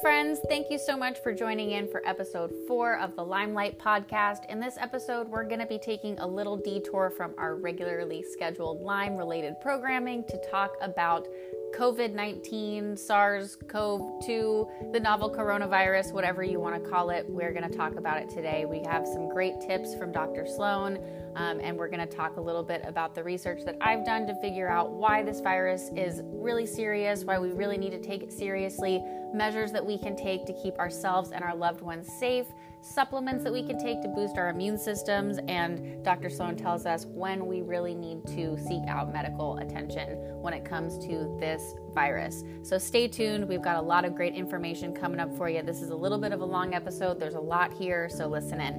friends. 0.00 0.40
Thank 0.48 0.70
you 0.70 0.78
so 0.78 0.96
much 0.96 1.18
for 1.22 1.34
joining 1.34 1.72
in 1.72 1.86
for 1.86 2.00
episode 2.06 2.54
four 2.66 2.98
of 3.00 3.16
the 3.16 3.24
Limelight 3.24 3.78
podcast. 3.78 4.46
In 4.48 4.58
this 4.58 4.78
episode, 4.78 5.28
we're 5.28 5.44
going 5.44 5.60
to 5.60 5.66
be 5.66 5.78
taking 5.78 6.18
a 6.20 6.26
little 6.26 6.56
detour 6.56 7.10
from 7.10 7.34
our 7.36 7.56
regularly 7.56 8.22
scheduled 8.22 8.80
Lyme 8.80 9.16
related 9.16 9.60
programming 9.60 10.24
to 10.28 10.40
talk 10.50 10.72
about 10.80 11.28
COVID 11.76 12.14
19, 12.14 12.96
SARS 12.96 13.56
CoV 13.68 14.24
2, 14.24 14.68
the 14.92 15.00
novel 15.00 15.30
coronavirus, 15.30 16.12
whatever 16.12 16.42
you 16.42 16.58
want 16.58 16.82
to 16.82 16.90
call 16.90 17.10
it. 17.10 17.26
We're 17.28 17.52
going 17.52 17.70
to 17.70 17.76
talk 17.76 17.96
about 17.96 18.18
it 18.18 18.28
today. 18.30 18.64
We 18.64 18.82
have 18.84 19.06
some 19.06 19.28
great 19.28 19.60
tips 19.60 19.94
from 19.94 20.12
Dr. 20.12 20.46
Sloan, 20.46 20.98
um, 21.36 21.60
and 21.62 21.76
we're 21.76 21.88
going 21.88 22.06
to 22.06 22.16
talk 22.16 22.38
a 22.38 22.40
little 22.40 22.64
bit 22.64 22.82
about 22.86 23.14
the 23.14 23.22
research 23.22 23.64
that 23.66 23.76
I've 23.80 24.04
done 24.04 24.26
to 24.26 24.34
figure 24.40 24.68
out 24.68 24.92
why 24.92 25.22
this 25.22 25.40
virus 25.40 25.90
is 25.94 26.22
really 26.24 26.66
serious, 26.66 27.24
why 27.24 27.38
we 27.38 27.50
really 27.50 27.78
need 27.78 27.90
to 27.90 28.00
take 28.00 28.22
it 28.22 28.32
seriously, 28.32 29.02
measures 29.34 29.72
that 29.72 29.84
we 29.84 29.98
can 29.98 30.16
take 30.16 30.46
to 30.46 30.52
keep 30.52 30.78
ourselves 30.78 31.32
and 31.32 31.42
our 31.44 31.54
loved 31.54 31.80
ones 31.80 32.08
safe 32.18 32.46
supplements 32.82 33.44
that 33.44 33.52
we 33.52 33.62
can 33.62 33.78
take 33.78 34.00
to 34.02 34.08
boost 34.08 34.38
our 34.38 34.48
immune 34.48 34.78
systems, 34.78 35.38
and 35.48 36.02
Dr. 36.04 36.30
Sloan 36.30 36.56
tells 36.56 36.86
us 36.86 37.06
when 37.06 37.46
we 37.46 37.62
really 37.62 37.94
need 37.94 38.26
to 38.28 38.56
seek 38.58 38.82
out 38.88 39.12
medical 39.12 39.58
attention 39.58 40.16
when 40.40 40.54
it 40.54 40.64
comes 40.64 40.98
to 41.06 41.36
this 41.38 41.74
virus. 41.92 42.42
So 42.62 42.78
stay 42.78 43.08
tuned. 43.08 43.46
We've 43.46 43.62
got 43.62 43.76
a 43.76 43.82
lot 43.82 44.04
of 44.04 44.14
great 44.14 44.34
information 44.34 44.94
coming 44.94 45.20
up 45.20 45.36
for 45.36 45.48
you. 45.48 45.62
This 45.62 45.82
is 45.82 45.90
a 45.90 45.96
little 45.96 46.18
bit 46.18 46.32
of 46.32 46.40
a 46.40 46.44
long 46.44 46.74
episode, 46.74 47.20
there's 47.20 47.34
a 47.34 47.40
lot 47.40 47.72
here, 47.72 48.08
so 48.08 48.26
listen 48.26 48.60
in. 48.60 48.74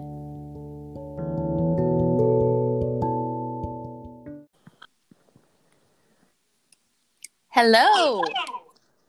Hello. 7.50 8.23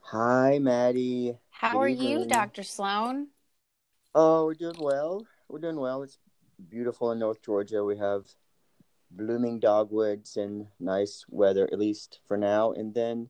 Hi, 0.01 0.59
Maddie. 0.59 1.37
How 1.63 1.79
are 1.79 1.87
you, 1.87 2.25
Dr. 2.25 2.61
Sloan? 2.61 3.27
Oh, 4.13 4.47
we're 4.47 4.53
doing 4.53 4.75
well. 4.77 5.25
We're 5.47 5.59
doing 5.59 5.79
well. 5.79 6.03
It's 6.03 6.19
beautiful 6.69 7.13
in 7.13 7.19
North 7.19 7.41
Georgia. 7.41 7.85
We 7.85 7.97
have 7.99 8.25
blooming 9.11 9.61
dogwoods 9.61 10.35
and 10.35 10.67
nice 10.81 11.23
weather, 11.29 11.69
at 11.71 11.79
least 11.79 12.19
for 12.27 12.35
now. 12.35 12.73
And 12.73 12.93
then, 12.93 13.29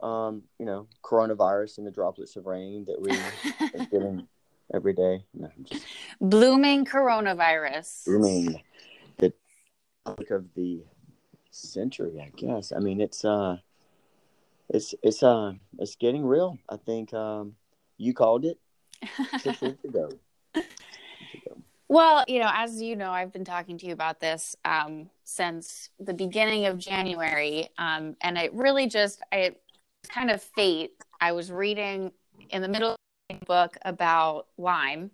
um, 0.00 0.42
you 0.58 0.66
know, 0.66 0.88
coronavirus 1.04 1.78
and 1.78 1.86
the 1.86 1.92
droplets 1.92 2.34
of 2.34 2.46
rain 2.46 2.86
that 2.86 3.00
we 3.00 3.12
are 3.12 3.86
getting 3.92 4.26
every 4.74 4.92
day. 4.92 5.24
No, 5.32 5.48
just... 5.62 5.86
Blooming 6.20 6.84
coronavirus. 6.84 8.04
Blooming. 8.06 8.60
The 9.18 9.32
topic 10.04 10.32
of 10.32 10.44
the 10.56 10.82
century, 11.52 12.20
I 12.20 12.32
guess. 12.36 12.72
I 12.72 12.80
mean, 12.80 13.00
it's 13.00 13.24
uh, 13.24 13.58
it's 14.68 14.92
it's 15.04 15.22
uh, 15.22 15.52
it's 15.78 15.94
getting 15.94 16.24
real. 16.24 16.58
I 16.68 16.76
think 16.76 17.14
um, 17.14 17.54
you 18.00 18.14
called 18.14 18.44
it 18.44 18.58
six 19.40 19.60
weeks 19.60 19.84
ago. 19.84 20.08
Well, 21.88 22.24
you 22.28 22.38
know, 22.38 22.50
as 22.52 22.80
you 22.80 22.96
know, 22.96 23.10
I've 23.10 23.32
been 23.32 23.44
talking 23.44 23.76
to 23.78 23.86
you 23.86 23.92
about 23.92 24.20
this 24.20 24.56
um, 24.64 25.10
since 25.24 25.90
the 25.98 26.14
beginning 26.14 26.66
of 26.66 26.78
January, 26.78 27.68
um, 27.78 28.16
and 28.20 28.38
it 28.38 28.54
really 28.54 28.86
just, 28.86 29.20
I 29.32 29.56
kind 30.08 30.30
of 30.30 30.40
fate. 30.40 30.92
I 31.20 31.32
was 31.32 31.50
reading 31.50 32.12
in 32.50 32.62
the 32.62 32.68
middle 32.68 32.90
of 32.92 32.96
a 33.30 33.44
book 33.44 33.76
about 33.84 34.46
Lyme, 34.56 35.10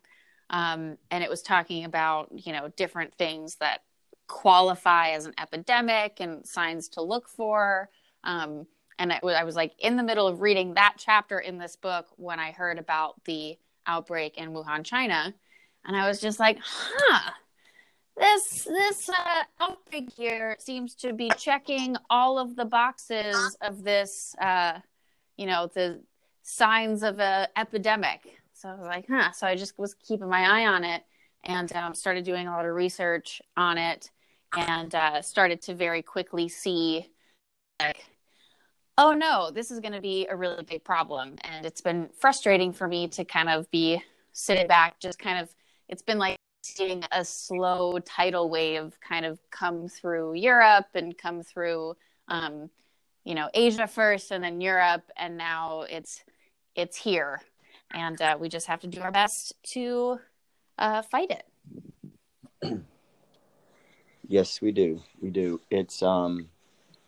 um, 0.50 0.98
and 1.10 1.24
it 1.24 1.30
was 1.30 1.42
talking 1.42 1.84
about 1.84 2.28
you 2.32 2.52
know 2.52 2.68
different 2.76 3.14
things 3.14 3.56
that 3.56 3.80
qualify 4.28 5.10
as 5.10 5.24
an 5.26 5.34
epidemic 5.40 6.18
and 6.20 6.46
signs 6.46 6.88
to 6.90 7.02
look 7.02 7.28
for. 7.28 7.88
Um, 8.22 8.66
and 8.98 9.12
I, 9.12 9.20
I 9.22 9.44
was 9.44 9.56
like 9.56 9.72
in 9.78 9.97
the 9.97 10.02
middle 10.02 10.27
of 10.27 10.41
reading 10.41 10.75
that 10.75 10.94
chapter 10.98 11.39
in 11.39 11.58
this 11.58 11.77
book 11.77 12.06
when 12.16 12.39
I 12.39 12.52
heard 12.52 12.78
about 12.78 13.22
the 13.25 13.58
outbreak 13.86 14.38
in 14.38 14.53
Wuhan, 14.53 14.84
China, 14.84 15.34
and 15.84 15.97
I 15.97 16.09
was 16.09 16.20
just 16.20 16.41
like, 16.41 16.59
huh. 16.62 17.32
This 18.19 18.65
this 18.65 19.10
uh, 19.10 19.43
outbreak 19.60 20.10
here 20.10 20.56
seems 20.59 20.94
to 20.97 21.12
be 21.12 21.31
checking 21.37 21.97
all 22.09 22.38
of 22.38 22.56
the 22.56 22.65
boxes 22.65 23.59
of 23.60 23.84
this, 23.84 24.34
uh, 24.41 24.81
you 25.37 25.44
know, 25.44 25.70
the 25.75 26.00
signs 26.43 27.03
of 27.03 27.19
a 27.19 27.47
epidemic. 27.59 28.22
So 28.54 28.70
I 28.70 28.75
was 28.75 28.87
like, 28.87 29.04
huh. 29.06 29.32
So 29.32 29.47
I 29.47 29.54
just 29.54 29.78
was 29.78 29.93
keeping 29.93 30.31
my 30.31 30.62
eye 30.62 30.66
on 30.66 30.82
it 30.82 31.03
and 31.44 31.70
um, 31.75 31.94
started 31.94 32.25
doing 32.25 32.47
a 32.49 32.53
lot 32.53 32.65
of 32.65 32.75
research 32.75 33.43
on 33.54 33.76
it 33.76 34.10
and 34.56 34.94
uh, 34.94 35.20
started 35.20 35.60
to 35.62 35.75
very 35.75 36.00
quickly 36.00 36.49
see 36.49 37.10
like 37.81 38.04
oh 38.98 39.12
no, 39.12 39.50
this 39.50 39.70
is 39.70 39.80
going 39.80 39.92
to 39.92 40.00
be 40.00 40.26
a 40.30 40.36
really 40.36 40.62
big 40.64 40.84
problem. 40.84 41.36
And 41.42 41.66
it's 41.66 41.80
been 41.80 42.08
frustrating 42.18 42.72
for 42.72 42.88
me 42.88 43.08
to 43.08 43.24
kind 43.24 43.48
of 43.48 43.70
be 43.70 44.02
sitting 44.32 44.66
back, 44.66 44.98
just 45.00 45.18
kind 45.18 45.38
of, 45.38 45.54
it's 45.88 46.02
been 46.02 46.18
like 46.18 46.36
seeing 46.62 47.04
a 47.12 47.24
slow 47.24 47.98
tidal 48.00 48.48
wave 48.48 48.98
kind 49.06 49.24
of 49.24 49.38
come 49.50 49.88
through 49.88 50.34
Europe 50.34 50.86
and 50.94 51.16
come 51.16 51.42
through, 51.42 51.94
um, 52.28 52.70
you 53.24 53.34
know, 53.34 53.48
Asia 53.54 53.86
first 53.86 54.30
and 54.30 54.42
then 54.42 54.60
Europe. 54.60 55.10
And 55.16 55.36
now 55.36 55.82
it's, 55.82 56.24
it's 56.74 56.96
here. 56.96 57.40
And 57.92 58.20
uh, 58.20 58.36
we 58.40 58.48
just 58.48 58.66
have 58.66 58.80
to 58.80 58.86
do 58.86 59.00
our 59.00 59.12
best 59.12 59.52
to 59.72 60.18
uh, 60.78 61.02
fight 61.02 61.30
it. 61.30 62.82
Yes, 64.28 64.60
we 64.60 64.72
do. 64.72 65.04
We 65.20 65.30
do. 65.30 65.60
It's, 65.70 66.02
um, 66.02 66.48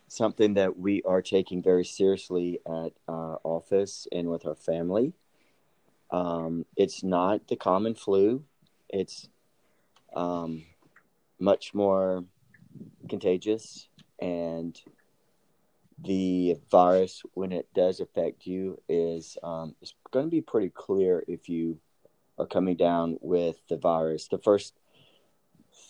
something 0.08 0.54
that 0.54 0.78
we 0.78 1.02
are 1.02 1.22
taking 1.22 1.62
very 1.62 1.84
seriously 1.84 2.60
at 2.66 2.92
our 3.06 3.40
office 3.44 4.08
and 4.10 4.28
with 4.28 4.46
our 4.46 4.54
family. 4.54 5.12
Um, 6.10 6.64
it's 6.76 7.02
not 7.02 7.46
the 7.48 7.56
common 7.56 7.94
flu. 7.94 8.42
It's 8.88 9.28
um, 10.14 10.64
much 11.38 11.74
more 11.74 12.24
contagious, 13.08 13.88
and 14.20 14.80
the 16.02 16.56
virus, 16.70 17.22
when 17.34 17.52
it 17.52 17.68
does 17.74 18.00
affect 18.00 18.46
you, 18.46 18.80
is 18.88 19.36
um, 19.42 19.74
it's 19.82 19.94
going 20.10 20.26
to 20.26 20.30
be 20.30 20.40
pretty 20.40 20.70
clear 20.70 21.24
if 21.28 21.48
you 21.48 21.78
are 22.38 22.46
coming 22.46 22.76
down 22.76 23.18
with 23.20 23.56
the 23.68 23.76
virus. 23.76 24.28
The 24.28 24.38
first 24.38 24.74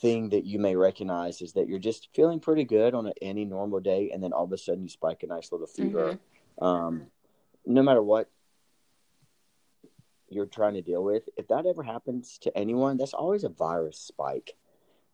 thing 0.00 0.28
that 0.30 0.44
you 0.44 0.58
may 0.58 0.76
recognize 0.76 1.42
is 1.42 1.52
that 1.54 1.68
you're 1.68 1.78
just 1.78 2.08
feeling 2.14 2.40
pretty 2.40 2.64
good 2.64 2.94
on 2.94 3.06
a, 3.06 3.12
any 3.20 3.44
normal 3.44 3.80
day, 3.80 4.10
and 4.12 4.22
then 4.22 4.32
all 4.32 4.44
of 4.44 4.52
a 4.52 4.58
sudden 4.58 4.82
you 4.84 4.88
spike 4.88 5.22
a 5.22 5.26
nice 5.26 5.50
little 5.52 5.66
fever. 5.66 6.18
Mm-hmm. 6.60 6.64
Um, 6.64 7.06
no 7.66 7.82
matter 7.82 8.02
what 8.02 8.30
you're 10.28 10.46
trying 10.46 10.74
to 10.74 10.82
deal 10.82 11.02
with, 11.02 11.28
if 11.36 11.48
that 11.48 11.66
ever 11.66 11.82
happens 11.82 12.38
to 12.42 12.56
anyone, 12.56 12.96
that's 12.96 13.14
always 13.14 13.44
a 13.44 13.48
virus 13.48 13.98
spike. 13.98 14.54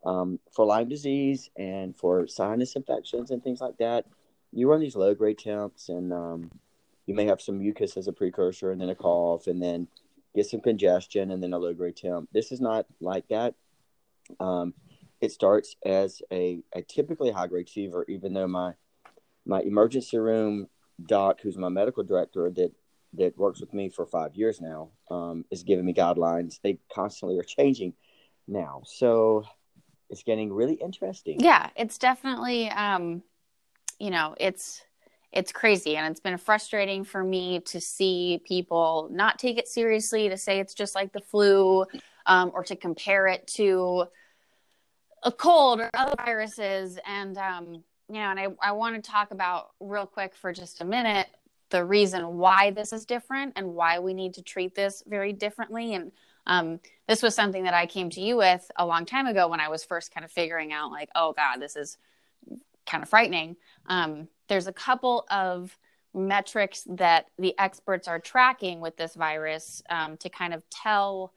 Um, 0.04 0.38
for 0.52 0.66
Lyme 0.66 0.88
disease 0.88 1.48
and 1.56 1.96
for 1.96 2.26
sinus 2.26 2.76
infections 2.76 3.30
and 3.30 3.42
things 3.42 3.60
like 3.60 3.78
that, 3.78 4.04
you 4.52 4.68
run 4.68 4.80
these 4.80 4.96
low 4.96 5.14
grade 5.14 5.38
temps, 5.38 5.88
and 5.88 6.12
um, 6.12 6.50
you 7.06 7.14
may 7.14 7.26
have 7.26 7.40
some 7.40 7.58
mucus 7.58 7.96
as 7.96 8.06
a 8.06 8.12
precursor, 8.12 8.70
and 8.70 8.80
then 8.80 8.90
a 8.90 8.94
cough, 8.94 9.46
and 9.46 9.62
then 9.62 9.88
get 10.34 10.46
some 10.46 10.60
congestion, 10.60 11.30
and 11.30 11.42
then 11.42 11.52
a 11.52 11.58
low 11.58 11.72
grade 11.72 11.96
temp. 11.96 12.28
This 12.32 12.52
is 12.52 12.60
not 12.60 12.86
like 13.00 13.26
that. 13.28 13.54
Um, 14.40 14.74
it 15.20 15.32
starts 15.32 15.76
as 15.84 16.20
a, 16.30 16.60
a 16.74 16.82
typically 16.82 17.30
high 17.30 17.46
grade 17.46 17.68
fever, 17.68 18.04
even 18.08 18.34
though 18.34 18.48
my 18.48 18.74
my 19.46 19.60
emergency 19.60 20.18
room 20.18 20.68
doc, 21.06 21.40
who's 21.42 21.56
my 21.56 21.68
medical 21.68 22.02
director 22.02 22.50
that 22.50 22.72
that 23.14 23.38
works 23.38 23.60
with 23.60 23.72
me 23.72 23.88
for 23.88 24.06
five 24.06 24.34
years 24.34 24.60
now, 24.60 24.90
um, 25.10 25.44
is 25.50 25.62
giving 25.62 25.84
me 25.84 25.94
guidelines. 25.94 26.60
They 26.62 26.78
constantly 26.92 27.38
are 27.38 27.44
changing 27.44 27.94
now, 28.48 28.82
so 28.84 29.44
it's 30.10 30.22
getting 30.22 30.52
really 30.52 30.74
interesting. 30.74 31.40
Yeah, 31.40 31.70
it's 31.76 31.98
definitely, 31.98 32.68
um, 32.70 33.22
you 33.98 34.10
know, 34.10 34.34
it's 34.38 34.82
it's 35.32 35.52
crazy, 35.52 35.96
and 35.96 36.06
it's 36.10 36.20
been 36.20 36.38
frustrating 36.38 37.04
for 37.04 37.24
me 37.24 37.60
to 37.60 37.80
see 37.80 38.40
people 38.46 39.08
not 39.10 39.38
take 39.38 39.58
it 39.58 39.68
seriously, 39.68 40.28
to 40.28 40.36
say 40.36 40.60
it's 40.60 40.74
just 40.74 40.94
like 40.94 41.12
the 41.12 41.20
flu 41.20 41.86
um, 42.26 42.50
or 42.54 42.64
to 42.64 42.76
compare 42.76 43.26
it 43.26 43.46
to 43.46 44.04
a 45.22 45.32
cold 45.32 45.80
or 45.80 45.90
other 45.94 46.14
viruses. 46.16 46.98
And, 47.06 47.36
um, 47.38 47.84
you 48.08 48.14
know, 48.14 48.30
and 48.30 48.38
I, 48.38 48.48
I 48.62 48.72
want 48.72 48.96
to 48.96 49.10
talk 49.10 49.30
about 49.30 49.70
real 49.80 50.06
quick 50.06 50.34
for 50.34 50.52
just 50.52 50.80
a 50.80 50.84
minute 50.84 51.26
the 51.70 51.84
reason 51.84 52.36
why 52.36 52.70
this 52.70 52.92
is 52.92 53.04
different 53.04 53.54
and 53.56 53.74
why 53.74 53.98
we 53.98 54.14
need 54.14 54.34
to 54.34 54.42
treat 54.42 54.74
this 54.74 55.02
very 55.06 55.32
differently. 55.32 55.94
And 55.94 56.12
um, 56.46 56.80
this 57.08 57.22
was 57.22 57.34
something 57.34 57.64
that 57.64 57.74
I 57.74 57.86
came 57.86 58.10
to 58.10 58.20
you 58.20 58.36
with 58.36 58.70
a 58.76 58.86
long 58.86 59.06
time 59.06 59.26
ago 59.26 59.48
when 59.48 59.60
I 59.60 59.68
was 59.68 59.82
first 59.82 60.12
kind 60.12 60.24
of 60.24 60.30
figuring 60.30 60.72
out, 60.72 60.90
like, 60.90 61.08
oh 61.14 61.32
God, 61.32 61.56
this 61.56 61.74
is 61.74 61.96
kind 62.86 63.02
of 63.02 63.08
frightening. 63.08 63.56
Um, 63.86 64.28
there's 64.48 64.66
a 64.66 64.72
couple 64.72 65.26
of 65.30 65.76
metrics 66.12 66.86
that 66.90 67.26
the 67.38 67.58
experts 67.58 68.06
are 68.06 68.20
tracking 68.20 68.80
with 68.80 68.96
this 68.96 69.14
virus 69.14 69.82
um, 69.88 70.16
to 70.18 70.28
kind 70.28 70.54
of 70.54 70.62
tell 70.70 71.32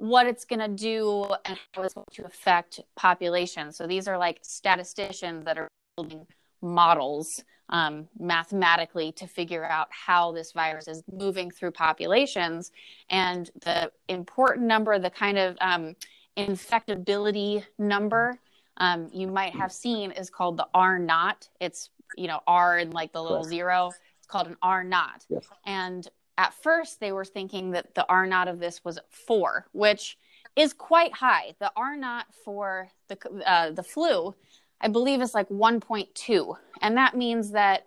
what 0.00 0.26
it's 0.26 0.46
going 0.46 0.60
to 0.60 0.68
do 0.68 1.26
and 1.44 1.58
how 1.72 1.82
it's 1.82 1.92
going 1.92 2.06
to 2.10 2.24
affect 2.24 2.80
populations. 2.96 3.76
So 3.76 3.86
these 3.86 4.08
are 4.08 4.16
like 4.16 4.38
statisticians 4.40 5.44
that 5.44 5.58
are 5.58 5.68
building 5.94 6.26
models 6.62 7.44
um, 7.68 8.08
mathematically 8.18 9.12
to 9.12 9.26
figure 9.26 9.64
out 9.64 9.88
how 9.90 10.32
this 10.32 10.52
virus 10.52 10.88
is 10.88 11.02
moving 11.12 11.50
through 11.50 11.72
populations. 11.72 12.72
And 13.10 13.50
the 13.60 13.92
important 14.08 14.66
number, 14.66 14.98
the 14.98 15.10
kind 15.10 15.36
of 15.36 15.58
um, 15.60 15.94
infectability 16.34 17.62
number 17.78 18.38
um, 18.78 19.10
you 19.12 19.26
might 19.26 19.54
have 19.54 19.70
seen 19.70 20.12
is 20.12 20.30
called 20.30 20.56
the 20.56 20.66
R 20.72 20.98
naught. 20.98 21.46
It's, 21.60 21.90
you 22.16 22.26
know, 22.26 22.40
R 22.46 22.78
and 22.78 22.94
like 22.94 23.12
the 23.12 23.22
little 23.22 23.44
zero. 23.44 23.90
It's 24.18 24.26
called 24.26 24.46
an 24.46 24.56
R 24.62 24.82
naught. 24.82 25.26
Yes. 25.28 25.44
And 25.66 26.08
at 26.38 26.54
first 26.54 27.00
they 27.00 27.12
were 27.12 27.24
thinking 27.24 27.72
that 27.72 27.94
the 27.94 28.06
R 28.08 28.26
naught 28.26 28.48
of 28.48 28.58
this 28.58 28.84
was 28.84 28.98
four, 29.08 29.66
which 29.72 30.18
is 30.56 30.72
quite 30.72 31.12
high. 31.14 31.54
The 31.58 31.72
R 31.76 31.96
naught 31.96 32.26
for 32.44 32.88
the, 33.08 33.18
uh, 33.46 33.70
the 33.70 33.82
flu 33.82 34.34
I 34.80 34.88
believe 34.88 35.20
is 35.20 35.34
like 35.34 35.48
1.2. 35.48 36.56
And 36.80 36.96
that 36.96 37.16
means 37.16 37.50
that 37.50 37.86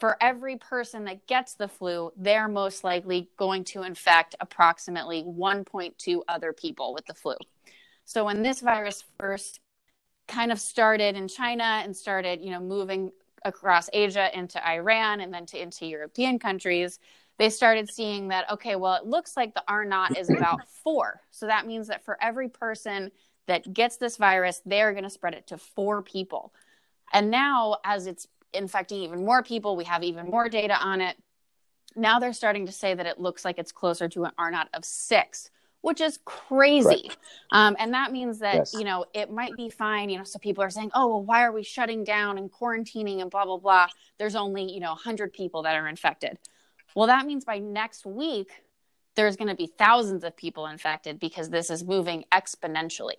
for 0.00 0.16
every 0.20 0.56
person 0.56 1.04
that 1.04 1.26
gets 1.26 1.54
the 1.54 1.68
flu, 1.68 2.12
they're 2.16 2.48
most 2.48 2.82
likely 2.82 3.30
going 3.36 3.64
to 3.64 3.82
infect 3.82 4.34
approximately 4.40 5.22
1.2 5.22 6.22
other 6.26 6.52
people 6.52 6.92
with 6.92 7.06
the 7.06 7.14
flu. 7.14 7.36
So 8.04 8.24
when 8.24 8.42
this 8.42 8.60
virus 8.60 9.04
first 9.18 9.60
kind 10.26 10.50
of 10.50 10.60
started 10.60 11.14
in 11.14 11.28
China 11.28 11.62
and 11.84 11.96
started, 11.96 12.40
you 12.42 12.50
know, 12.50 12.60
moving 12.60 13.12
across 13.44 13.88
Asia 13.92 14.36
into 14.36 14.66
Iran 14.66 15.20
and 15.20 15.32
then 15.32 15.46
to 15.46 15.62
into 15.62 15.86
European 15.86 16.38
countries, 16.38 16.98
they 17.38 17.50
started 17.50 17.90
seeing 17.90 18.28
that 18.28 18.50
okay, 18.50 18.76
well, 18.76 18.94
it 18.94 19.06
looks 19.06 19.36
like 19.36 19.54
the 19.54 19.64
R 19.66 19.84
naught 19.84 20.16
is 20.16 20.30
about 20.36 20.68
4. 20.68 21.20
So 21.30 21.46
that 21.46 21.66
means 21.66 21.88
that 21.88 22.04
for 22.04 22.16
every 22.20 22.48
person 22.48 23.10
that 23.46 23.72
gets 23.72 23.96
this 23.96 24.16
virus, 24.16 24.62
they're 24.64 24.92
going 24.92 25.04
to 25.04 25.10
spread 25.10 25.34
it 25.34 25.46
to 25.48 25.58
four 25.58 26.02
people. 26.02 26.52
And 27.12 27.30
now, 27.30 27.78
as 27.84 28.06
it's 28.06 28.26
infecting 28.52 29.02
even 29.02 29.24
more 29.24 29.42
people, 29.42 29.76
we 29.76 29.84
have 29.84 30.02
even 30.02 30.26
more 30.26 30.48
data 30.48 30.76
on 30.80 31.00
it. 31.00 31.16
Now 31.96 32.18
they're 32.18 32.32
starting 32.32 32.66
to 32.66 32.72
say 32.72 32.94
that 32.94 33.06
it 33.06 33.20
looks 33.20 33.44
like 33.44 33.58
it's 33.58 33.72
closer 33.72 34.08
to 34.08 34.24
an 34.24 34.32
R 34.38 34.50
naught 34.50 34.68
of 34.72 34.84
six, 34.84 35.50
which 35.82 36.00
is 36.00 36.18
crazy. 36.24 37.10
Um, 37.52 37.76
and 37.78 37.94
that 37.94 38.10
means 38.10 38.38
that, 38.40 38.54
yes. 38.54 38.74
you 38.74 38.84
know, 38.84 39.04
it 39.14 39.30
might 39.30 39.54
be 39.56 39.68
fine. 39.68 40.08
You 40.08 40.18
know, 40.18 40.24
so 40.24 40.38
people 40.38 40.64
are 40.64 40.70
saying, 40.70 40.90
oh, 40.94 41.08
well, 41.08 41.22
why 41.22 41.44
are 41.44 41.52
we 41.52 41.62
shutting 41.62 42.02
down 42.02 42.38
and 42.38 42.50
quarantining 42.50 43.20
and 43.20 43.30
blah, 43.30 43.44
blah, 43.44 43.58
blah? 43.58 43.88
There's 44.18 44.34
only, 44.34 44.72
you 44.72 44.80
know, 44.80 44.90
100 44.90 45.32
people 45.32 45.62
that 45.62 45.76
are 45.76 45.86
infected. 45.86 46.38
Well, 46.94 47.08
that 47.08 47.26
means 47.26 47.44
by 47.44 47.58
next 47.58 48.06
week, 48.06 48.50
there's 49.16 49.36
going 49.36 49.48
to 49.48 49.54
be 49.54 49.66
thousands 49.66 50.24
of 50.24 50.36
people 50.36 50.66
infected 50.66 51.18
because 51.18 51.50
this 51.50 51.70
is 51.70 51.84
moving 51.84 52.24
exponentially. 52.32 53.14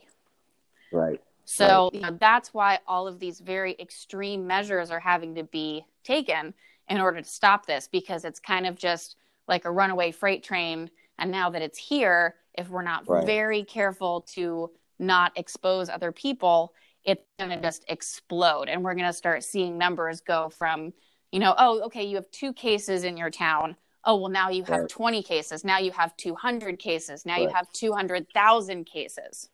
Right. 0.92 1.22
So 1.45 1.86
right. 1.86 1.94
You 1.94 2.01
know, 2.01 2.18
that's 2.19 2.54
why 2.54 2.80
all 2.88 3.07
of 3.07 3.19
these 3.19 3.39
very 3.39 3.75
extreme 3.80 4.48
measures 4.48 4.92
are 4.92 5.00
having 5.00 5.36
to 5.36 5.44
be 5.44 5.86
taken 6.04 6.54
in 6.89 7.00
order 7.00 7.22
to 7.22 7.27
stop 7.27 7.66
this 7.66 7.88
because 7.92 8.25
it's 8.25 8.39
kind 8.39 8.68
of 8.68 8.75
just 8.75 9.16
like 9.48 9.66
a 9.66 9.72
runaway 9.72 10.12
freight 10.12 10.44
train. 10.44 10.89
And 11.18 11.31
now 11.31 11.50
that 11.51 11.62
it's 11.62 11.78
here, 11.78 12.36
if 12.54 12.69
we're 12.69 12.81
not 12.81 13.07
right. 13.07 13.25
very 13.25 13.63
careful 13.63 14.21
to 14.33 14.71
not 15.00 15.31
expose 15.36 15.89
other 15.89 16.12
people, 16.12 16.74
it's 17.04 17.24
going 17.38 17.51
to 17.51 17.62
just 17.62 17.86
explode. 17.88 18.68
And 18.68 18.83
we're 18.83 18.95
going 18.95 19.06
to 19.07 19.13
start 19.13 19.44
seeing 19.44 19.78
numbers 19.78 20.21
go 20.21 20.50
from, 20.50 20.94
you 21.35 21.41
know, 21.41 21.53
oh, 21.57 21.81
okay, 21.81 22.05
you 22.05 22.15
have 22.15 22.31
two 22.31 22.53
cases 22.53 23.03
in 23.03 23.17
your 23.17 23.29
town. 23.29 23.75
Oh, 24.05 24.15
well, 24.15 24.31
now 24.31 24.51
you 24.51 24.63
have 24.63 24.79
right. 24.79 24.89
20 24.89 25.21
cases. 25.21 25.65
Now 25.65 25.79
you 25.79 25.91
have 25.91 26.15
200 26.15 26.79
cases. 26.79 27.25
Now 27.25 27.35
you 27.35 27.49
have 27.49 27.69
200,000 27.73 28.85
cases. 28.85 29.49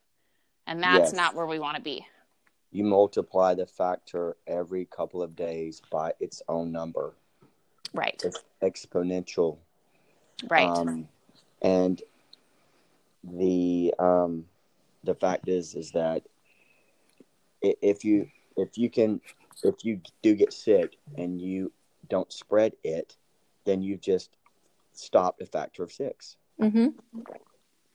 And 0.68 0.84
that's 0.84 1.06
yes. 1.06 1.14
not 1.14 1.34
where 1.34 1.48
we 1.48 1.58
want 1.58 1.78
to 1.78 1.82
be. 1.82 2.06
You 2.72 2.84
multiply 2.84 3.56
the 3.56 3.66
factor 3.66 4.38
every 4.46 4.86
couple 4.86 5.24
of 5.24 5.36
days 5.36 5.82
by 5.90 6.14
its 6.20 6.44
own 6.48 6.72
number. 6.72 7.16
Right. 7.96 8.22
It's 8.24 8.44
exponential. 8.62 9.58
Right. 10.52 10.70
Um, 10.70 11.08
and 11.64 12.00
the 13.24 13.92
um, 13.98 14.46
the 15.04 15.16
fact 15.16 15.48
is 15.48 15.74
is 15.74 15.90
that 15.94 16.22
if 17.64 18.06
you 18.06 18.28
if 18.56 18.78
you 18.78 18.92
can 18.92 19.20
if 19.70 19.84
you 19.84 20.02
do 20.22 20.36
get 20.36 20.54
sick 20.54 20.98
and 21.18 21.42
you 21.42 21.72
don't 22.10 22.32
spread 22.32 22.74
it, 22.84 23.16
then 23.66 23.82
you've 23.82 24.02
just 24.02 24.38
stop 24.94 25.40
a 25.40 25.46
factor 25.46 25.84
of 25.84 25.92
6 25.92 26.36
mm-hmm. 26.62 26.88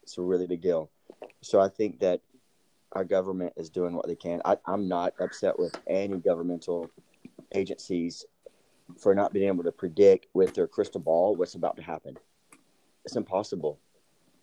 It's 0.03 0.19
a 0.19 0.23
really 0.23 0.47
big 0.47 0.63
deal. 0.63 0.89
So 1.41 1.61
I 1.61 1.69
think 1.69 1.99
that 2.01 2.21
our 2.93 3.05
government 3.05 3.53
is 3.57 3.69
doing 3.69 3.95
what 3.95 4.07
they 4.07 4.15
can. 4.15 4.41
I, 4.45 4.57
I'm 4.67 4.89
not 4.89 5.15
upset 5.21 5.59
with 5.59 5.77
any 5.89 6.19
governmental 6.19 6.89
agencies 7.53 8.25
for 8.99 9.15
not 9.15 9.33
being 9.33 9.49
able 9.49 9.65
to 9.65 9.73
predict 9.73 10.27
with 10.33 10.55
their 10.55 10.67
crystal 10.67 11.01
ball 11.01 11.35
what's 11.35 11.55
about 11.55 11.77
to 11.77 11.83
happen. 11.83 12.17
It's 13.05 13.17
impossible. 13.17 13.79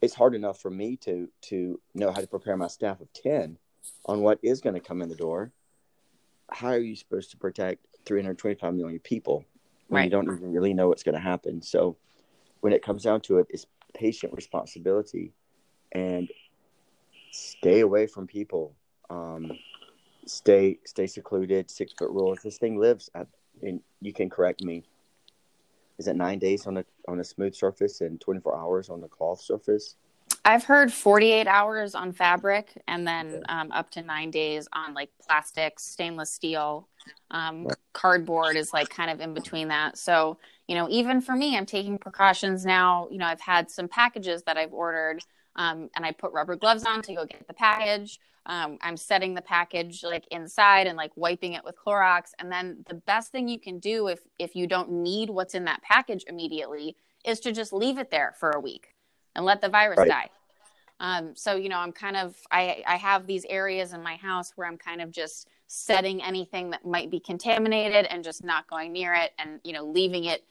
It's 0.02 0.14
hard 0.14 0.36
enough 0.36 0.60
for 0.60 0.70
me 0.70 0.98
to 0.98 1.30
to 1.44 1.80
know 1.96 2.12
how 2.12 2.20
to 2.20 2.28
prepare 2.28 2.58
my 2.58 2.68
staff 2.68 3.00
of 3.00 3.12
ten 3.14 3.58
on 4.06 4.22
what 4.22 4.40
is 4.44 4.62
going 4.62 4.76
to 4.76 4.82
come 4.82 5.02
in 5.02 5.10
the 5.10 5.16
door. 5.16 5.52
How 6.54 6.68
are 6.68 6.78
you 6.78 6.96
supposed 6.96 7.32
to 7.32 7.38
protect 7.38 7.86
325 8.06 8.74
million 8.76 9.00
people 9.00 9.44
when 9.88 10.00
right. 10.00 10.04
you 10.06 10.12
don't 10.12 10.32
even 10.32 10.52
really 10.54 10.74
know 10.74 10.88
what's 10.88 11.04
going 11.04 11.16
to 11.16 11.22
happen? 11.22 11.62
So, 11.62 11.98
when 12.62 12.74
it 12.74 12.84
comes 12.84 13.04
down 13.04 13.22
to 13.22 13.40
it, 13.40 13.48
it's 13.50 13.66
patient 13.94 14.34
responsibility, 14.34 15.34
and 15.92 16.30
stay 17.32 17.80
away 17.82 18.08
from 18.08 18.28
people. 18.28 18.76
Um, 19.10 19.52
stay 20.26 20.80
stay 20.86 21.08
secluded. 21.08 21.70
Six 21.72 21.94
foot 21.94 22.12
rule. 22.12 22.34
If 22.34 22.44
this 22.44 22.58
thing 22.58 22.78
lives, 22.78 23.10
at, 23.16 23.28
and 23.62 23.82
you 24.00 24.14
can 24.14 24.30
correct 24.30 24.64
me. 24.64 24.84
Is 25.98 26.08
it 26.08 26.16
nine 26.16 26.40
days 26.40 26.68
on 26.68 26.78
a 26.78 26.86
on 27.08 27.20
a 27.20 27.24
smooth 27.24 27.56
surface 27.56 28.02
and 28.02 28.22
twenty 28.22 28.40
four 28.40 28.56
hours 28.56 28.90
on 28.90 29.02
the 29.02 29.08
cloth 29.08 29.42
surface? 29.42 29.96
I've 30.46 30.66
heard 30.66 30.92
48 30.92 31.48
hours 31.48 31.96
on 31.96 32.12
fabric 32.12 32.70
and 32.88 33.08
then 33.08 33.44
um, 33.48 33.72
up 33.72 33.90
to 33.92 34.02
nine 34.02 34.30
days 34.30 34.68
on 34.74 34.94
like 34.94 35.10
plastics, 35.26 35.86
stainless 35.86 36.32
steel. 36.32 36.88
Um. 37.32 37.68
Cardboard 37.94 38.56
is 38.56 38.74
like 38.74 38.90
kind 38.90 39.10
of 39.10 39.22
in 39.22 39.34
between 39.34 39.68
that. 39.70 39.98
So, 39.98 40.38
you 40.68 40.76
know, 40.76 40.90
even 40.90 41.22
for 41.22 41.36
me, 41.36 41.56
I'm 41.56 41.66
taking 41.66 41.98
precautions 41.98 42.66
now. 42.66 43.08
You 43.12 43.20
know, 43.20 43.26
I've 43.26 43.40
had 43.40 43.70
some 43.70 43.88
packages 43.88 44.44
that 44.44 44.58
I've 44.58 44.74
ordered 44.74 45.24
um, 45.56 45.90
and 45.96 46.06
I 46.06 46.12
put 46.12 46.34
rubber 46.34 46.56
gloves 46.56 46.86
on 46.86 47.02
to 47.04 47.14
go 47.14 47.26
get 47.26 47.48
the 47.48 47.54
package. 47.54 48.20
Um, 48.46 48.78
I'm 48.82 48.98
setting 48.98 49.36
the 49.36 49.42
package 49.42 50.04
like 50.04 50.28
inside 50.32 50.88
and 50.88 50.98
like 50.98 51.12
wiping 51.16 51.54
it 51.54 51.64
with 51.64 51.76
Clorox. 51.78 52.32
And 52.40 52.52
then 52.52 52.84
the 52.88 52.96
best 52.96 53.32
thing 53.32 53.48
you 53.48 53.60
can 53.60 53.80
do 53.80 54.08
if 54.08 54.20
if 54.40 54.56
you 54.56 54.68
don't 54.68 54.92
need 54.92 55.30
what's 55.30 55.56
in 55.56 55.66
that 55.66 55.82
package 55.82 56.26
immediately 56.28 56.98
is 57.24 57.40
to 57.42 57.54
just 57.54 57.72
leave 57.72 57.98
it 57.98 58.12
there 58.12 58.34
for 58.38 58.52
a 58.52 58.60
week 58.60 58.93
and 59.36 59.46
let 59.46 59.62
the 59.62 59.70
virus 59.70 59.98
right. 59.98 60.10
die. 60.10 60.30
Um, 61.00 61.36
so 61.36 61.56
you 61.56 61.70
know, 61.70 61.80
I'm 61.80 61.92
kind 61.92 62.16
of 62.16 62.36
I 62.52 62.84
I 62.88 62.96
have 62.98 63.28
these 63.28 63.46
areas 63.50 63.94
in 63.94 64.02
my 64.02 64.16
house 64.16 64.54
where 64.56 64.68
I'm 64.68 64.78
kind 64.78 65.02
of 65.02 65.12
just 65.12 65.50
setting 65.68 66.22
anything 66.24 66.70
that 66.70 66.86
might 66.86 67.10
be 67.10 67.20
contaminated 67.20 68.06
and 68.06 68.24
just 68.24 68.44
not 68.44 68.70
going 68.70 68.92
near 68.94 69.14
it 69.14 69.32
and 69.40 69.60
you 69.64 69.74
know 69.74 69.84
leaving 69.84 70.26
it 70.26 70.44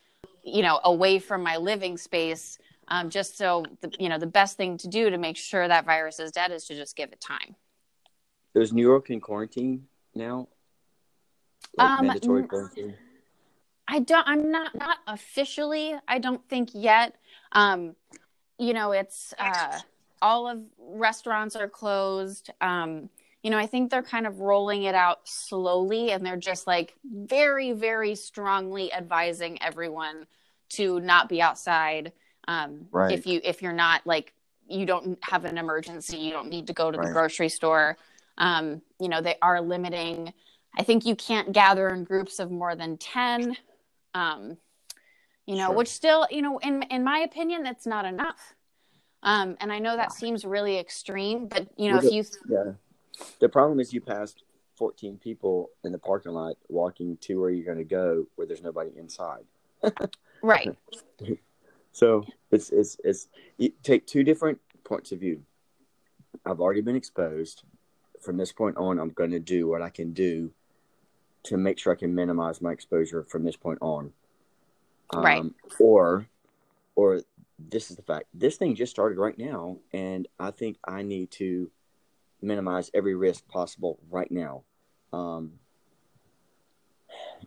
you 0.42 0.62
know 0.62 0.80
away 0.82 1.18
from 1.20 1.42
my 1.42 1.56
living 1.56 1.96
space 1.96 2.58
um, 2.88 3.08
just 3.08 3.38
so 3.38 3.64
the, 3.80 3.90
you 3.98 4.08
know 4.08 4.18
the 4.18 4.26
best 4.26 4.56
thing 4.56 4.76
to 4.78 4.88
do 4.88 5.10
to 5.10 5.18
make 5.18 5.36
sure 5.36 5.66
that 5.66 5.84
virus 5.84 6.18
is 6.18 6.32
dead 6.32 6.50
is 6.50 6.64
to 6.66 6.74
just 6.74 6.96
give 6.96 7.12
it 7.12 7.20
time. 7.20 7.56
Is 8.54 8.72
New 8.72 8.82
York 8.82 9.10
in 9.10 9.20
quarantine 9.20 9.86
now? 10.14 10.48
Like 11.76 11.90
um, 11.90 12.06
mandatory 12.08 12.42
quarantine. 12.44 12.94
I 13.88 14.00
don't. 14.00 14.26
I'm 14.28 14.50
not 14.50 14.74
not 14.74 14.98
officially. 15.06 15.94
I 16.06 16.18
don't 16.18 16.46
think 16.48 16.70
yet. 16.74 17.16
Um, 17.52 17.96
you 18.58 18.72
know, 18.72 18.92
it's 18.92 19.34
uh, 19.38 19.78
all 20.20 20.48
of 20.48 20.60
restaurants 20.78 21.56
are 21.56 21.68
closed. 21.68 22.50
Um, 22.60 23.08
you 23.42 23.50
know, 23.50 23.58
I 23.58 23.66
think 23.66 23.90
they're 23.90 24.02
kind 24.02 24.26
of 24.26 24.40
rolling 24.40 24.84
it 24.84 24.94
out 24.94 25.20
slowly, 25.24 26.12
and 26.12 26.24
they're 26.24 26.36
just 26.36 26.66
like 26.66 26.94
very, 27.04 27.72
very 27.72 28.14
strongly 28.14 28.92
advising 28.92 29.60
everyone 29.62 30.26
to 30.70 31.00
not 31.00 31.28
be 31.28 31.42
outside 31.42 32.12
um, 32.48 32.86
right. 32.90 33.12
If 33.12 33.26
you 33.26 33.40
if 33.44 33.62
you're 33.62 33.72
not 33.72 34.06
like 34.06 34.32
you 34.68 34.86
don't 34.86 35.18
have 35.22 35.44
an 35.44 35.58
emergency, 35.58 36.16
you 36.16 36.32
don't 36.32 36.48
need 36.48 36.66
to 36.68 36.72
go 36.72 36.90
to 36.90 36.98
right. 36.98 37.06
the 37.06 37.12
grocery 37.12 37.48
store. 37.48 37.96
Um, 38.38 38.82
you 38.98 39.08
know 39.08 39.20
they 39.20 39.36
are 39.42 39.60
limiting. 39.60 40.32
I 40.76 40.82
think 40.82 41.04
you 41.04 41.14
can't 41.14 41.52
gather 41.52 41.88
in 41.88 42.04
groups 42.04 42.38
of 42.38 42.50
more 42.50 42.74
than 42.74 42.96
ten. 42.96 43.56
Um, 44.14 44.56
you 45.46 45.56
know, 45.56 45.68
sure. 45.68 45.76
which 45.76 45.88
still, 45.88 46.26
you 46.30 46.42
know, 46.42 46.58
in 46.58 46.82
in 46.84 47.04
my 47.04 47.18
opinion, 47.18 47.62
that's 47.62 47.86
not 47.86 48.04
enough. 48.04 48.54
Um, 49.22 49.56
and 49.60 49.72
I 49.72 49.78
know 49.78 49.96
that 49.96 50.12
seems 50.12 50.44
really 50.44 50.78
extreme, 50.78 51.46
but 51.46 51.68
you 51.76 51.90
know, 51.90 51.98
if 51.98 52.12
you 52.12 52.24
yeah, 52.48 52.72
the 53.38 53.48
problem 53.48 53.78
is 53.80 53.92
you 53.92 54.00
passed 54.00 54.42
14 54.76 55.18
people 55.18 55.70
in 55.84 55.92
the 55.92 55.98
parking 55.98 56.32
lot 56.32 56.56
walking 56.68 57.16
to 57.18 57.40
where 57.40 57.50
you're 57.50 57.64
going 57.64 57.78
to 57.78 57.84
go 57.84 58.26
where 58.34 58.46
there's 58.46 58.62
nobody 58.62 58.90
inside. 58.96 59.44
right. 60.42 60.76
So 61.92 62.24
it's 62.50 62.70
it's 62.70 62.96
it's 63.04 63.28
you 63.58 63.72
take 63.82 64.06
two 64.06 64.24
different 64.24 64.58
points 64.82 65.12
of 65.12 65.20
view. 65.20 65.42
I've 66.44 66.60
already 66.60 66.80
been 66.80 66.96
exposed. 66.96 67.64
From 68.20 68.36
this 68.36 68.52
point 68.52 68.76
on, 68.76 68.98
I'm 68.98 69.10
going 69.10 69.32
to 69.32 69.38
do 69.38 69.68
what 69.68 69.82
I 69.82 69.90
can 69.90 70.12
do 70.12 70.52
to 71.44 71.56
make 71.56 71.78
sure 71.78 71.92
I 71.92 71.96
can 71.96 72.14
minimize 72.14 72.62
my 72.62 72.72
exposure 72.72 73.24
from 73.24 73.44
this 73.44 73.56
point 73.56 73.78
on. 73.82 74.12
Um, 75.12 75.24
right. 75.24 75.44
Or, 75.78 76.26
or 76.94 77.20
this 77.58 77.90
is 77.90 77.96
the 77.96 78.02
fact. 78.02 78.24
This 78.34 78.56
thing 78.56 78.74
just 78.74 78.92
started 78.92 79.18
right 79.18 79.38
now, 79.38 79.78
and 79.92 80.26
I 80.38 80.50
think 80.50 80.78
I 80.86 81.02
need 81.02 81.30
to 81.32 81.70
minimize 82.40 82.90
every 82.92 83.14
risk 83.14 83.46
possible 83.48 83.98
right 84.10 84.30
now. 84.30 84.62
Um, 85.12 85.52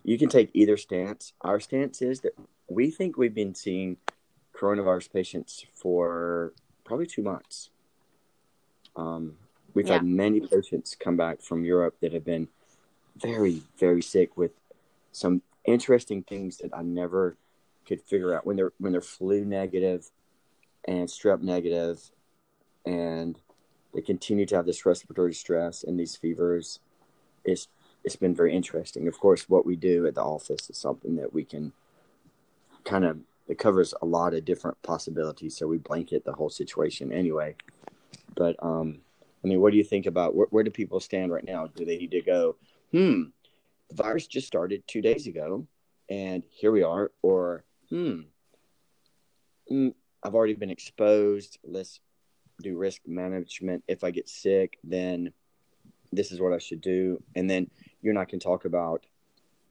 you 0.03 0.17
can 0.17 0.29
take 0.29 0.51
either 0.53 0.77
stance. 0.77 1.33
Our 1.41 1.59
stance 1.59 2.01
is 2.01 2.21
that 2.21 2.33
we 2.69 2.91
think 2.91 3.17
we've 3.17 3.33
been 3.33 3.55
seeing 3.55 3.97
coronavirus 4.55 5.11
patients 5.11 5.65
for 5.73 6.53
probably 6.83 7.07
two 7.07 7.23
months. 7.23 7.69
Um, 8.95 9.33
we've 9.73 9.87
yeah. 9.87 9.93
had 9.93 10.05
many 10.05 10.39
patients 10.39 10.95
come 10.97 11.17
back 11.17 11.41
from 11.41 11.65
Europe 11.65 11.95
that 12.01 12.13
have 12.13 12.23
been 12.23 12.47
very, 13.17 13.63
very 13.77 14.01
sick 14.01 14.37
with 14.37 14.51
some 15.11 15.41
interesting 15.65 16.21
things 16.23 16.57
that 16.57 16.73
I 16.73 16.83
never 16.83 17.35
could 17.85 18.01
figure 18.01 18.33
out 18.35 18.45
when 18.45 18.55
they're 18.55 18.73
when 18.79 18.91
they're 18.91 19.01
flu 19.01 19.45
negative 19.45 20.09
and 20.87 21.07
strep 21.07 21.41
negative 21.41 22.11
and 22.85 23.39
they 23.93 24.01
continue 24.01 24.45
to 24.45 24.55
have 24.55 24.65
this 24.65 24.85
respiratory 24.85 25.33
stress 25.33 25.83
and 25.83 25.99
these 25.99 26.15
fevers 26.15 26.79
it's 27.43 27.67
it's 28.03 28.15
been 28.15 28.35
very 28.35 28.55
interesting. 28.55 29.07
Of 29.07 29.19
course 29.19 29.49
what 29.49 29.65
we 29.65 29.75
do 29.75 30.05
at 30.05 30.15
the 30.15 30.21
office 30.21 30.69
is 30.69 30.77
something 30.77 31.15
that 31.15 31.33
we 31.33 31.43
can 31.43 31.73
kind 32.83 33.05
of 33.05 33.19
it 33.47 33.57
covers 33.57 33.93
a 34.01 34.05
lot 34.05 34.33
of 34.33 34.45
different 34.45 34.81
possibilities 34.81 35.55
so 35.55 35.67
we 35.67 35.77
blanket 35.77 36.25
the 36.25 36.33
whole 36.33 36.49
situation 36.49 37.11
anyway. 37.11 37.55
But 38.35 38.55
um 38.61 38.99
i 39.43 39.47
mean 39.47 39.61
what 39.61 39.71
do 39.71 39.77
you 39.77 39.83
think 39.83 40.05
about 40.05 40.35
where, 40.35 40.47
where 40.49 40.63
do 40.63 40.71
people 40.71 40.99
stand 40.99 41.31
right 41.31 41.45
now? 41.45 41.67
Do 41.67 41.85
they 41.85 41.97
need 41.97 42.11
to 42.11 42.21
go 42.21 42.55
hmm 42.91 43.23
the 43.89 44.03
virus 44.03 44.25
just 44.25 44.47
started 44.47 44.83
two 44.87 45.01
days 45.01 45.27
ago 45.27 45.67
and 46.09 46.43
here 46.49 46.71
we 46.71 46.83
are 46.83 47.11
or 47.21 47.63
hmm, 47.95 48.19
mm, 49.71 49.93
I've 50.21 50.35
already 50.35 50.53
been 50.53 50.69
exposed. 50.69 51.59
Let's 51.63 52.01
do 52.61 52.77
risk 52.77 53.01
management. 53.07 53.83
If 53.87 54.03
I 54.03 54.11
get 54.11 54.27
sick, 54.27 54.77
then 54.83 55.31
this 56.11 56.31
is 56.31 56.41
what 56.41 56.51
I 56.51 56.57
should 56.57 56.81
do. 56.81 57.23
And 57.35 57.49
then 57.49 57.69
you 58.01 58.09
and 58.09 58.19
I 58.19 58.25
can 58.25 58.39
talk 58.39 58.65
about 58.65 59.05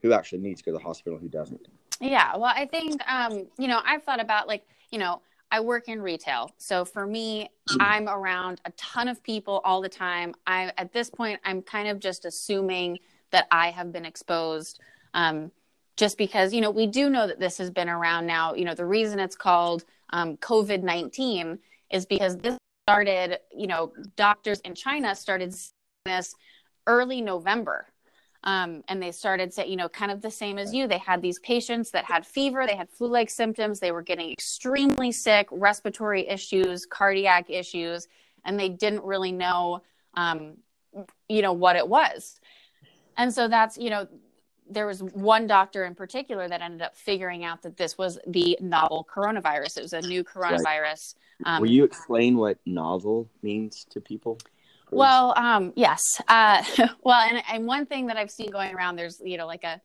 who 0.01 0.13
actually 0.15 0.41
needs 0.41 0.63
to 0.63 0.71
go 0.71 0.73
to 0.73 0.79
the 0.79 0.85
hospital, 0.85 1.19
who 1.19 1.29
doesn't. 1.29 1.69
Yeah. 2.01 2.37
Well, 2.37 2.53
I 2.55 2.67
think, 2.67 3.01
um, 3.09 3.47
you 3.59 3.69
know, 3.69 3.81
I've 3.85 4.03
thought 4.03 4.21
about 4.21 4.49
like, 4.49 4.67
you 4.91 4.99
know, 4.99 5.21
I 5.51 5.61
work 5.61 5.89
in 5.89 6.01
retail. 6.01 6.51
So 6.57 6.85
for 6.85 7.07
me, 7.07 7.51
I'm 7.79 8.09
around 8.09 8.61
a 8.65 8.71
ton 8.73 9.07
of 9.07 9.23
people 9.23 9.61
all 9.65 9.81
the 9.81 9.89
time. 9.89 10.35
I, 10.47 10.73
at 10.79 10.93
this 10.93 11.11
point, 11.11 11.41
I'm 11.45 11.63
kind 11.63 11.89
of 11.89 12.01
just 12.01 12.25
assuming 12.25 12.99
that 13.31 13.47
I 13.51 13.71
have 13.71 13.93
been 13.93 14.05
exposed. 14.05 14.81
Um, 15.13 15.53
just 15.97 16.19
because 16.19 16.53
you 16.53 16.61
know 16.61 16.71
we 16.71 16.87
do 16.87 17.09
know 17.09 17.27
that 17.27 17.39
this 17.39 17.59
has 17.59 17.71
been 17.71 17.89
around 17.89 18.27
now. 18.27 18.55
You 18.55 18.65
know 18.65 18.75
the 18.75 18.87
reason 18.87 19.19
it's 19.19 19.37
called 19.37 19.85
um, 20.11 20.37
covid-19 20.39 21.59
is 21.91 22.07
because 22.07 22.37
this 22.39 22.57
started 22.87 23.39
you 23.57 23.67
know 23.67 23.93
doctors 24.17 24.61
in 24.61 24.75
china 24.75 25.15
started 25.15 25.55
this 26.05 26.35
early 26.87 27.21
november. 27.21 27.87
Um, 28.47 28.85
and 28.89 29.03
they 29.03 29.11
started 29.11 29.55
say 29.55 29.67
you 29.67 29.77
know 29.77 29.89
kind 29.89 30.13
of 30.13 30.21
the 30.21 30.31
same 30.31 30.59
as 30.59 30.75
you. 30.75 30.87
They 30.87 30.99
had 30.99 31.23
these 31.23 31.39
patients 31.39 31.91
that 31.93 32.05
had 32.05 32.27
fever 32.27 32.67
they 32.67 32.77
had 32.77 32.91
flu-like 32.91 33.31
symptoms 33.31 33.81
they 33.81 33.93
were 33.93 34.03
getting 34.03 34.31
extremely 34.31 35.13
sick 35.13 35.49
respiratory 35.51 36.29
issues 36.29 36.85
cardiac 36.85 37.49
issues 37.49 38.07
and 38.45 38.61
they 38.61 38.69
didn't 38.69 39.03
really 39.05 39.33
know 39.33 39.83
um, 40.17 40.59
you 41.29 41.43
know 41.43 41.53
what 41.53 41.77
it 41.77 41.89
was. 41.89 42.41
And 43.17 43.33
so 43.33 43.49
that's 43.49 43.79
you 43.79 43.91
know 43.91 44.07
there 44.69 44.87
was 44.87 45.03
one 45.03 45.47
doctor 45.47 45.85
in 45.85 45.95
particular 45.95 46.49
that 46.49 46.61
ended 46.63 46.83
up 46.83 46.97
figuring 46.97 47.45
out 47.45 47.63
that 47.63 47.77
this 47.77 47.99
was 47.99 48.19
the 48.27 48.57
novel 48.61 49.07
coronavirus. 49.15 49.79
It 49.79 49.83
was 49.83 49.93
a 49.93 50.01
new 50.01 50.25
coronavirus. 50.25 51.15
Right. 51.45 51.57
Um, 51.57 51.63
Will 51.63 51.71
you 51.71 51.85
explain 51.85 52.37
what 52.37 52.59
novel 52.65 53.29
means 53.43 53.87
to 53.91 54.01
people? 54.01 54.37
Please? 54.87 54.99
Well, 54.99 55.35
um, 55.37 55.73
yes. 55.77 56.01
Uh, 56.29 56.63
well, 57.03 57.21
and, 57.21 57.43
and 57.51 57.67
one 57.67 57.87
thing 57.87 58.07
that 58.07 58.17
I've 58.17 58.31
seen 58.31 58.51
going 58.51 58.75
around, 58.75 58.97
there's, 58.97 59.21
you 59.23 59.37
know, 59.37 59.47
like 59.47 59.65
a, 59.65 59.81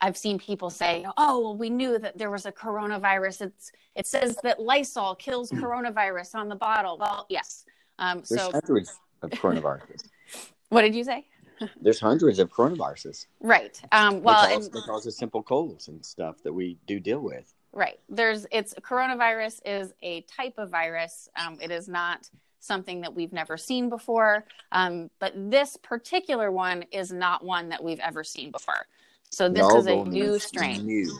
I've 0.00 0.16
seen 0.16 0.38
people 0.38 0.70
say, 0.70 1.04
"Oh, 1.16 1.40
well, 1.40 1.56
we 1.56 1.68
knew 1.68 1.98
that 1.98 2.16
there 2.16 2.30
was 2.30 2.46
a 2.46 2.52
coronavirus. 2.52 3.42
It's 3.42 3.72
it 3.96 4.06
says 4.06 4.36
that 4.44 4.60
Lysol 4.60 5.16
kills 5.16 5.50
hmm. 5.50 5.60
coronavirus 5.60 6.36
on 6.36 6.48
the 6.48 6.54
bottle." 6.54 6.98
Well, 6.98 7.26
yes. 7.28 7.64
Um, 7.98 8.22
There's 8.28 8.40
so 8.40 8.50
of 9.22 9.30
coronaviruses. 9.30 10.08
what 10.68 10.82
did 10.82 10.94
you 10.94 11.02
say? 11.02 11.26
There's 11.80 12.00
hundreds 12.00 12.38
of 12.38 12.50
coronaviruses. 12.50 13.26
Right. 13.40 13.80
Um, 13.92 14.22
well, 14.22 14.46
they 14.46 14.54
cause, 14.54 14.66
and, 14.66 14.74
they 14.74 14.80
cause 14.80 15.16
simple 15.16 15.42
colds 15.42 15.88
and 15.88 16.04
stuff 16.04 16.42
that 16.42 16.52
we 16.52 16.76
do 16.86 17.00
deal 17.00 17.20
with. 17.20 17.52
Right. 17.72 17.98
There's 18.08 18.46
it's 18.50 18.74
coronavirus 18.74 19.60
is 19.64 19.94
a 20.02 20.22
type 20.22 20.54
of 20.58 20.70
virus. 20.70 21.28
Um, 21.36 21.58
it 21.60 21.70
is 21.70 21.88
not 21.88 22.28
something 22.60 23.00
that 23.00 23.12
we've 23.14 23.32
never 23.32 23.56
seen 23.56 23.88
before. 23.88 24.44
Um, 24.70 25.10
but 25.18 25.32
this 25.50 25.76
particular 25.76 26.50
one 26.52 26.84
is 26.92 27.12
not 27.12 27.44
one 27.44 27.68
that 27.70 27.82
we've 27.82 28.00
ever 28.00 28.22
seen 28.22 28.50
before. 28.50 28.86
So 29.30 29.48
this 29.48 29.62
Novel 29.62 29.78
is 29.78 29.86
a 29.86 30.04
new 30.04 30.38
strain. 30.38 30.86
New. 30.86 31.18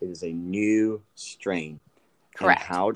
It 0.00 0.10
is 0.10 0.22
a 0.22 0.32
new 0.32 1.00
strain. 1.14 1.80
Correct. 2.34 2.60
And 2.60 2.68
how 2.68 2.92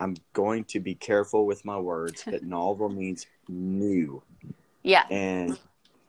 I'm 0.00 0.16
going 0.32 0.64
to 0.64 0.80
be 0.80 0.94
careful 0.94 1.46
with 1.46 1.64
my 1.64 1.78
words, 1.78 2.22
but 2.24 2.42
novel 2.44 2.88
means 2.88 3.26
new. 3.48 4.22
Yeah. 4.82 5.04
And 5.10 5.58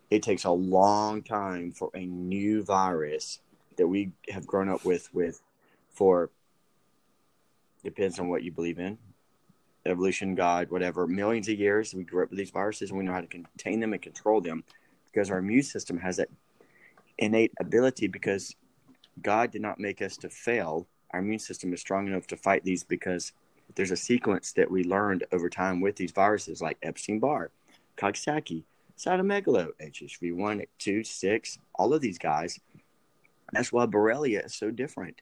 it 0.09 0.23
takes 0.23 0.43
a 0.43 0.51
long 0.51 1.21
time 1.21 1.71
for 1.71 1.89
a 1.93 2.05
new 2.05 2.63
virus 2.63 3.39
that 3.77 3.87
we 3.87 4.11
have 4.29 4.45
grown 4.45 4.69
up 4.69 4.83
with 4.83 5.13
with 5.13 5.41
for 5.89 6.29
depends 7.83 8.19
on 8.19 8.27
what 8.27 8.43
you 8.43 8.51
believe 8.51 8.79
in 8.79 8.97
evolution 9.85 10.35
god 10.35 10.69
whatever 10.69 11.07
millions 11.07 11.47
of 11.47 11.57
years 11.57 11.93
we 11.93 12.03
grew 12.03 12.23
up 12.23 12.29
with 12.29 12.37
these 12.37 12.51
viruses 12.51 12.89
and 12.89 12.99
we 12.99 13.05
know 13.05 13.13
how 13.13 13.21
to 13.21 13.27
contain 13.27 13.79
them 13.79 13.93
and 13.93 14.01
control 14.01 14.41
them 14.41 14.63
because 15.05 15.31
our 15.31 15.37
immune 15.37 15.63
system 15.63 15.97
has 15.97 16.17
that 16.17 16.29
innate 17.17 17.53
ability 17.59 18.07
because 18.07 18.55
god 19.21 19.51
did 19.51 19.61
not 19.61 19.79
make 19.79 20.01
us 20.01 20.17
to 20.17 20.29
fail. 20.29 20.87
Our 21.11 21.21
immune 21.21 21.39
system 21.39 21.73
is 21.73 21.81
strong 21.81 22.07
enough 22.07 22.27
to 22.27 22.37
fight 22.37 22.63
these 22.63 22.83
because 22.83 23.33
there's 23.75 23.91
a 23.91 23.97
sequence 23.97 24.53
that 24.53 24.69
we 24.69 24.83
learned 24.83 25.25
over 25.31 25.49
time 25.49 25.81
with 25.81 25.95
these 25.95 26.11
viruses 26.11 26.61
like 26.61 26.77
epstein-barr 26.83 27.51
coxsackie 27.97 28.63
cytomegalo, 28.99 29.69
HHV1, 29.81 30.67
2, 30.77 31.03
6, 31.03 31.57
all 31.75 31.93
of 31.93 32.01
these 32.01 32.17
guys. 32.17 32.59
That's 33.53 33.71
why 33.71 33.85
Borrelia 33.85 34.45
is 34.45 34.53
so 34.53 34.69
different. 34.69 35.21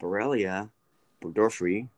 Borrelia, 0.00 0.70
Burgdorferi, 1.22 1.88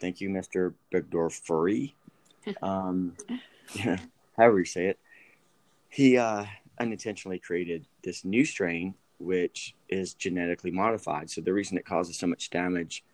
thank 0.00 0.20
you, 0.20 0.30
Mr. 0.30 0.74
Burgdorferi, 0.92 1.92
um, 2.62 3.16
however 4.36 4.60
you 4.60 4.64
say 4.64 4.86
it, 4.86 4.98
he 5.88 6.16
uh, 6.16 6.44
unintentionally 6.78 7.40
created 7.40 7.86
this 8.02 8.24
new 8.24 8.44
strain 8.44 8.94
which 9.20 9.74
is 9.88 10.14
genetically 10.14 10.70
modified. 10.70 11.30
So 11.30 11.42
the 11.42 11.52
reason 11.52 11.76
it 11.76 11.84
causes 11.84 12.18
so 12.18 12.26
much 12.26 12.50
damage 12.50 13.04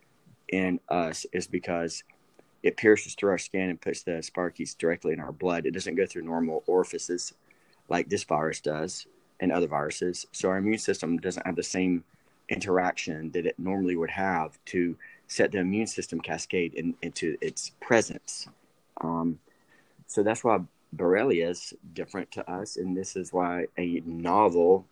in 0.49 0.79
us 0.89 1.27
is 1.33 1.49
because 1.49 2.05
it 2.63 2.77
pierces 2.77 3.15
through 3.15 3.31
our 3.31 3.39
skin 3.39 3.71
and 3.71 3.81
puts 3.81 4.03
the 4.03 4.13
spirochetes 4.13 4.77
directly 4.77 5.13
in 5.13 5.21
our 5.21 5.33
blood. 5.33 5.67
It 5.67 5.73
doesn't 5.73 5.95
go 5.95 6.07
through 6.07 6.23
normal 6.23 6.65
orifices 6.67 7.33
like 7.89 8.09
this 8.09 8.25
virus 8.25 8.61
does 8.61 9.07
and 9.41 9.53
other 9.53 9.67
viruses. 9.67 10.27
So 10.33 10.49
our 10.49 10.59
immune 10.59 10.79
system 10.79 11.19
doesn't 11.19 11.47
have 11.47 11.57
the 11.57 11.63
same 11.63 12.05
interaction 12.49 13.31
that 13.33 13.47
it 13.47 13.59
normally 13.59 13.97
would 13.97 14.11
have 14.11 14.59
to 14.67 14.97
set 15.27 15.53
the 15.53 15.59
immune 15.59 15.87
system 15.87 16.21
cascade 16.21 16.75
in, 16.75 16.95
into 17.03 17.37
its 17.41 17.73
presence. 17.81 18.49
Um, 19.01 19.39
so 20.07 20.23
that's 20.23 20.45
why 20.45 20.61
Borrelia 20.95 21.51
is 21.51 21.75
different 21.93 22.31
to 22.33 22.51
us, 22.51 22.77
and 22.77 22.97
this 22.97 23.17
is 23.17 23.33
why 23.33 23.67
a 23.77 24.03
novel 24.07 24.87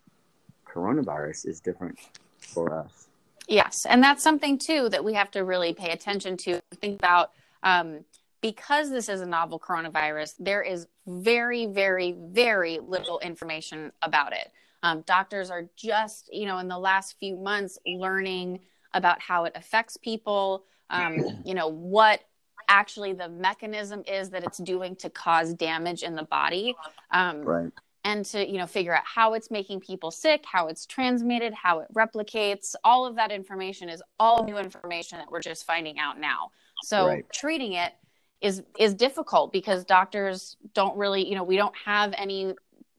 coronavirus 0.67 1.47
is 1.47 1.61
different 1.61 1.99
for 2.39 2.75
us. 2.75 3.07
Yes, 3.47 3.87
and 3.89 4.03
that's 4.03 4.23
something 4.23 4.59
too 4.59 4.89
that 4.89 5.05
we 5.05 5.15
have 5.15 5.31
to 5.33 5.45
really 5.45 5.73
pay 5.73 5.93
attention 5.93 6.37
to. 6.39 6.61
Think 6.81 6.99
about 6.99 7.31
um, 7.65 8.05
because 8.41 8.91
this 8.91 9.09
is 9.09 9.23
a 9.23 9.27
novel 9.27 9.59
coronavirus, 9.59 10.35
there 10.39 10.63
is 10.63 10.87
very, 11.07 11.65
very, 11.65 12.13
very 12.13 12.79
little 12.79 13.19
information 13.21 13.91
about 14.03 14.33
it. 14.35 14.53
Um, 14.83 15.01
doctors 15.07 15.51
are 15.51 15.65
just, 15.77 16.29
you 16.31 16.45
know, 16.45 16.59
in 16.59 16.69
the 16.69 16.79
last 16.79 17.17
few 17.19 17.37
months 17.37 17.79
learning 17.87 18.61
about 18.93 19.19
how 19.19 19.45
it 19.45 19.53
affects 19.55 19.97
people, 19.97 20.65
um, 20.91 21.19
you 21.47 21.55
know, 21.55 21.69
what 21.69 22.21
actually 22.69 23.15
the 23.15 23.31
mechanism 23.31 24.03
is 24.07 24.29
that 24.31 24.45
it's 24.45 24.59
doing 24.59 24.95
to 24.97 25.09
cause 25.09 25.55
damage 25.55 26.03
in 26.03 26.15
the 26.15 26.25
body. 26.25 26.77
Um, 27.11 27.41
right. 27.43 27.73
And 28.07 28.27
to, 28.27 28.47
you 28.47 28.59
know, 28.59 28.67
figure 28.67 28.95
out 28.95 29.05
how 29.07 29.33
it's 29.33 29.51
making 29.51 29.81
people 29.81 30.11
sick, 30.11 30.45
how 30.45 30.69
it's 30.69 30.85
transmitted, 30.85 31.55
how 31.55 31.79
it 31.79 31.89
replicates. 31.95 32.75
All 32.85 33.07
of 33.07 33.17
that 33.17 33.33
information 33.33 33.89
is 33.89 34.03
all 34.21 34.45
new 34.45 34.59
information 34.59 35.17
that 35.17 35.31
we're 35.31 35.41
just 35.41 35.65
finding 35.65 35.99
out 35.99 36.21
now. 36.21 36.51
So 36.83 37.07
right. 37.07 37.27
treating 37.33 37.75
it 37.75 37.93
is 38.41 38.63
is 38.79 38.95
difficult 38.95 39.53
because 39.53 39.85
doctors 39.85 40.57
don't 40.75 40.97
really, 40.97 41.27
you 41.29 41.35
know, 41.35 41.45
we 41.45 41.57
don't 41.57 41.75
have 41.77 42.15
any, 42.17 42.55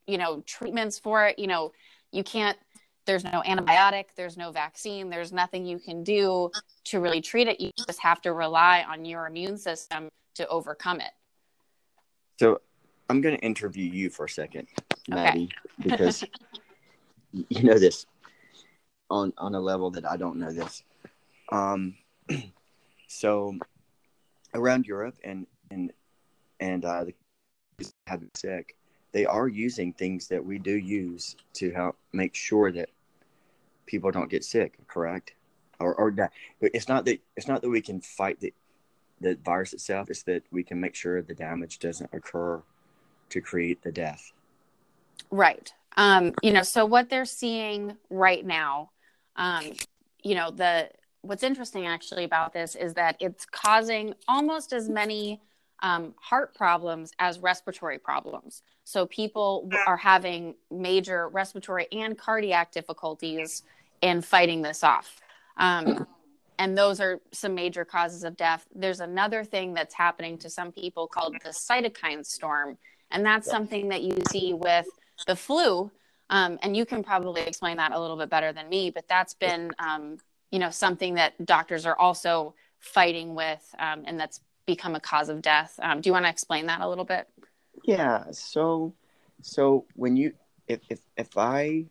you 0.07 0.17
know, 0.17 0.41
treatments 0.45 0.97
for 0.97 1.27
it. 1.27 1.37
You 1.37 1.47
know, 1.47 1.71
you 2.11 2.23
can't 2.23 2.57
there's 3.05 3.23
no 3.23 3.43
antibiotic, 3.45 4.05
there's 4.15 4.35
no 4.35 4.51
vaccine, 4.51 5.09
there's 5.09 5.31
nothing 5.31 5.65
you 5.65 5.77
can 5.77 6.03
do 6.03 6.49
to 6.85 6.99
really 6.99 7.21
treat 7.21 7.47
it. 7.47 7.59
You 7.59 7.69
just 7.87 7.99
have 7.99 8.21
to 8.23 8.33
rely 8.33 8.83
on 8.87 9.05
your 9.05 9.27
immune 9.27 9.57
system 9.57 10.09
to 10.35 10.47
overcome 10.47 10.99
it. 11.01 11.11
So 12.39 12.61
I'm 13.09 13.21
going 13.21 13.37
to 13.37 13.43
interview 13.43 13.85
you 13.85 14.09
for 14.09 14.25
a 14.25 14.29
second, 14.29 14.67
Maddie, 15.07 15.49
okay. 15.79 15.89
because 15.89 16.23
you 17.31 17.63
know 17.63 17.77
this 17.77 18.05
on 19.09 19.33
on 19.37 19.55
a 19.55 19.59
level 19.59 19.91
that 19.91 20.09
I 20.09 20.17
don't 20.17 20.37
know 20.37 20.51
this. 20.51 20.83
Um, 21.51 21.95
so 23.15 23.57
around 24.53 24.85
Europe 24.85 25.15
and 25.23 25.47
and 25.71 25.91
and 26.59 26.85
uh, 26.85 27.05
the 27.05 27.13
have 28.07 28.21
sick, 28.35 28.75
they 29.11 29.25
are 29.25 29.47
using 29.47 29.93
things 29.93 30.27
that 30.27 30.43
we 30.43 30.57
do 30.59 30.75
use 30.75 31.35
to 31.53 31.71
help 31.71 31.97
make 32.13 32.35
sure 32.35 32.71
that 32.71 32.89
people 33.85 34.11
don't 34.11 34.29
get 34.29 34.43
sick. 34.43 34.77
Correct? 34.87 35.33
Or 35.79 35.95
or 35.95 36.11
that 36.11 36.31
it's 36.61 36.87
not 36.87 37.05
that 37.05 37.19
it's 37.35 37.47
not 37.47 37.61
that 37.61 37.69
we 37.69 37.81
can 37.81 38.01
fight 38.01 38.39
the 38.39 38.53
the 39.21 39.37
virus 39.43 39.73
itself. 39.73 40.09
It's 40.09 40.23
that 40.23 40.43
we 40.51 40.63
can 40.63 40.79
make 40.79 40.95
sure 40.95 41.21
the 41.21 41.33
damage 41.33 41.79
doesn't 41.79 42.09
occur 42.13 42.61
to 43.29 43.41
create 43.41 43.81
the 43.81 43.91
death. 43.91 44.31
Right. 45.31 45.73
Um, 45.97 46.33
you 46.43 46.51
know, 46.51 46.63
so 46.63 46.85
what 46.85 47.09
they're 47.09 47.23
seeing 47.23 47.95
right 48.09 48.45
now, 48.45 48.91
um, 49.37 49.71
you 50.21 50.35
know, 50.35 50.51
the 50.51 50.89
what's 51.25 51.43
interesting 51.43 51.85
actually 51.85 52.23
about 52.23 52.53
this 52.53 52.75
is 52.75 52.93
that 52.93 53.17
it's 53.19 53.45
causing 53.45 54.13
almost 54.27 54.73
as 54.73 54.89
many 54.89 55.41
um, 55.81 56.13
heart 56.19 56.55
problems 56.55 57.11
as 57.19 57.39
respiratory 57.39 57.99
problems. 57.99 58.63
So 58.83 59.05
people 59.07 59.69
are 59.87 59.97
having 59.97 60.55
major 60.71 61.27
respiratory 61.29 61.87
and 61.91 62.17
cardiac 62.17 62.71
difficulties 62.71 63.63
in 64.01 64.21
fighting 64.21 64.61
this 64.61 64.83
off. 64.83 65.19
Um, 65.57 66.07
and 66.59 66.77
those 66.77 67.01
are 67.01 67.19
some 67.31 67.55
major 67.55 67.83
causes 67.83 68.23
of 68.23 68.37
death. 68.37 68.65
There's 68.73 68.99
another 68.99 69.43
thing 69.43 69.73
that's 69.73 69.93
happening 69.93 70.37
to 70.39 70.49
some 70.49 70.71
people 70.71 71.07
called 71.07 71.35
the 71.43 71.49
cytokine 71.49 72.25
storm. 72.25 72.77
And 73.11 73.25
that's 73.25 73.49
something 73.49 73.89
that 73.89 74.01
you 74.01 74.15
see 74.29 74.53
with 74.53 74.87
the 75.27 75.35
flu. 75.35 75.91
Um, 76.29 76.57
and 76.61 76.75
you 76.75 76.85
can 76.85 77.03
probably 77.03 77.41
explain 77.41 77.77
that 77.77 77.91
a 77.91 77.99
little 77.99 78.17
bit 78.17 78.29
better 78.29 78.53
than 78.53 78.69
me, 78.69 78.89
but 78.89 79.07
that's 79.07 79.33
been, 79.33 79.71
um, 79.79 80.17
you 80.55 80.59
know, 80.59 80.69
something 80.69 81.15
that 81.15 81.33
doctors 81.45 81.85
are 81.85 81.97
also 81.97 82.55
fighting 82.79 83.35
with, 83.35 83.75
um, 83.77 84.03
and 84.07 84.17
that's 84.17 84.39
become 84.65 84.95
a 84.95 85.01
cause 85.01 85.27
of 85.27 85.41
death. 85.41 85.77
Um, 85.83 85.99
do 85.99 86.07
you 86.07 86.13
want 86.13 86.23
to 86.23 86.29
explain 86.29 86.67
that 86.67 86.79
a 86.79 86.87
little 86.87 87.03
bit? 87.03 87.27
Yeah. 87.83 88.23
So, 88.31 88.93
so 89.41 89.83
when 89.95 90.15
you, 90.15 90.31
if, 90.69 90.79
if, 90.89 91.01
if 91.17 91.37
I 91.37 91.87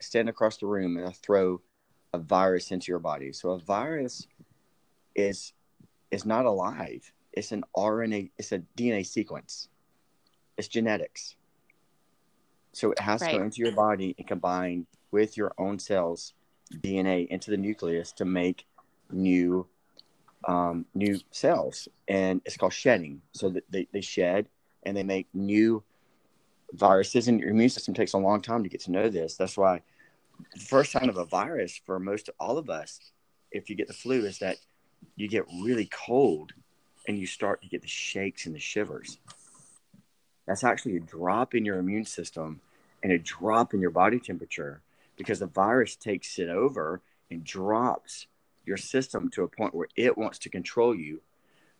stand 0.00 0.30
across 0.30 0.56
the 0.56 0.64
room 0.64 0.96
and 0.96 1.06
I 1.06 1.10
throw 1.10 1.60
a 2.14 2.18
virus 2.18 2.70
into 2.70 2.90
your 2.90 2.98
body, 2.98 3.30
so 3.30 3.50
a 3.50 3.58
virus 3.58 4.26
is, 5.14 5.52
is 6.10 6.24
not 6.24 6.46
alive. 6.46 7.12
It's 7.34 7.52
an 7.52 7.62
RNA, 7.76 8.30
it's 8.38 8.52
a 8.52 8.60
DNA 8.74 9.04
sequence. 9.04 9.68
It's 10.56 10.68
genetics. 10.68 11.36
So 12.72 12.90
it 12.90 13.00
has 13.00 13.20
right. 13.20 13.32
to 13.32 13.36
go 13.36 13.44
into 13.44 13.60
your 13.60 13.72
body 13.72 14.14
and 14.16 14.26
combine 14.26 14.86
with 15.10 15.36
your 15.36 15.52
own 15.58 15.78
cells 15.78 16.32
DNA 16.76 17.26
into 17.28 17.50
the 17.50 17.56
nucleus 17.56 18.12
to 18.12 18.24
make 18.24 18.66
new 19.10 19.66
um, 20.46 20.86
new 20.94 21.18
cells, 21.30 21.88
and 22.06 22.40
it's 22.44 22.56
called 22.56 22.72
shedding. 22.72 23.22
So 23.32 23.52
they, 23.70 23.88
they 23.92 24.00
shed 24.00 24.48
and 24.84 24.96
they 24.96 25.02
make 25.02 25.26
new 25.34 25.82
viruses, 26.72 27.28
and 27.28 27.40
your 27.40 27.50
immune 27.50 27.70
system 27.70 27.94
takes 27.94 28.12
a 28.12 28.18
long 28.18 28.40
time 28.40 28.62
to 28.62 28.68
get 28.68 28.82
to 28.82 28.92
know 28.92 29.08
this. 29.08 29.36
That's 29.36 29.56
why 29.56 29.82
the 30.54 30.60
first 30.60 30.92
sign 30.92 31.08
of 31.08 31.16
a 31.16 31.24
virus 31.24 31.80
for 31.84 31.98
most 31.98 32.30
all 32.38 32.58
of 32.58 32.70
us, 32.70 33.00
if 33.50 33.68
you 33.68 33.76
get 33.76 33.88
the 33.88 33.94
flu, 33.94 34.24
is 34.24 34.38
that 34.38 34.58
you 35.16 35.28
get 35.28 35.44
really 35.62 35.88
cold 35.90 36.52
and 37.06 37.18
you 37.18 37.26
start 37.26 37.62
to 37.62 37.68
get 37.68 37.82
the 37.82 37.88
shakes 37.88 38.46
and 38.46 38.54
the 38.54 38.60
shivers. 38.60 39.18
That's 40.46 40.64
actually 40.64 40.96
a 40.96 41.00
drop 41.00 41.54
in 41.54 41.64
your 41.64 41.78
immune 41.78 42.04
system 42.04 42.60
and 43.02 43.12
a 43.12 43.18
drop 43.18 43.74
in 43.74 43.80
your 43.80 43.90
body 43.90 44.18
temperature 44.18 44.80
because 45.18 45.40
the 45.40 45.46
virus 45.46 45.96
takes 45.96 46.38
it 46.38 46.48
over 46.48 47.02
and 47.30 47.44
drops 47.44 48.26
your 48.64 48.78
system 48.78 49.28
to 49.30 49.42
a 49.42 49.48
point 49.48 49.74
where 49.74 49.88
it 49.96 50.16
wants 50.16 50.38
to 50.38 50.48
control 50.48 50.94
you. 50.94 51.20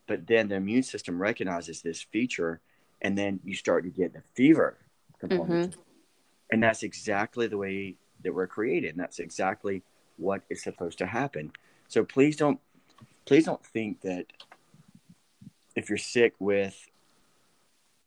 But 0.07 0.27
then 0.27 0.49
the 0.49 0.57
immune 0.57 0.83
system 0.83 1.21
recognizes 1.21 1.81
this 1.81 2.03
feature, 2.03 2.61
and 3.01 3.17
then 3.17 3.41
you 3.45 3.55
start 3.55 3.85
to 3.85 3.91
get 3.91 4.13
the 4.13 4.23
fever 4.35 4.77
component. 5.21 5.73
Mm-hmm. 5.73 5.81
And 6.51 6.63
that's 6.63 6.83
exactly 6.83 7.47
the 7.47 7.59
way 7.59 7.95
that 8.25 8.35
we're 8.35 8.47
created. 8.47 8.91
And 8.91 9.01
that's 9.01 9.19
exactly 9.19 9.83
what 10.17 10.43
is 10.51 10.63
supposed 10.63 10.99
to 10.99 11.07
happen. 11.07 11.53
So 11.89 12.05
please 12.05 12.37
don't 12.37 12.59
please 13.25 13.45
don't 13.45 13.65
think 13.65 14.01
that 14.01 14.25
if 15.77 15.89
you're 15.89 15.99
sick 15.99 16.35
with 16.39 16.91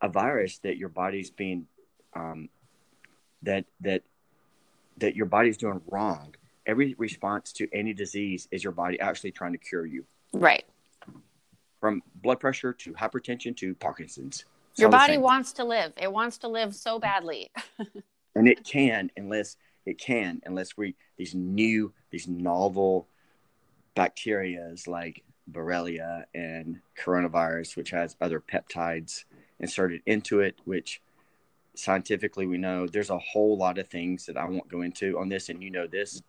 a 0.01 0.09
virus 0.09 0.57
that 0.59 0.77
your 0.77 0.89
body's 0.89 1.29
being 1.29 1.67
um, 2.15 2.49
that 3.43 3.65
that 3.81 4.03
that 5.01 5.15
your 5.15 5.25
body's 5.25 5.57
doing 5.57 5.81
wrong. 5.87 6.33
Every 6.65 6.95
response 6.97 7.51
to 7.53 7.67
any 7.73 7.93
disease 7.93 8.47
is 8.51 8.63
your 8.63 8.71
body 8.71 8.99
actually 8.99 9.31
trying 9.31 9.51
to 9.51 9.57
cure 9.57 9.85
you. 9.85 10.05
Right. 10.31 10.63
From 11.79 12.01
blood 12.15 12.39
pressure 12.39 12.71
to 12.73 12.93
hypertension 12.93 13.57
to 13.57 13.75
Parkinson's. 13.75 14.45
Your 14.77 14.89
body 14.89 15.17
wants 15.17 15.51
to 15.53 15.65
live. 15.65 15.91
It 15.97 16.11
wants 16.11 16.37
to 16.39 16.47
live 16.47 16.73
so 16.73 16.99
badly. 16.99 17.51
and 18.35 18.47
it 18.47 18.63
can 18.63 19.11
unless 19.17 19.57
it 19.85 19.97
can 19.97 20.41
unless 20.45 20.77
we 20.77 20.95
these 21.17 21.35
new 21.35 21.91
these 22.11 22.27
novel 22.27 23.07
bacterias 23.97 24.87
like 24.87 25.23
Borrelia 25.51 26.23
and 26.33 26.79
coronavirus, 26.97 27.75
which 27.75 27.89
has 27.89 28.15
other 28.21 28.39
peptides 28.39 29.25
inserted 29.59 30.01
into 30.05 30.39
it, 30.39 30.55
which 30.63 31.01
scientifically 31.75 32.45
we 32.45 32.57
know 32.57 32.87
there's 32.87 33.09
a 33.09 33.17
whole 33.19 33.57
lot 33.57 33.77
of 33.77 33.87
things 33.87 34.25
that 34.25 34.37
I 34.37 34.45
won't 34.45 34.67
go 34.67 34.81
into 34.81 35.19
on 35.19 35.29
this, 35.29 35.49
and 35.49 35.61
you 35.61 35.69
know 35.69 35.87
this 35.87 36.21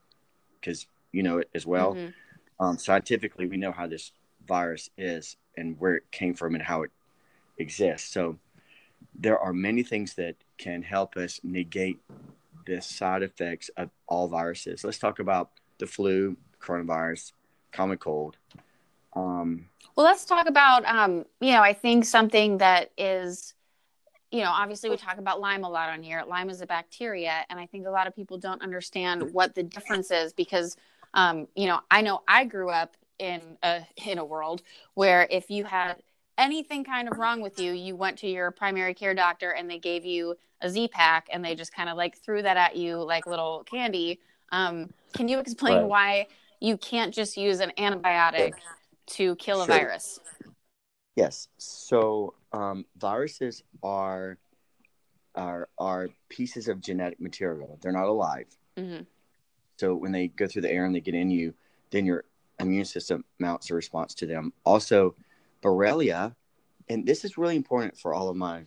because 0.61 0.87
you 1.12 1.22
know 1.22 1.38
it 1.38 1.50
as 1.55 1.66
well. 1.66 1.94
Mm-hmm. 1.94 2.64
Um, 2.64 2.78
scientifically, 2.78 3.46
we 3.46 3.57
know 3.57 3.72
how 3.72 3.87
this 3.87 4.12
virus 4.46 4.90
is 4.96 5.37
and 5.57 5.78
where 5.78 5.96
it 5.96 6.11
came 6.11 6.35
from 6.35 6.55
and 6.55 6.62
how 6.62 6.83
it 6.83 6.90
exists. 7.59 8.12
So 8.12 8.38
there 9.14 9.38
are 9.38 9.52
many 9.52 9.83
things 9.83 10.14
that 10.14 10.37
can 10.59 10.83
help 10.83 11.16
us 11.16 11.40
negate 11.42 12.00
the 12.66 12.81
side 12.81 13.22
effects 13.22 13.70
of 13.76 13.90
all 14.07 14.28
viruses. 14.28 14.85
Let's 14.85 14.98
talk 14.98 15.18
about 15.18 15.50
the 15.78 15.87
flu, 15.87 16.37
coronavirus, 16.61 17.33
common 17.72 17.98
cold. 17.98 18.37
Um, 19.14 19.66
well, 19.96 20.07
let's 20.07 20.24
talk 20.24 20.48
about, 20.48 20.85
um, 20.87 21.26
you 21.40 21.52
know, 21.52 21.62
I 21.62 21.72
think 21.72 22.05
something 22.05 22.59
that 22.59 22.92
is 22.96 23.55
you 24.33 24.40
know, 24.40 24.51
obviously 24.51 24.88
we 24.88 24.97
talk 24.97 25.18
about 25.18 25.40
Lyme 25.40 25.62
a 25.62 25.68
lot 25.68 25.90
on 25.90 26.03
here. 26.03 26.25
Lyme 26.27 26.49
is 26.49 26.62
a 26.62 26.66
bacteria, 26.66 27.45
and 27.51 27.61
I 27.61 27.66
think 27.66 27.87
a 27.87 27.90
lot 27.90 28.07
of 28.07 28.16
people 28.16 28.38
don't 28.38 28.62
understand 28.62 29.31
what 29.33 29.55
the 29.55 29.62
difference 29.62 30.11
is 30.11 30.33
because, 30.33 30.75
um, 31.12 31.47
you 31.55 31.66
know, 31.66 31.81
I 31.90 32.01
know 32.01 32.23
I 32.27 32.47
grew 32.47 32.71
up 32.71 32.97
in 33.18 33.42
a 33.62 33.83
in 34.07 34.16
a 34.16 34.25
world 34.25 34.62
where 34.95 35.29
if 35.31 35.51
you 35.51 35.64
had 35.64 36.03
anything 36.38 36.83
kind 36.83 37.09
of 37.09 37.18
wrong 37.18 37.42
with 37.42 37.61
you, 37.61 37.73
you 37.73 37.95
went 37.95 38.18
to 38.18 38.27
your 38.27 38.51
primary 38.51 38.95
care 38.95 39.14
doctor 39.14 39.51
and 39.51 39.71
they 39.71 39.79
gave 39.79 40.07
you 40.07 40.35
a 40.62 40.71
Z 40.71 40.88
pack 40.88 41.29
and 41.31 41.45
they 41.45 41.55
just 41.55 41.75
kind 41.75 41.90
of 41.90 41.99
like 41.99 42.16
threw 42.16 42.40
that 42.40 42.57
at 42.57 42.75
you 42.75 42.97
like 42.97 43.27
little 43.27 43.64
candy. 43.64 44.18
Um, 44.51 44.95
can 45.12 45.29
you 45.29 45.40
explain 45.40 45.79
right. 45.79 45.87
why 45.87 46.27
you 46.59 46.79
can't 46.79 47.12
just 47.12 47.37
use 47.37 47.61
an 47.61 47.71
antibiotic 47.77 48.55
to 49.09 49.37
kill 49.37 49.61
a 49.61 49.66
virus? 49.66 50.21
Yes. 51.16 51.49
So 51.59 52.33
um, 52.53 52.85
viruses 52.97 53.62
are 53.83 54.38
are 55.35 55.69
are 55.79 56.09
pieces 56.29 56.69
of 56.69 56.81
genetic 56.81 57.21
material. 57.21 57.79
They're 57.81 57.93
not 57.93 58.07
alive. 58.07 58.47
Mm-hmm. 58.77 59.05
So 59.79 59.95
when 59.95 60.12
they 60.12 60.29
go 60.29 60.47
through 60.47 60.62
the 60.62 60.71
air 60.71 60.85
and 60.85 60.95
they 60.95 61.01
get 61.01 61.15
in 61.15 61.31
you, 61.31 61.55
then 61.91 62.05
your 62.05 62.25
immune 62.61 62.85
system 62.85 63.25
mounts 63.38 63.71
a 63.71 63.75
response 63.75 64.15
to 64.15 64.27
them. 64.27 64.53
Also, 64.65 65.15
Borrelia, 65.62 66.35
and 66.88 67.07
this 67.07 67.25
is 67.25 67.38
really 67.38 67.57
important 67.57 67.99
for 67.99 68.15
all 68.15 68.29
of 68.29 68.37
my 68.37 68.65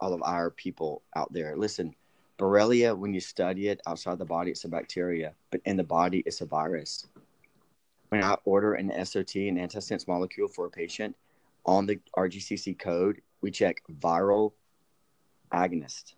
all 0.00 0.12
of 0.12 0.22
our 0.22 0.50
people 0.50 1.02
out 1.16 1.32
there. 1.32 1.56
Listen, 1.56 1.94
Borrelia, 2.38 2.96
when 2.96 3.12
you 3.12 3.20
study 3.20 3.68
it 3.68 3.80
outside 3.86 4.18
the 4.18 4.24
body, 4.24 4.52
it's 4.52 4.64
a 4.64 4.68
bacteria, 4.68 5.34
but 5.50 5.60
in 5.64 5.76
the 5.76 5.84
body, 5.84 6.22
it's 6.24 6.40
a 6.40 6.46
virus. 6.46 7.06
When 8.10 8.22
I 8.22 8.36
order 8.44 8.74
an 8.74 8.92
SOT, 9.04 9.34
an 9.34 9.56
antisense 9.58 10.06
molecule 10.06 10.48
for 10.48 10.66
a 10.66 10.70
patient, 10.70 11.16
on 11.66 11.86
the 11.86 11.98
RGCC 12.16 12.78
code, 12.78 13.20
we 13.40 13.50
check 13.50 13.82
viral 14.00 14.52
agonist, 15.52 16.14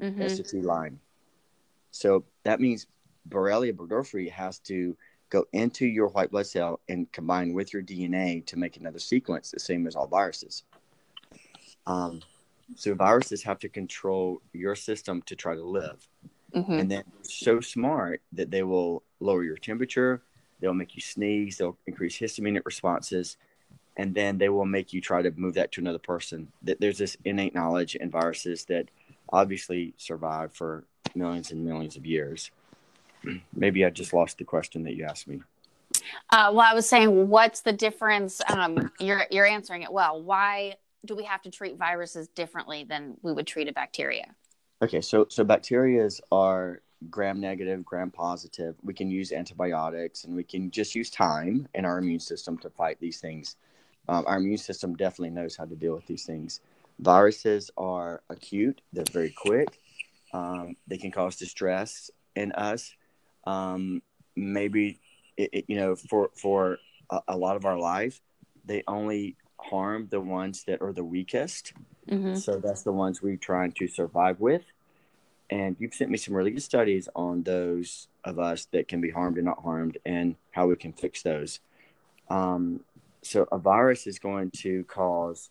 mm-hmm. 0.00 0.28
SOT 0.28 0.64
line. 0.64 0.98
So 1.90 2.24
that 2.44 2.60
means 2.60 2.86
Borrelia 3.28 3.72
burgdorferi 3.72 4.30
has 4.30 4.58
to 4.60 4.96
go 5.30 5.44
into 5.52 5.86
your 5.86 6.08
white 6.08 6.30
blood 6.30 6.46
cell 6.46 6.80
and 6.88 7.10
combine 7.12 7.52
with 7.52 7.72
your 7.72 7.82
DNA 7.82 8.44
to 8.46 8.58
make 8.58 8.76
another 8.76 8.98
sequence, 8.98 9.50
the 9.50 9.60
same 9.60 9.86
as 9.86 9.94
all 9.96 10.06
viruses. 10.06 10.64
Um, 11.86 12.22
so 12.76 12.94
viruses 12.94 13.42
have 13.42 13.58
to 13.60 13.68
control 13.68 14.42
your 14.52 14.74
system 14.74 15.22
to 15.22 15.36
try 15.36 15.54
to 15.54 15.64
live. 15.64 16.06
hmm 16.54 16.72
and 16.80 16.90
then 16.90 17.04
so 17.22 17.60
smart 17.60 18.22
that 18.32 18.50
they 18.50 18.62
will 18.62 19.02
lower 19.20 19.44
your 19.44 19.58
temperature 19.58 20.22
they'll 20.60 20.72
make 20.72 20.94
you 20.94 21.02
sneeze 21.02 21.58
they'll 21.58 21.76
increase 21.86 22.18
histaminic 22.18 22.64
responses 22.64 23.36
and 23.98 24.14
then 24.14 24.38
they 24.38 24.48
will 24.48 24.64
make 24.64 24.92
you 24.92 25.00
try 25.00 25.20
to 25.20 25.30
move 25.32 25.54
that 25.54 25.72
to 25.72 25.80
another 25.80 25.98
person 25.98 26.50
that 26.62 26.80
there's 26.80 26.98
this 26.98 27.16
innate 27.24 27.54
knowledge 27.54 27.96
in 27.96 28.10
viruses 28.10 28.64
that 28.66 28.86
obviously 29.30 29.92
survive 29.98 30.52
for 30.52 30.84
millions 31.14 31.50
and 31.50 31.64
millions 31.64 31.96
of 31.96 32.06
years 32.06 32.50
maybe 33.54 33.84
i 33.84 33.90
just 33.90 34.12
lost 34.14 34.38
the 34.38 34.44
question 34.44 34.84
that 34.84 34.94
you 34.94 35.04
asked 35.04 35.28
me 35.28 35.42
Uh, 36.30 36.50
well, 36.52 36.66
I 36.70 36.74
was 36.74 36.88
saying, 36.88 37.28
what's 37.28 37.62
the 37.62 37.72
difference? 37.72 38.40
Um, 38.48 38.92
you're 39.00 39.24
you're 39.30 39.46
answering 39.46 39.82
it 39.82 39.92
well. 39.92 40.22
Why 40.22 40.74
do 41.04 41.16
we 41.16 41.24
have 41.24 41.42
to 41.42 41.50
treat 41.50 41.76
viruses 41.76 42.28
differently 42.28 42.84
than 42.84 43.16
we 43.22 43.32
would 43.32 43.46
treat 43.46 43.68
a 43.68 43.72
bacteria? 43.72 44.34
Okay, 44.82 45.00
so 45.00 45.26
so 45.28 45.44
bacterias 45.44 46.20
are 46.30 46.82
gram 47.10 47.40
negative, 47.40 47.84
gram 47.84 48.10
positive. 48.10 48.74
We 48.82 48.94
can 48.94 49.10
use 49.10 49.32
antibiotics, 49.32 50.24
and 50.24 50.36
we 50.36 50.44
can 50.44 50.70
just 50.70 50.94
use 50.94 51.10
time 51.10 51.66
in 51.74 51.84
our 51.84 51.98
immune 51.98 52.20
system 52.20 52.58
to 52.58 52.70
fight 52.70 52.98
these 53.00 53.20
things. 53.20 53.56
Um, 54.08 54.24
our 54.26 54.38
immune 54.38 54.58
system 54.58 54.94
definitely 54.96 55.30
knows 55.30 55.56
how 55.56 55.64
to 55.64 55.74
deal 55.76 55.94
with 55.94 56.06
these 56.06 56.24
things. 56.24 56.60
Viruses 56.98 57.70
are 57.76 58.22
acute; 58.28 58.80
they're 58.92 59.04
very 59.12 59.34
quick. 59.36 59.80
Um, 60.32 60.76
they 60.86 60.98
can 60.98 61.10
cause 61.10 61.36
distress 61.36 62.10
in 62.34 62.52
us. 62.52 62.94
Um, 63.44 64.02
maybe 64.36 65.00
it, 65.36 65.50
it, 65.52 65.64
you 65.68 65.76
know, 65.76 65.96
for 65.96 66.30
for 66.34 66.78
a, 67.10 67.20
a 67.28 67.36
lot 67.36 67.56
of 67.56 67.64
our 67.64 67.78
life, 67.78 68.20
they 68.64 68.82
only 68.86 69.36
harm 69.60 70.08
the 70.10 70.20
ones 70.20 70.64
that 70.66 70.82
are 70.82 70.92
the 70.92 71.04
weakest. 71.04 71.72
hmm 72.08 72.34
So 72.34 72.58
that's 72.58 72.82
the 72.82 72.92
ones 72.92 73.22
we're 73.22 73.36
trying 73.36 73.72
to 73.72 73.88
survive 73.88 74.40
with. 74.40 74.62
And 75.50 75.76
you've 75.78 75.94
sent 75.94 76.10
me 76.10 76.18
some 76.18 76.34
really 76.34 76.50
good 76.50 76.62
studies 76.62 77.08
on 77.16 77.42
those 77.42 78.08
of 78.24 78.38
us 78.38 78.66
that 78.72 78.86
can 78.86 79.00
be 79.00 79.10
harmed 79.10 79.36
and 79.38 79.46
not 79.46 79.62
harmed 79.62 79.96
and 80.04 80.36
how 80.50 80.66
we 80.66 80.76
can 80.76 80.92
fix 80.92 81.22
those. 81.22 81.60
Um, 82.28 82.80
so 83.28 83.46
a 83.52 83.58
virus 83.58 84.06
is 84.06 84.18
going 84.18 84.50
to 84.50 84.84
cause 84.84 85.50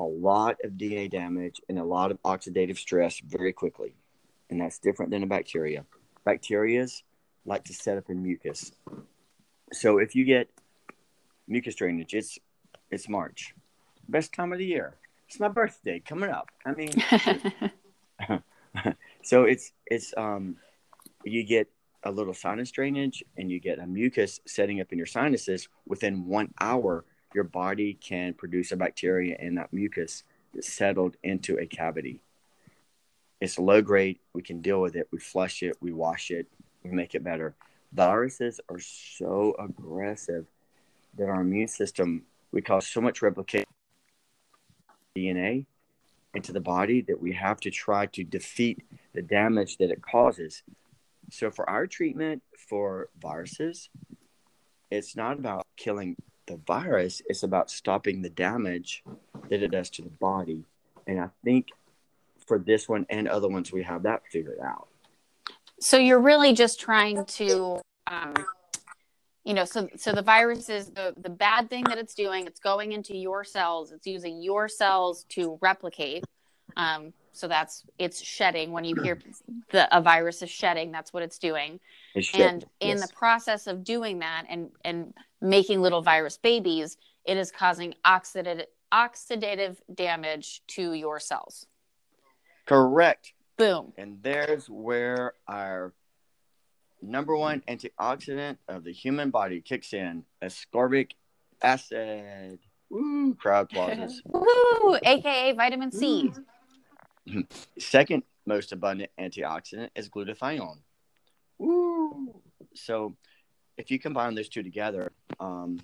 a 0.00 0.04
lot 0.04 0.56
of 0.64 0.72
DNA 0.72 1.08
damage 1.08 1.60
and 1.68 1.78
a 1.78 1.84
lot 1.84 2.10
of 2.10 2.20
oxidative 2.22 2.76
stress 2.76 3.20
very 3.20 3.52
quickly. 3.52 3.94
And 4.50 4.60
that's 4.60 4.78
different 4.78 5.12
than 5.12 5.22
a 5.22 5.26
bacteria. 5.26 5.84
Bacterias 6.26 7.02
like 7.46 7.64
to 7.64 7.72
set 7.72 7.98
up 7.98 8.10
in 8.10 8.22
mucus. 8.22 8.72
So 9.72 9.98
if 9.98 10.16
you 10.16 10.24
get 10.24 10.48
mucus 11.46 11.76
drainage, 11.76 12.14
it's 12.14 12.38
it's 12.90 13.08
March. 13.08 13.54
Best 14.08 14.32
time 14.32 14.52
of 14.52 14.58
the 14.58 14.66
year. 14.66 14.96
It's 15.28 15.38
my 15.38 15.48
birthday 15.48 16.00
coming 16.00 16.30
up. 16.30 16.48
I 16.66 16.72
mean, 16.72 16.92
so 19.22 19.44
it's 19.44 19.72
it's 19.86 20.14
um 20.16 20.56
you 21.24 21.44
get 21.44 21.68
a 22.04 22.10
little 22.10 22.34
sinus 22.34 22.70
drainage 22.70 23.24
and 23.36 23.50
you 23.50 23.58
get 23.58 23.78
a 23.78 23.86
mucus 23.86 24.40
setting 24.46 24.80
up 24.80 24.92
in 24.92 24.98
your 24.98 25.06
sinuses 25.06 25.68
within 25.86 26.26
one 26.26 26.52
hour 26.60 27.04
your 27.34 27.44
body 27.44 27.94
can 27.94 28.34
produce 28.34 28.72
a 28.72 28.76
bacteria 28.76 29.36
in 29.38 29.56
that 29.56 29.72
mucus 29.72 30.24
that's 30.54 30.72
settled 30.72 31.16
into 31.22 31.58
a 31.58 31.66
cavity. 31.66 32.20
It's 33.40 33.58
low 33.58 33.82
grade. 33.82 34.18
We 34.32 34.42
can 34.42 34.60
deal 34.60 34.80
with 34.80 34.96
it. 34.96 35.08
We 35.12 35.18
flush 35.18 35.62
it. 35.62 35.76
We 35.80 35.92
wash 35.92 36.30
it. 36.30 36.46
We 36.82 36.90
make 36.90 37.14
it 37.14 37.22
better. 37.22 37.54
Viruses 37.92 38.60
are 38.68 38.80
so 38.80 39.54
aggressive 39.58 40.46
that 41.16 41.28
our 41.28 41.40
immune 41.40 41.68
system 41.68 42.22
we 42.50 42.62
cause 42.62 42.86
so 42.86 43.00
much 43.00 43.20
replication 43.20 43.66
dna 45.16 45.66
into 46.34 46.52
the 46.52 46.60
body 46.60 47.02
that 47.02 47.20
we 47.20 47.32
have 47.32 47.60
to 47.60 47.70
try 47.70 48.06
to 48.06 48.24
defeat 48.24 48.82
the 49.14 49.22
damage 49.22 49.78
that 49.78 49.90
it 49.90 50.00
causes. 50.02 50.62
So, 51.30 51.50
for 51.50 51.68
our 51.68 51.86
treatment 51.86 52.42
for 52.68 53.08
viruses, 53.20 53.90
it's 54.90 55.16
not 55.16 55.38
about 55.38 55.66
killing 55.76 56.16
the 56.46 56.56
virus, 56.66 57.20
it's 57.26 57.42
about 57.42 57.70
stopping 57.70 58.22
the 58.22 58.30
damage 58.30 59.02
that 59.50 59.62
it 59.62 59.70
does 59.70 59.90
to 59.90 60.02
the 60.02 60.08
body. 60.08 60.64
And 61.06 61.20
I 61.20 61.28
think 61.44 61.68
for 62.46 62.58
this 62.58 62.88
one 62.88 63.06
and 63.10 63.28
other 63.28 63.48
ones, 63.48 63.70
we 63.72 63.82
have 63.82 64.02
that 64.04 64.22
figured 64.32 64.60
out. 64.60 64.88
so 65.80 65.96
you're 65.96 66.20
really 66.20 66.54
just 66.54 66.80
trying 66.80 67.24
to, 67.26 67.80
um, 68.06 68.34
you 69.44 69.54
know, 69.54 69.64
so 69.64 69.88
so 69.96 70.12
the 70.12 70.22
virus 70.22 70.68
is 70.68 70.90
the 70.90 71.14
the 71.16 71.30
bad 71.30 71.70
thing 71.70 71.84
that 71.84 71.98
it's 71.98 72.14
doing. 72.14 72.46
It's 72.46 72.60
going 72.60 72.92
into 72.92 73.16
your 73.16 73.44
cells. 73.44 73.92
It's 73.92 74.06
using 74.06 74.42
your 74.42 74.68
cells 74.68 75.24
to 75.30 75.58
replicate. 75.60 76.24
Um, 76.78 77.12
so 77.32 77.46
that's 77.48 77.84
it's 77.98 78.22
shedding. 78.22 78.72
When 78.72 78.84
you 78.84 78.94
hear 79.02 79.18
the 79.70 79.94
a 79.96 80.00
virus 80.00 80.42
is 80.42 80.50
shedding, 80.50 80.90
that's 80.90 81.12
what 81.12 81.22
it's 81.22 81.38
doing. 81.38 81.78
It's 82.14 82.34
and 82.34 82.64
in 82.80 82.96
Yes. 82.98 83.06
the 83.08 83.14
process 83.14 83.66
of 83.66 83.84
doing 83.84 84.20
that 84.20 84.44
and 84.48 84.70
and 84.84 85.12
making 85.40 85.80
little 85.82 86.02
virus 86.02 86.36
babies 86.38 86.96
it 87.24 87.36
is 87.36 87.52
causing 87.52 87.94
oxidative 88.04 88.64
oxidative 88.92 89.76
damage 89.94 90.62
to 90.66 90.94
your 90.94 91.20
cells 91.20 91.66
Correct. 92.66 93.32
boom 93.56 93.92
And 93.96 94.18
there's 94.22 94.68
where 94.68 95.34
our 95.46 95.92
number 97.00 97.36
one 97.36 97.62
antioxidant 97.68 98.56
of 98.66 98.82
the 98.82 98.92
human 98.92 99.30
body 99.30 99.60
kicks 99.60 99.92
in 99.92 100.24
ascorbic 100.42 101.12
acid. 101.62 102.58
Woo, 102.90 103.34
crowd 103.34 103.66
applauses. 103.70 104.20
Woo! 104.24 104.96
aka 105.04 105.52
vitamin 105.52 105.92
c 105.92 106.32
Second 107.78 108.22
most 108.46 108.72
abundant 108.72 109.10
antioxidant 109.18 109.90
is 109.94 110.08
glutathione. 110.08 110.78
Woo! 111.58 112.40
So, 112.74 113.16
if 113.76 113.90
you 113.90 113.98
combine 113.98 114.34
those 114.34 114.48
two 114.48 114.62
together, 114.62 115.12
um, 115.38 115.80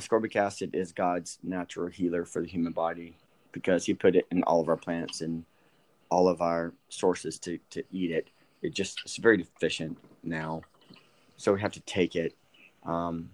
ascorbic 0.00 0.36
acid 0.36 0.70
is 0.74 0.92
God's 0.92 1.38
natural 1.42 1.88
healer 1.88 2.24
for 2.24 2.42
the 2.42 2.48
human 2.48 2.72
body 2.72 3.16
because 3.52 3.84
He 3.84 3.94
put 3.94 4.16
it 4.16 4.26
in 4.30 4.42
all 4.44 4.60
of 4.60 4.68
our 4.68 4.76
plants 4.76 5.20
and 5.20 5.44
all 6.10 6.28
of 6.28 6.40
our 6.40 6.72
sources 6.88 7.38
to, 7.40 7.58
to 7.70 7.82
eat 7.90 8.10
it. 8.10 8.28
It 8.62 8.74
just 8.74 9.00
it's 9.04 9.16
very 9.16 9.36
deficient 9.36 9.98
now, 10.22 10.62
so 11.36 11.52
we 11.52 11.60
have 11.60 11.72
to 11.72 11.80
take 11.80 12.16
it. 12.16 12.36
Um, 12.84 13.30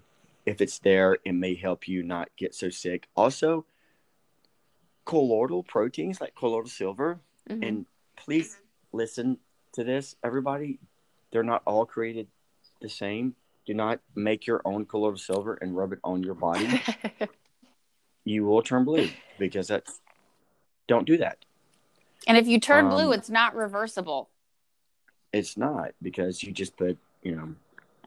if 0.47 0.61
it's 0.61 0.79
there, 0.79 1.19
it 1.25 1.33
may 1.33 1.55
help 1.55 1.89
you 1.89 2.03
not 2.03 2.29
get 2.37 2.55
so 2.55 2.69
sick. 2.69 3.09
Also, 3.17 3.65
colloidal 5.05 5.63
proteins 5.63 6.21
like 6.21 6.35
colloidal 6.35 6.69
silver 6.69 7.21
Mhm. 7.49 7.67
and 7.69 7.87
please 8.17 8.59
listen 8.93 9.39
to 9.73 9.85
this, 9.85 10.17
everybody. 10.25 10.79
They're 11.31 11.43
not 11.43 11.63
all 11.67 11.85
created 11.85 12.29
the 12.81 12.89
same. 12.89 13.35
Do 13.67 13.75
not 13.75 14.01
make 14.15 14.47
your 14.47 14.63
own 14.65 14.87
colloidal 14.87 15.19
silver 15.19 15.55
and 15.55 15.77
rub 15.77 15.93
it 15.93 15.99
on 16.05 16.23
your 16.23 16.35
body. 16.35 16.67
you 18.25 18.45
will 18.45 18.63
turn 18.63 18.85
blue 18.85 19.09
because 19.39 19.69
that's. 19.69 20.01
Don't 20.87 21.07
do 21.07 21.17
that. 21.19 21.39
and 22.27 22.37
if 22.39 22.47
you 22.47 22.61
turn 22.61 22.89
blue 22.89 23.09
Um, 23.09 23.13
it's 23.15 23.29
not 23.31 23.55
reversible 23.55 24.31
It's 25.33 25.57
not 25.57 25.93
because 26.03 26.43
you 26.43 26.53
just 26.53 26.77
put 26.77 26.99
you 27.23 27.35
know 27.37 27.55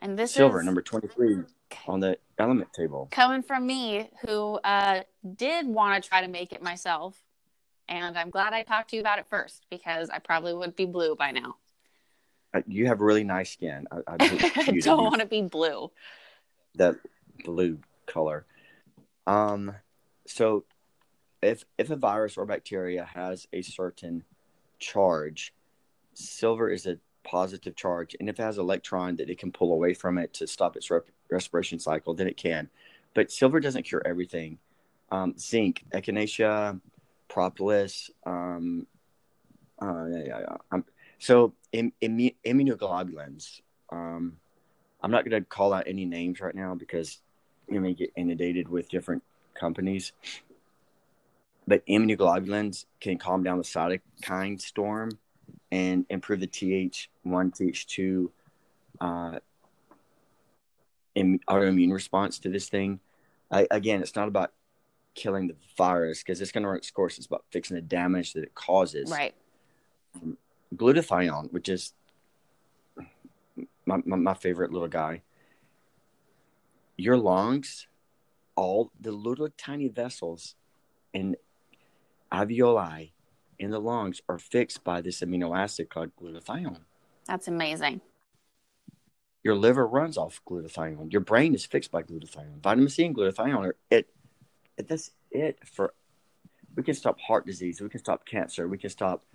and 0.02 0.18
this 0.18 0.32
silver 0.32 0.60
is 0.60 0.66
number 0.66 0.82
twenty 0.82 1.08
three 1.08 1.44
on 1.88 2.00
the 2.00 2.18
element 2.40 2.72
table. 2.74 3.08
coming 3.12 3.42
from 3.42 3.66
me 3.66 4.10
who 4.26 4.56
uh, 4.64 5.02
did 5.36 5.66
want 5.68 6.02
to 6.02 6.08
try 6.08 6.22
to 6.22 6.28
make 6.28 6.54
it 6.54 6.62
myself 6.62 7.24
and 7.90 8.18
i'm 8.18 8.30
glad 8.30 8.54
i 8.54 8.62
talked 8.64 8.90
to 8.92 8.96
you 8.96 9.02
about 9.02 9.18
it 9.20 9.26
first 9.30 9.66
because 9.70 10.10
i 10.10 10.20
probably 10.20 10.54
would 10.54 10.76
be 10.76 10.86
blue 10.86 11.16
by 11.16 11.32
now 11.32 11.56
Uh, 12.54 12.62
You 12.68 12.88
have 12.88 13.02
really 13.02 13.24
nice 13.24 13.52
skin. 13.54 13.88
I, 13.92 13.98
I 14.08 14.16
i 14.68 14.72
don't 14.80 15.04
want 15.04 15.22
to 15.22 15.28
be 15.28 15.42
blue 15.42 15.92
that 16.76 16.96
blue 17.44 17.80
color. 18.06 18.46
Um, 19.26 19.74
so 20.28 20.64
if 21.42 21.66
if 21.78 21.90
a 21.90 21.96
virus 21.96 22.38
or 22.38 22.46
bacteria 22.46 23.04
has 23.04 23.48
a 23.52 23.62
certain 23.62 24.24
charge, 24.80 25.54
silver 26.14 26.70
is 26.70 26.86
a 26.86 26.98
positive 27.28 27.76
charge, 27.76 28.16
and 28.20 28.30
if 28.30 28.40
it 28.40 28.44
has 28.44 28.58
electron 28.58 29.18
that 29.18 29.30
it 29.30 29.38
can 29.38 29.52
pull 29.52 29.74
away 29.74 29.94
from 29.94 30.18
it 30.18 30.34
to 30.34 30.48
stop 30.48 30.76
its 30.76 30.90
rep- 30.90 31.10
respiration 31.30 31.78
cycle, 31.78 32.14
then 32.14 32.28
it 32.28 32.38
can. 32.38 32.70
But 33.14 33.32
silver 33.32 33.60
doesn't 33.60 33.84
cure 33.84 34.02
everything. 34.06 34.58
Um, 35.12 35.36
zinc, 35.38 35.84
echinacea, 35.94 36.80
propolis. 37.28 38.10
Um, 38.26 38.88
uh, 39.82 40.06
yeah, 40.06 40.24
yeah, 40.26 40.40
yeah. 40.40 40.58
Um, 40.72 40.86
so 41.20 41.54
Im- 41.72 41.94
immu- 42.02 42.36
immunoglobulins. 42.46 43.62
Um, 43.92 44.38
I'm 45.02 45.12
not 45.12 45.30
going 45.30 45.42
to 45.42 45.48
call 45.48 45.74
out 45.74 45.84
any 45.88 46.06
names 46.06 46.40
right 46.40 46.56
now 46.56 46.76
because 46.76 47.20
you 47.70 47.82
may 47.82 47.94
get 47.94 48.12
inundated 48.16 48.68
with 48.68 48.90
different 48.90 49.24
companies. 49.54 50.14
But 51.68 51.86
immunoglobulins 51.86 52.86
can 53.02 53.18
calm 53.18 53.44
down 53.44 53.58
the 53.58 53.64
cytokine 53.64 54.60
storm 54.62 55.12
and 55.72 56.06
improve 56.10 56.40
the 56.40 56.48
Th1, 56.48 57.08
Th2 57.26 58.30
uh, 59.02 59.40
im- 61.16 61.40
autoimmune 61.50 61.92
response 61.92 62.40
to 62.40 62.50
this 62.50 62.70
thing. 62.70 63.00
I, 63.52 63.68
again, 63.72 64.02
it's 64.02 64.16
not 64.16 64.28
about 64.28 64.54
killing 65.16 65.48
the 65.48 65.56
virus 65.78 66.20
because 66.24 66.42
it's 66.42 66.52
going 66.52 66.64
to 66.64 66.70
run 66.70 66.78
its 66.78 66.92
course. 66.92 67.18
It's 67.18 67.28
about 67.28 67.46
fixing 67.52 67.76
the 67.76 67.82
damage 67.82 68.34
that 68.34 68.44
it 68.44 68.56
causes 68.56 69.10
right 69.12 69.34
glutathione, 70.76 71.52
which 71.52 71.70
is 71.70 71.94
my, 73.86 73.98
my, 74.06 74.18
my 74.18 74.34
favorite 74.34 74.72
little 74.72 74.88
guy. 74.88 75.22
Your 76.98 77.18
lungs, 77.18 77.88
all 78.56 78.92
the 79.00 79.12
little 79.12 79.50
tiny 79.58 79.88
vessels 79.88 80.56
and 81.14 81.36
alveoli 82.32 83.12
in 83.60 83.72
the 83.72 83.80
lungs 83.80 84.22
are 84.30 84.38
fixed 84.38 84.84
by 84.84 85.02
this 85.02 85.22
amino 85.22 85.58
acid 85.58 85.90
called 85.90 86.12
glutathione. 86.16 86.82
That's 87.26 87.48
amazing. 87.48 88.02
Your 89.44 89.56
liver 89.56 89.88
runs 89.88 90.18
off 90.18 90.42
glutathione. 90.48 91.12
Your 91.12 91.22
brain 91.22 91.54
is 91.56 91.66
fixed 91.66 91.92
by 91.92 92.04
glutathione. 92.04 92.62
Vitamin 92.62 92.90
C 92.90 93.06
and 93.06 93.16
glutathione 93.16 93.58
are 93.58 93.76
it, 93.90 94.10
it 94.78 94.88
that's 94.88 95.12
it 95.32 95.60
for 95.66 95.94
we 96.76 96.84
can 96.84 96.94
stop 96.94 97.20
heart 97.20 97.46
disease, 97.46 97.82
we 97.82 97.90
can 97.90 98.00
stop 98.00 98.26
cancer, 98.26 98.68
we 98.68 98.78
can 98.78 98.90
stop 98.90 99.26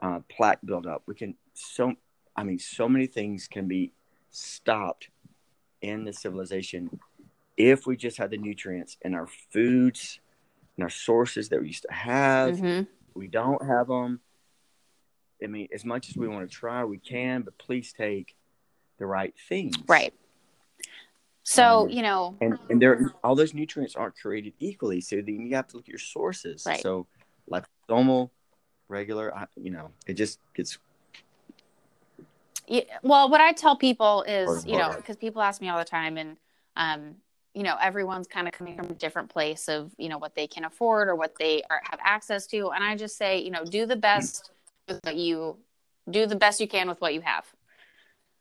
uh, 0.00 0.20
plaque 0.28 0.60
buildup. 0.64 1.02
We 1.06 1.14
can 1.14 1.34
so 1.54 1.94
I 2.36 2.44
mean 2.44 2.58
so 2.58 2.88
many 2.88 3.06
things 3.06 3.48
can 3.48 3.66
be 3.66 3.92
stopped 4.30 5.08
in 5.80 6.04
the 6.04 6.12
civilization 6.12 7.00
if 7.56 7.86
we 7.86 7.96
just 7.96 8.16
had 8.16 8.30
the 8.30 8.38
nutrients 8.38 8.96
in 9.02 9.14
our 9.14 9.26
foods 9.26 10.20
and 10.76 10.84
our 10.84 10.90
sources 10.90 11.48
that 11.50 11.60
we 11.60 11.68
used 11.68 11.82
to 11.82 11.92
have. 11.92 12.56
Mhm. 12.56 12.86
We 13.14 13.28
don't 13.28 13.64
have 13.64 13.88
them. 13.88 14.20
I 15.42 15.46
mean, 15.46 15.68
as 15.72 15.84
much 15.84 16.08
as 16.08 16.16
we 16.16 16.28
want 16.28 16.48
to 16.48 16.54
try, 16.56 16.84
we 16.84 16.98
can, 16.98 17.42
but 17.42 17.58
please 17.58 17.92
take 17.92 18.34
the 18.98 19.06
right 19.06 19.34
things. 19.48 19.74
Right. 19.88 20.14
So, 21.42 21.82
Um, 21.84 21.88
you 21.90 22.02
know, 22.02 22.36
And 22.40 22.58
and 22.70 22.80
there 22.80 23.12
all 23.24 23.34
those 23.34 23.52
nutrients 23.52 23.96
aren't 23.96 24.16
created 24.16 24.52
equally. 24.60 25.00
So 25.00 25.16
then 25.16 25.40
you 25.46 25.56
have 25.56 25.66
to 25.68 25.76
look 25.76 25.86
at 25.86 25.88
your 25.88 25.98
sources. 25.98 26.64
Right. 26.64 26.80
So 26.80 27.08
liposomal, 27.50 28.30
regular, 28.88 29.36
I- 29.36 29.48
you 29.56 29.70
know, 29.70 29.90
it 30.06 30.14
just 30.14 30.38
gets 30.54 30.78
Yeah, 32.68 32.82
well, 33.02 33.28
what 33.28 33.40
I 33.40 33.52
tell 33.52 33.76
people 33.76 34.22
is, 34.22 34.48
Or- 34.48 34.68
you 34.68 34.78
know, 34.78 34.94
because 34.96 35.16
people 35.16 35.42
ask 35.42 35.60
me 35.60 35.68
all 35.68 35.78
the 35.78 35.84
time, 35.84 36.16
and 36.16 36.36
um, 36.76 37.16
you 37.54 37.62
know, 37.62 37.76
everyone's 37.80 38.26
kind 38.26 38.48
of 38.48 38.54
coming 38.54 38.76
from 38.76 38.86
a 38.86 38.94
different 38.94 39.28
place 39.28 39.68
of, 39.68 39.92
you 39.98 40.08
know, 40.08 40.18
what 40.18 40.34
they 40.34 40.46
can 40.46 40.64
afford 40.64 41.08
or 41.08 41.14
what 41.14 41.34
they 41.38 41.62
are, 41.70 41.80
have 41.90 42.00
access 42.02 42.46
to, 42.48 42.70
and 42.70 42.82
I 42.82 42.96
just 42.96 43.16
say, 43.16 43.40
you 43.40 43.50
know, 43.50 43.64
do 43.64 43.86
the 43.86 43.96
best 43.96 44.50
with 44.88 45.00
what 45.04 45.16
you 45.16 45.58
do 46.10 46.26
the 46.26 46.36
best 46.36 46.60
you 46.60 46.66
can 46.66 46.88
with 46.88 47.00
what 47.00 47.14
you 47.14 47.20
have. 47.20 47.44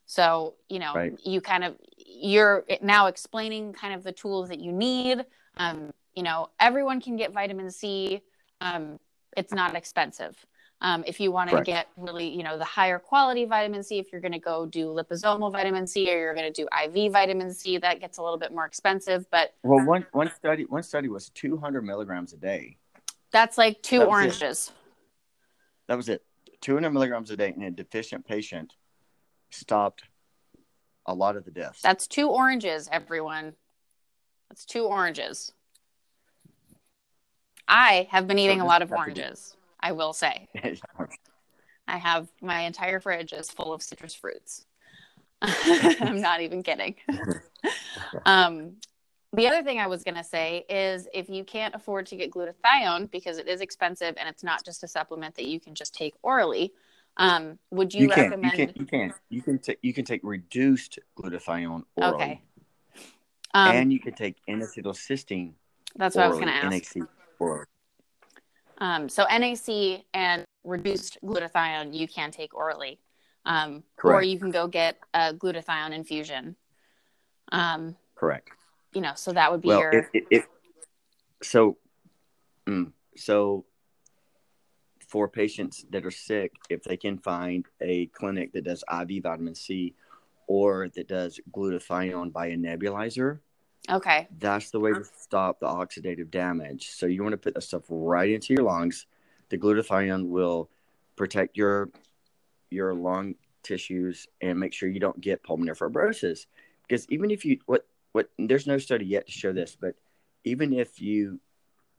So, 0.05 0.55
you 0.69 0.79
know, 0.79 0.93
Right. 0.95 1.19
you 1.23 1.41
kind 1.41 1.63
of 1.63 1.77
you're 1.97 2.65
now 2.81 3.07
explaining 3.07 3.73
kind 3.73 3.93
of 3.93 4.03
the 4.03 4.11
tools 4.11 4.49
that 4.49 4.59
you 4.59 4.71
need. 4.71 5.25
Um, 5.57 5.91
you 6.13 6.23
know, 6.23 6.49
everyone 6.59 6.99
can 7.01 7.15
get 7.15 7.31
vitamin 7.31 7.71
C. 7.71 8.21
Um, 8.59 8.99
it's 9.37 9.53
not 9.53 9.75
expensive. 9.75 10.35
Um, 10.83 11.03
if 11.05 11.19
you 11.19 11.31
want 11.31 11.51
to 11.51 11.61
get 11.61 11.87
really, 11.95 12.27
you 12.27 12.41
know, 12.41 12.57
the 12.57 12.65
higher 12.65 12.97
quality 12.97 13.45
vitamin 13.45 13.83
C, 13.83 13.99
if 13.99 14.11
you're 14.11 14.19
going 14.21 14.31
to 14.31 14.39
go 14.39 14.65
do 14.65 14.87
liposomal 14.87 15.51
vitamin 15.51 15.85
C 15.85 16.11
or 16.11 16.17
you're 16.17 16.33
going 16.33 16.51
to 16.51 16.63
do 16.63 16.67
IV 16.83 17.11
vitamin 17.11 17.53
C, 17.53 17.77
that 17.77 17.99
gets 17.99 18.17
a 18.17 18.23
little 18.23 18.39
bit 18.39 18.51
more 18.51 18.65
expensive. 18.65 19.25
But 19.29 19.53
well 19.63 19.85
one 19.85 20.07
one 20.11 20.31
study 20.35 20.65
one 20.65 20.81
study 20.81 21.07
was 21.07 21.29
two 21.29 21.57
hundred 21.57 21.83
milligrams 21.83 22.33
a 22.33 22.37
day. 22.37 22.77
that's 23.31 23.59
like 23.59 23.81
two 23.83 23.99
That 23.99 24.09
was 24.09 24.17
it. 24.17 24.25
oranges. 24.25 24.71
That 25.87 25.97
was 25.97 26.09
it. 26.09 26.23
Two 26.61 26.73
hundred 26.73 26.91
milligrams 26.91 27.29
a 27.29 27.37
day 27.37 27.53
in 27.55 27.61
a 27.61 27.69
deficient 27.71 28.25
patient 28.27 28.73
stopped 29.51 30.03
a 31.05 31.13
lot 31.13 31.35
of 31.35 31.45
the 31.45 31.51
deaths. 31.51 31.81
That's 31.83 32.07
two 32.07 32.27
oranges, 32.29 32.89
everyone. 32.91 33.53
That's 34.49 34.65
two 34.65 34.85
oranges. 34.85 35.51
I 37.67 38.07
have 38.09 38.27
been 38.27 38.39
eating 38.39 38.61
a 38.61 38.65
lot 38.65 38.81
of 38.81 38.91
oranges, 38.91 39.55
I 39.81 39.91
will 39.91 40.13
say. 40.13 40.47
I 41.87 41.97
have 41.97 42.29
my 42.41 42.61
entire 42.61 42.99
fridge 42.99 43.33
is 43.33 43.49
full 43.49 43.73
of 43.73 43.81
citrus 43.81 44.13
fruits. 44.13 44.65
I'm 45.41 46.21
not 46.21 46.41
even 46.41 46.63
kidding. 46.63 46.95
um, 48.25 48.73
the 49.33 49.47
other 49.47 49.63
thing 49.63 49.79
I 49.79 49.87
was 49.87 50.03
going 50.03 50.15
to 50.15 50.23
say 50.23 50.65
is 50.69 51.07
if 51.13 51.29
you 51.29 51.43
can't 51.43 51.73
afford 51.73 52.05
to 52.07 52.15
get 52.15 52.31
glutathione 52.31 53.09
because 53.09 53.37
it 53.37 53.47
is 53.47 53.61
expensive 53.61 54.15
and 54.17 54.27
it's 54.27 54.43
not 54.43 54.63
just 54.63 54.83
a 54.83 54.87
supplement 54.87 55.35
that 55.35 55.45
you 55.45 55.59
can 55.59 55.73
just 55.73 55.95
take 55.95 56.13
orally, 56.21 56.73
um, 57.17 57.57
would 57.71 57.93
you, 57.93 58.03
you 58.03 58.09
can 58.09 58.23
recommend? 58.25 58.57
you 58.57 58.67
can 58.67 58.75
you 58.77 58.85
can 58.85 59.13
you 59.29 59.41
can 59.41 59.59
take 59.59 59.77
you 59.81 59.93
can 59.93 60.05
take 60.05 60.21
reduced 60.23 60.99
glutathione 61.17 61.83
orally, 61.95 62.15
Okay. 62.15 62.41
Um, 63.53 63.75
and 63.75 63.93
you 63.93 63.99
can 63.99 64.13
take 64.13 64.37
N-acetylcysteine. 64.47 65.53
that's 65.95 66.15
what 66.15 66.25
I 66.25 66.27
was 66.29 66.37
going 66.37 66.47
to 66.47 66.53
ask. 66.53 66.95
NAC 66.95 67.07
orally. 67.37 67.65
Um, 68.81 69.07
so 69.07 69.25
NAC 69.29 70.03
and 70.15 70.43
reduced 70.63 71.19
glutathione 71.23 71.93
you 71.93 72.07
can 72.07 72.31
take 72.31 72.53
orally, 72.55 72.99
um, 73.45 73.83
or 74.03 74.23
you 74.23 74.39
can 74.39 74.49
go 74.49 74.67
get 74.67 74.97
a 75.13 75.33
glutathione 75.33 75.93
infusion. 75.93 76.55
Um, 77.51 77.95
Correct. 78.15 78.49
you 78.93 79.01
know, 79.01 79.11
so 79.15 79.33
that 79.33 79.51
would 79.51 79.61
be 79.61 79.67
well, 79.67 79.81
your 79.81 79.91
if, 79.91 80.09
if, 80.13 80.23
if 80.31 80.45
so, 81.43 81.77
mm, 82.67 82.91
so 83.15 83.65
for 85.07 85.27
patients 85.27 85.85
that 85.91 86.03
are 86.03 86.11
sick, 86.11 86.51
if 86.69 86.83
they 86.83 86.97
can 86.97 87.19
find 87.19 87.67
a 87.81 88.07
clinic 88.07 88.51
that 88.53 88.63
does 88.63 88.83
IV 88.91 89.21
vitamin 89.21 89.53
C 89.53 89.93
or 90.47 90.89
that 90.95 91.07
does 91.07 91.39
glutathione 91.51 92.33
by 92.33 92.47
a 92.47 92.55
nebulizer, 92.55 93.39
okay. 93.89 94.27
that's 94.39 94.71
the 94.71 94.79
way 94.79 94.91
to 94.91 95.03
stop 95.17 95.59
the 95.59 95.65
oxidative 95.65 96.31
damage. 96.31 96.91
So 96.91 97.05
you 97.05 97.23
want 97.23 97.33
to 97.33 97.37
put 97.37 97.53
that 97.53 97.61
stuff 97.61 97.83
right 97.89 98.29
into 98.29 98.53
your 98.53 98.63
lungs. 98.63 99.05
The 99.49 99.57
glutathione 99.57 100.27
will 100.27 100.69
protect 101.15 101.57
your 101.57 101.89
your 102.69 102.93
lung 102.93 103.35
tissues 103.63 104.27
and 104.41 104.59
make 104.59 104.73
sure 104.73 104.89
you 104.89 104.99
don't 104.99 105.19
get 105.19 105.43
pulmonary 105.43 105.75
fibrosis. 105.75 106.45
Because 106.87 107.05
even 107.09 107.31
if 107.31 107.45
you 107.45 107.59
what 107.65 107.85
what 108.13 108.29
there's 108.37 108.67
no 108.67 108.77
study 108.77 109.05
yet 109.05 109.25
to 109.25 109.31
show 109.31 109.53
this, 109.53 109.77
but 109.79 109.95
even 110.43 110.73
if 110.73 111.01
you 111.01 111.39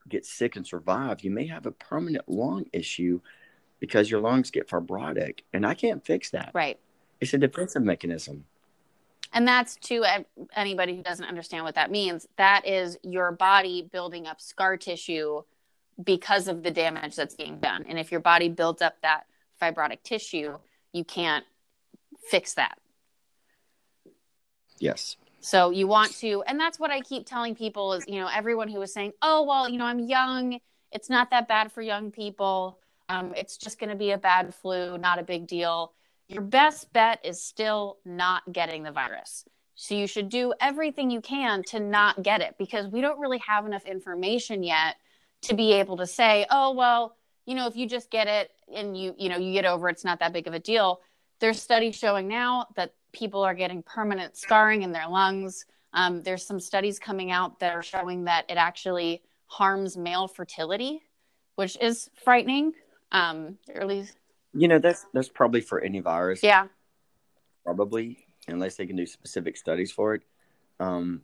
get 0.09 0.25
sick 0.25 0.55
and 0.55 0.67
survive, 0.67 1.23
you 1.23 1.31
may 1.31 1.47
have 1.47 1.65
a 1.65 1.71
permanent 1.71 2.27
lung 2.27 2.65
issue 2.73 3.21
because 3.79 4.09
your 4.09 4.21
lungs 4.21 4.51
get 4.51 4.67
fibrotic, 4.67 5.39
and 5.53 5.65
I 5.65 5.73
can't 5.73 6.05
fix 6.05 6.29
that. 6.31 6.51
Right. 6.53 6.79
It's 7.19 7.33
a 7.33 7.37
defensive 7.37 7.83
mechanism. 7.83 8.45
And 9.33 9.47
that's 9.47 9.75
to 9.77 10.05
anybody 10.55 10.95
who 10.95 11.01
doesn't 11.01 11.25
understand 11.25 11.65
what 11.65 11.75
that 11.75 11.91
means. 11.91 12.27
That 12.37 12.67
is 12.67 12.97
your 13.01 13.31
body 13.31 13.81
building 13.91 14.27
up 14.27 14.39
scar 14.39 14.77
tissue 14.77 15.41
because 16.01 16.47
of 16.47 16.63
the 16.63 16.71
damage 16.71 17.15
that's 17.15 17.35
being 17.35 17.59
done. 17.59 17.85
And 17.87 17.99
if 17.99 18.11
your 18.11 18.21
body 18.21 18.49
builds 18.49 18.81
up 18.81 18.95
that 19.01 19.25
fibrotic 19.61 20.03
tissue, 20.03 20.57
you 20.91 21.03
can't 21.03 21.45
fix 22.29 22.53
that. 22.53 22.77
Yes. 24.77 25.17
So 25.39 25.71
you 25.71 25.87
want 25.87 26.13
to, 26.19 26.43
and 26.47 26.59
that's 26.59 26.79
what 26.79 26.91
I 26.91 27.01
keep 27.01 27.25
telling 27.25 27.55
people 27.55 27.93
is, 27.93 28.05
you 28.07 28.21
know, 28.21 28.29
everyone 28.33 28.69
who 28.69 28.81
is 28.81 28.93
saying, 28.93 29.13
oh, 29.21 29.43
well, 29.43 29.67
you 29.67 29.77
know, 29.77 29.85
I'm 29.85 29.99
young. 29.99 30.59
It's 30.91 31.09
not 31.09 31.31
that 31.31 31.47
bad 31.47 31.71
for 31.71 31.81
young 31.81 32.11
people. 32.11 32.79
Um, 33.09 33.33
it's 33.35 33.57
just 33.57 33.79
going 33.79 33.89
to 33.89 33.95
be 33.95 34.11
a 34.11 34.17
bad 34.17 34.53
flu, 34.55 34.97
not 34.97 35.19
a 35.19 35.23
big 35.23 35.47
deal. 35.47 35.93
Your 36.33 36.41
best 36.41 36.91
bet 36.93 37.19
is 37.23 37.43
still 37.43 37.99
not 38.05 38.51
getting 38.51 38.81
the 38.81 38.91
virus. 38.91 39.45
So 39.75 39.93
you 39.93 40.07
should 40.07 40.29
do 40.29 40.53
everything 40.59 41.11
you 41.11 41.21
can 41.21 41.61
to 41.65 41.79
not 41.79 42.23
get 42.23 42.41
it 42.41 42.55
because 42.57 42.87
we 42.87 43.01
don't 43.01 43.19
really 43.19 43.41
have 43.47 43.67
enough 43.67 43.85
information 43.85 44.63
yet 44.63 44.95
to 45.43 45.53
be 45.53 45.73
able 45.73 45.97
to 45.97 46.07
say, 46.07 46.47
oh, 46.49 46.73
well, 46.73 47.15
you 47.45 47.53
know, 47.53 47.67
if 47.67 47.75
you 47.75 47.87
just 47.87 48.09
get 48.09 48.27
it 48.27 48.49
and 48.73 48.97
you, 48.97 49.13
you 49.17 49.29
know, 49.29 49.37
you 49.37 49.53
get 49.53 49.65
over 49.65 49.89
it, 49.89 49.93
it's 49.93 50.05
not 50.05 50.19
that 50.19 50.33
big 50.33 50.47
of 50.47 50.53
a 50.53 50.59
deal. 50.59 51.01
There's 51.39 51.61
studies 51.61 51.95
showing 51.95 52.27
now 52.27 52.67
that 52.75 52.93
people 53.11 53.43
are 53.43 53.53
getting 53.53 53.83
permanent 53.83 54.35
scarring 54.35 54.81
in 54.81 54.91
their 54.91 55.07
lungs. 55.07 55.65
Um, 55.93 56.23
there's 56.23 56.45
some 56.45 56.59
studies 56.59 56.97
coming 56.97 57.29
out 57.29 57.59
that 57.59 57.75
are 57.75 57.83
showing 57.83 58.23
that 58.23 58.45
it 58.49 58.57
actually 58.57 59.21
harms 59.45 59.97
male 59.97 60.27
fertility, 60.27 61.01
which 61.57 61.77
is 61.79 62.09
frightening. 62.23 62.73
Um, 63.11 63.59
at 63.73 63.87
least, 63.87 64.15
You 64.53 64.67
know, 64.67 64.79
that's 64.79 65.05
that's 65.13 65.29
probably 65.29 65.61
for 65.61 65.81
any 65.81 65.99
virus. 65.99 66.43
yeah, 66.43 66.67
probably 67.65 68.25
unless 68.47 68.75
they 68.75 68.85
can 68.85 68.95
do 68.95 69.05
specific 69.05 69.55
studies 69.55 69.89
for 69.89 70.15
it 70.15 70.21
um 70.81 71.21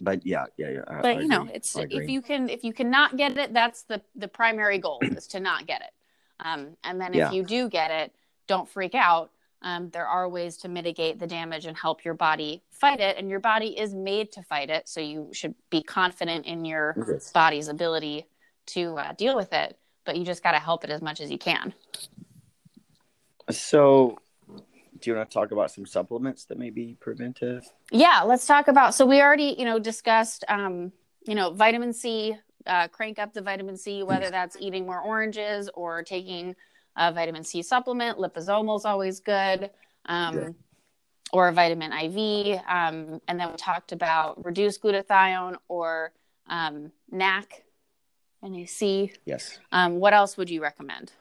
but 0.00 0.24
yeah 0.24 0.46
yeah 0.56 0.70
yeah 0.70 0.80
I- 0.88 1.02
but 1.02 1.16
I 1.18 1.20
you 1.20 1.28
know, 1.28 1.46
it's 1.52 1.76
if 1.76 2.08
you 2.08 2.22
can 2.22 2.48
if 2.48 2.64
you 2.64 2.72
cannot 2.72 3.16
get 3.16 3.36
it, 3.36 3.52
that's 3.52 3.82
the 3.82 4.00
the 4.16 4.28
primary 4.28 4.78
goal 4.78 5.00
is 5.16 5.26
to 5.28 5.40
not 5.40 5.66
get 5.66 5.82
it. 5.82 5.90
Um, 6.40 6.76
and 6.84 7.00
then 7.00 7.12
if 7.12 7.18
Yeah. 7.18 7.32
you 7.32 7.42
do 7.44 7.68
get 7.68 7.90
it, 7.90 8.12
don't 8.46 8.68
freak 8.68 8.94
out. 8.94 9.30
Um, 9.62 9.90
there 9.90 10.06
are 10.06 10.28
ways 10.28 10.56
to 10.58 10.68
mitigate 10.68 11.18
the 11.20 11.26
damage 11.26 11.66
and 11.66 11.76
help 11.76 12.04
your 12.04 12.14
body 12.14 12.62
fight 12.70 12.98
it, 13.00 13.16
and 13.18 13.28
your 13.30 13.38
body 13.40 13.78
is 13.78 13.94
made 13.94 14.32
to 14.32 14.42
fight 14.42 14.70
it. 14.70 14.88
So 14.88 15.00
you 15.00 15.28
should 15.32 15.54
be 15.70 15.82
confident 15.82 16.46
in 16.46 16.64
your 16.64 16.96
Yes. 17.08 17.30
body's 17.32 17.68
ability 17.68 18.26
to 18.66 18.96
uh, 18.98 19.12
deal 19.12 19.36
with 19.36 19.52
it. 19.52 19.78
But 20.04 20.16
you 20.16 20.24
just 20.24 20.42
got 20.42 20.52
to 20.52 20.58
help 20.58 20.84
it 20.84 20.90
as 20.90 21.00
much 21.02 21.20
as 21.20 21.30
you 21.30 21.38
can. 21.38 21.74
so 23.50 24.18
do 25.00 25.10
you 25.10 25.16
want 25.16 25.28
to 25.28 25.34
talk 25.34 25.50
about 25.50 25.70
some 25.70 25.84
supplements 25.84 26.44
that 26.44 26.58
may 26.58 26.70
be 26.70 26.96
preventive 27.00 27.64
Yeah, 27.90 28.22
let's 28.24 28.46
talk 28.46 28.68
about. 28.68 28.94
So 28.94 29.04
we 29.04 29.20
already, 29.20 29.56
you 29.58 29.64
know, 29.64 29.78
discussed, 29.78 30.44
um, 30.48 30.92
you 31.26 31.34
know, 31.34 31.52
vitamin 31.52 31.92
C. 31.92 32.36
Uh, 32.66 32.86
crank 32.88 33.18
up 33.18 33.32
the 33.34 33.42
vitamin 33.42 33.76
C, 33.76 34.04
whether 34.04 34.30
that's 34.30 34.56
eating 34.60 34.86
more 34.86 35.00
oranges 35.00 35.68
or 35.74 36.02
taking 36.04 36.54
a 36.96 37.12
vitamin 37.12 37.42
C 37.42 37.62
supplement. 37.62 38.18
Liposomal 38.18 38.76
is 38.78 38.84
always 38.84 39.18
good. 39.20 39.70
Um, 40.06 40.38
Yeah. 40.38 40.48
or 41.32 41.48
a 41.48 41.52
vitamin 41.52 41.92
IV. 41.92 42.60
Um, 42.68 43.20
and 43.26 43.40
then 43.40 43.50
we 43.50 43.56
talked 43.56 43.92
about 43.92 44.44
reduced 44.44 44.82
glutathione 44.82 45.56
or 45.66 46.12
um, 46.48 46.92
NAC, 47.10 47.64
NAC. 48.42 49.18
Yes. 49.24 49.58
Um, 49.70 49.98
what 49.98 50.12
else 50.12 50.36
would 50.36 50.50
you 50.50 50.62
recommend? 50.62 51.12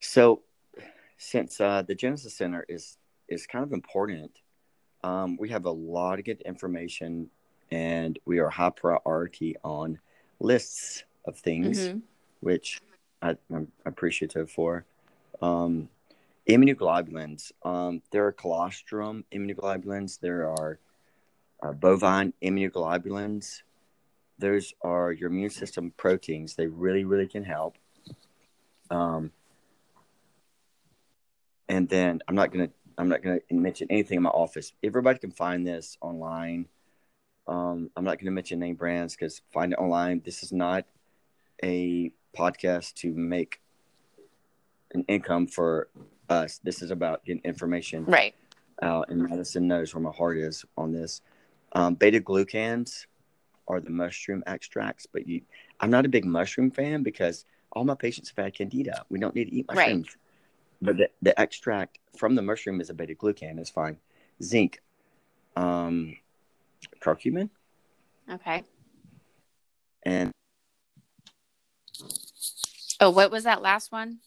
So, 0.00 0.42
since 1.16 1.60
uh, 1.60 1.82
the 1.82 1.94
Genesis 1.94 2.34
Center 2.34 2.64
is 2.68 2.96
is 3.28 3.46
kind 3.46 3.64
of 3.64 3.72
important, 3.72 4.30
um, 5.04 5.36
we 5.38 5.48
have 5.50 5.64
a 5.64 5.70
lot 5.70 6.18
of 6.18 6.24
good 6.24 6.40
information, 6.42 7.28
and 7.70 8.18
we 8.24 8.38
are 8.38 8.48
high 8.48 8.70
priority 8.70 9.56
on 9.64 9.98
lists 10.40 11.04
of 11.24 11.36
things, 11.38 11.80
mm-hmm. 11.80 11.98
which 12.40 12.80
I, 13.20 13.36
am 13.52 13.70
appreciative 13.84 14.50
for. 14.50 14.84
Um, 15.42 15.88
immunoglobulins. 16.48 17.52
Um, 17.62 18.02
there 18.10 18.26
are 18.26 18.32
colostrum 18.32 19.24
immunoglobulins. 19.32 20.18
There 20.20 20.48
are 20.48 20.78
uh, 21.62 21.72
bovine 21.72 22.32
immunoglobulins. 22.42 23.62
Those 24.38 24.72
are 24.82 25.12
your 25.12 25.30
immune 25.30 25.50
system 25.50 25.92
proteins. 25.96 26.54
They 26.54 26.66
really, 26.66 27.04
really 27.04 27.26
can 27.26 27.44
help. 27.44 27.76
Um, 28.90 29.32
and 31.68 31.88
then 31.88 32.20
I'm 32.26 32.34
not 32.34 32.52
gonna 32.52 32.70
I'm 32.96 33.08
not 33.08 33.22
gonna 33.22 33.40
mention 33.50 33.88
anything 33.90 34.16
in 34.16 34.22
my 34.22 34.30
office. 34.30 34.72
Everybody 34.82 35.18
can 35.18 35.30
find 35.30 35.66
this 35.66 35.96
online. 36.00 36.66
Um, 37.46 37.90
I'm 37.96 38.04
not 38.04 38.18
gonna 38.18 38.30
mention 38.30 38.58
name 38.58 38.76
brands 38.76 39.14
because 39.14 39.42
find 39.52 39.72
it 39.72 39.78
online. 39.78 40.22
This 40.24 40.42
is 40.42 40.52
not 40.52 40.84
a 41.62 42.12
podcast 42.36 42.94
to 42.94 43.12
make 43.12 43.60
an 44.92 45.04
income 45.08 45.46
for 45.46 45.88
us. 46.28 46.60
This 46.62 46.82
is 46.82 46.90
about 46.90 47.24
getting 47.24 47.42
information 47.44 48.04
right 48.04 48.34
out, 48.82 49.10
and 49.10 49.28
Madison 49.28 49.66
knows 49.66 49.94
where 49.94 50.02
my 50.02 50.12
heart 50.12 50.38
is 50.38 50.64
on 50.76 50.92
this. 50.92 51.20
Um, 51.72 51.94
beta 51.94 52.20
glucans 52.20 53.06
are 53.68 53.80
the 53.80 53.90
mushroom 53.90 54.42
extracts, 54.46 55.06
but 55.06 55.28
you, 55.28 55.42
I'm 55.80 55.90
not 55.90 56.06
a 56.06 56.08
big 56.08 56.24
mushroom 56.24 56.70
fan 56.70 57.02
because 57.02 57.44
all 57.72 57.84
my 57.84 57.94
patients 57.94 58.32
have 58.34 58.44
had 58.44 58.54
candida. 58.54 59.04
We 59.08 59.18
don't 59.18 59.34
need 59.34 59.44
to 59.44 59.54
eat 59.54 59.66
mushrooms. 59.68 60.08
Right. 60.08 60.16
But 60.80 60.96
the, 60.96 61.10
the 61.22 61.38
extract 61.38 61.98
from 62.16 62.34
the 62.34 62.42
mushroom 62.42 62.80
is 62.80 62.90
a 62.90 62.94
beta 62.94 63.14
glucan. 63.14 63.58
It's 63.58 63.70
fine. 63.70 63.98
Zinc, 64.42 64.80
um, 65.56 66.16
curcumin. 67.00 67.50
Okay. 68.30 68.64
And 70.04 70.30
oh, 73.00 73.10
what 73.10 73.30
was 73.30 73.44
that 73.44 73.60
last 73.60 73.92
one? 73.92 74.18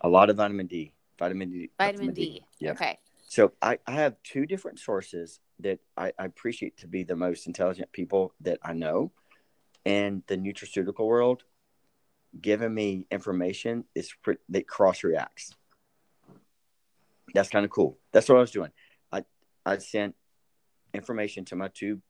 A 0.00 0.08
lot 0.08 0.30
of 0.30 0.36
vitamin 0.36 0.66
D. 0.66 0.92
Vitamin 1.18 1.50
D. 1.50 1.70
Vitamin, 1.78 1.96
vitamin 1.96 2.14
D. 2.14 2.24
D. 2.24 2.46
Yeah. 2.60 2.72
Okay. 2.72 2.98
So 3.28 3.52
I, 3.60 3.78
I 3.86 3.92
have 3.92 4.16
two 4.22 4.46
different 4.46 4.78
sources 4.78 5.40
that 5.60 5.80
I, 5.96 6.12
I 6.18 6.24
appreciate 6.24 6.78
to 6.78 6.86
be 6.86 7.02
the 7.02 7.16
most 7.16 7.46
intelligent 7.46 7.92
people 7.92 8.34
that 8.40 8.58
I 8.62 8.72
know. 8.72 9.12
And 9.84 10.22
the 10.26 10.36
nutraceutical 10.36 11.06
world 11.06 11.44
giving 12.40 12.74
me 12.74 13.06
information 13.10 13.84
is 13.94 14.12
that 14.48 14.68
cross 14.68 15.04
reacts. 15.04 15.54
That's 17.34 17.48
kind 17.48 17.64
of 17.64 17.70
cool. 17.70 17.98
That's 18.12 18.28
what 18.28 18.38
I 18.38 18.40
was 18.40 18.50
doing. 18.50 18.70
I 19.12 19.24
I 19.64 19.78
sent 19.78 20.14
information 20.94 21.44
to 21.46 21.56
my 21.56 21.68
two 21.68 22.00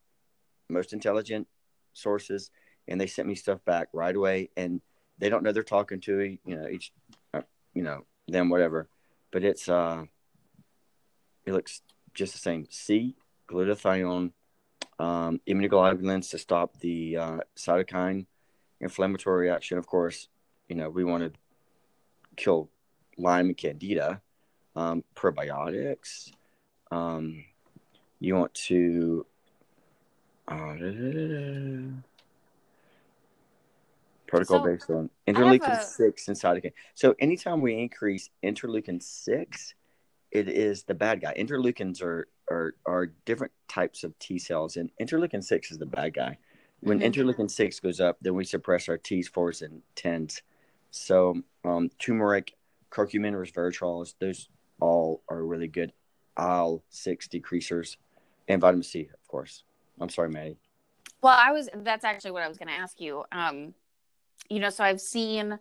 most 0.69 0.93
intelligent 0.93 1.47
sources, 1.93 2.51
and 2.89 3.01
they 3.01 3.07
sent 3.07 3.29
me 3.29 3.35
stuff 3.35 3.65
back 3.65 3.89
right 3.93 4.15
away. 4.15 4.51
And 4.57 4.81
they 5.19 5.29
don't 5.29 5.43
know 5.43 5.53
they're 5.53 5.63
talking 5.63 6.01
to 6.03 6.39
you 6.45 6.57
know 6.57 6.69
each 6.69 6.93
uh, 7.35 7.43
you 7.75 7.83
know 7.83 8.05
them 8.29 8.51
whatever, 8.51 8.89
but 9.33 9.45
it's 9.45 9.69
uh 9.69 10.05
it 11.45 11.53
looks 11.53 11.83
just 12.15 12.33
the 12.33 12.39
same. 12.39 12.67
C 12.71 13.17
glutathione, 13.49 14.33
um, 14.99 15.41
immunoglobulins 15.47 16.31
to 16.31 16.39
stop 16.39 16.79
the 16.81 17.17
uh, 17.17 17.39
cytokine 17.57 18.27
inflammatory 18.81 19.47
reaction. 19.47 19.79
Of 19.79 19.87
course, 19.87 20.29
you 20.69 20.77
know 20.77 20.91
we 20.91 21.05
want 21.05 21.23
to 21.25 21.39
kill 22.37 22.69
Lyme 23.19 23.47
and 23.47 23.57
Candida. 23.57 24.21
Um, 24.75 25.05
probiotics. 25.15 26.31
Um, 26.91 27.45
you 28.21 28.35
want 28.35 28.55
to. 28.55 29.27
Uh, 30.49 30.77
protocol 34.27 34.59
so 34.59 34.65
based 34.65 34.91
on 34.91 35.11
interleukin 35.27 35.81
a... 35.81 35.83
6 35.83 36.29
and 36.29 36.37
cytokine. 36.37 36.73
So 36.95 37.15
anytime 37.19 37.61
we 37.61 37.79
increase 37.79 38.31
interleukin 38.45 39.03
6, 39.03 39.75
it 40.31 40.49
is 40.49 40.85
the 40.85 40.95
bad 40.95 41.21
guy. 41.21 41.35
Interleukins 41.37 42.03
are 42.03 42.29
are 42.51 42.75
are 42.87 43.07
different 43.25 43.53
types 43.69 44.05
of 44.05 44.19
T 44.19 44.39
cells, 44.39 44.77
and 44.77 44.91
interleukin 45.01 45.43
six 45.43 45.71
is 45.71 45.79
the 45.79 45.87
bad 45.87 46.15
guy. 46.15 46.39
When 46.81 47.01
mm-hmm. 47.01 47.09
interleukin 47.09 47.51
six 47.51 47.81
goes 47.81 48.01
up, 48.01 48.19
then 48.21 48.35
we 48.35 48.45
suppress 48.45 48.89
our 48.89 48.99
T's, 48.99 49.29
fours, 49.29 49.63
and 49.63 49.83
tens. 49.95 50.43
So 50.91 51.43
um, 51.65 51.91
turmeric, 51.99 52.57
curcumin, 52.91 53.33
resveratrol, 53.33 54.13
those 54.21 54.49
all 54.81 55.23
are 55.29 55.43
really 55.45 55.69
good 55.69 55.93
IL 56.39 56.83
six 56.91 57.29
decreasers, 57.29 57.97
and 58.49 58.61
vitamin 58.61 58.83
C, 58.83 59.09
of 59.13 59.29
course. 59.29 59.65
I'm 60.01 60.09
sorry, 60.09 60.31
Maddie. 60.31 60.59
Well, 61.23 61.37
I 61.37 61.53
was. 61.53 61.69
That's 61.75 62.05
actually 62.05 62.33
what 62.33 62.43
I 62.43 62.49
was 62.49 62.59
going 62.59 62.69
to 62.69 62.75
ask 62.75 63.01
you. 63.01 63.25
Um, 63.33 63.75
you 64.49 64.61
know, 64.61 64.71
so 64.71 64.85
I've 64.85 65.01
seen 65.01 65.59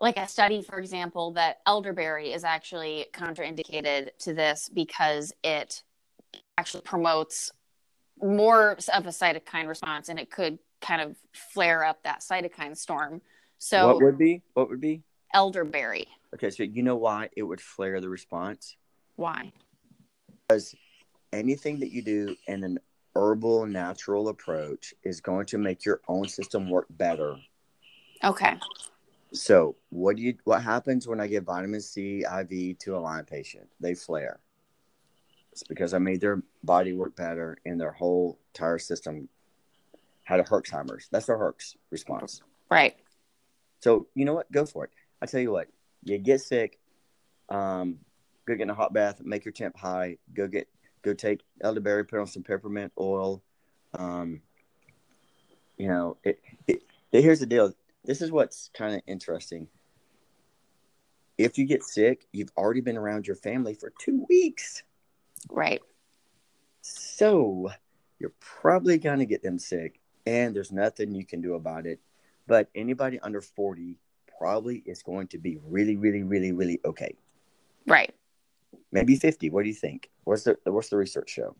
like 0.00 0.18
a 0.18 0.28
study, 0.28 0.62
for 0.62 0.78
example, 0.78 1.32
that 1.32 1.60
elderberry 1.66 2.32
is 2.32 2.44
actually 2.44 3.06
contraindicated 3.12 4.10
to 4.18 4.34
this 4.34 4.68
because 4.72 5.32
it 5.42 5.82
actually 6.58 6.82
promotes 6.82 7.50
more 8.22 8.72
of 8.72 9.06
a 9.06 9.10
cytokine 9.10 9.68
response 9.68 10.08
and 10.08 10.18
it 10.18 10.30
could 10.30 10.58
kind 10.80 11.00
of 11.00 11.16
flare 11.32 11.84
up 11.84 12.02
that 12.02 12.20
cytokine 12.20 12.76
storm. 12.76 13.22
So, 13.58 13.86
what 13.86 14.02
would 14.02 14.18
be? 14.18 14.42
What 14.54 14.68
would 14.68 14.80
be? 14.80 15.02
Elderberry. 15.34 16.06
Okay, 16.34 16.50
so 16.50 16.62
you 16.62 16.82
know 16.82 16.96
why 16.96 17.30
it 17.36 17.42
would 17.42 17.60
flare 17.60 18.00
the 18.00 18.08
response? 18.08 18.76
Why? 19.16 19.52
Because 20.48 20.74
anything 21.32 21.80
that 21.80 21.90
you 21.90 22.02
do 22.02 22.36
in 22.46 22.64
an 22.64 22.78
herbal 23.14 23.66
natural 23.66 24.28
approach 24.28 24.92
is 25.02 25.20
going 25.20 25.46
to 25.46 25.58
make 25.58 25.84
your 25.84 26.02
own 26.06 26.28
system 26.28 26.68
work 26.68 26.86
better. 26.90 27.36
Okay. 28.22 28.58
So 29.32 29.76
what 29.90 30.16
do 30.16 30.22
you 30.22 30.34
what 30.44 30.62
happens 30.62 31.06
when 31.06 31.20
I 31.20 31.26
give 31.26 31.44
vitamin 31.44 31.80
C 31.80 32.24
IV 32.24 32.78
to 32.78 32.96
a 32.96 32.98
Lyme 32.98 33.24
patient? 33.24 33.68
They 33.80 33.94
flare. 33.94 34.40
It's 35.52 35.62
because 35.62 35.94
I 35.94 35.98
made 35.98 36.20
their 36.20 36.42
body 36.62 36.92
work 36.92 37.16
better 37.16 37.58
and 37.64 37.80
their 37.80 37.92
whole 37.92 38.38
entire 38.54 38.78
system 38.78 39.28
had 40.24 40.40
a 40.40 40.44
Herxheimer's. 40.44 41.08
That's 41.10 41.26
their 41.26 41.38
Herx 41.38 41.76
response. 41.90 42.42
Right. 42.70 42.96
So 43.80 44.06
you 44.14 44.24
know 44.24 44.34
what? 44.34 44.50
Go 44.52 44.66
for 44.66 44.84
it. 44.84 44.90
I 45.20 45.26
tell 45.26 45.40
you 45.40 45.50
what, 45.50 45.68
you 46.04 46.18
get 46.18 46.40
sick, 46.40 46.78
um, 47.48 47.98
go 48.46 48.54
get 48.54 48.62
in 48.62 48.70
a 48.70 48.74
hot 48.74 48.92
bath, 48.92 49.20
make 49.24 49.44
your 49.44 49.52
temp 49.52 49.76
high, 49.76 50.18
go 50.34 50.46
get 50.46 50.68
go 51.02 51.14
take 51.14 51.40
elderberry, 51.62 52.04
put 52.04 52.18
on 52.18 52.26
some 52.26 52.42
peppermint 52.42 52.92
oil. 52.98 53.42
Um, 53.94 54.42
you 55.78 55.88
know, 55.88 56.16
it, 56.24 56.40
it, 56.66 56.82
here's 57.12 57.40
the 57.40 57.46
deal 57.46 57.72
this 58.06 58.22
is 58.22 58.30
what's 58.30 58.70
kind 58.72 58.94
of 58.94 59.02
interesting. 59.06 59.68
If 61.36 61.58
you 61.58 61.66
get 61.66 61.82
sick, 61.82 62.26
you've 62.32 62.52
already 62.56 62.80
been 62.80 62.96
around 62.96 63.26
your 63.26 63.36
family 63.36 63.74
for 63.74 63.92
two 64.00 64.24
weeks. 64.28 64.82
Right. 65.50 65.82
So 66.80 67.70
you're 68.18 68.32
probably 68.40 68.96
going 68.98 69.18
to 69.18 69.26
get 69.26 69.42
them 69.42 69.58
sick, 69.58 70.00
and 70.24 70.56
there's 70.56 70.72
nothing 70.72 71.14
you 71.14 71.26
can 71.26 71.42
do 71.42 71.54
about 71.54 71.86
it. 71.86 72.00
But 72.46 72.68
anybody 72.74 73.18
under 73.20 73.40
40 73.40 73.96
probably 74.38 74.82
is 74.86 75.02
going 75.02 75.28
to 75.28 75.38
be 75.38 75.58
really, 75.66 75.96
really, 75.96 76.22
really, 76.22 76.52
really 76.52 76.80
okay. 76.84 77.14
Right. 77.86 78.14
Maybe 78.92 79.16
50. 79.16 79.50
What 79.50 79.62
do 79.62 79.68
you 79.68 79.74
think? 79.74 80.10
What's 80.24 80.44
the 80.44 80.56
what's 80.64 80.88
the 80.88 80.96
research 80.96 81.30
show? 81.30 81.54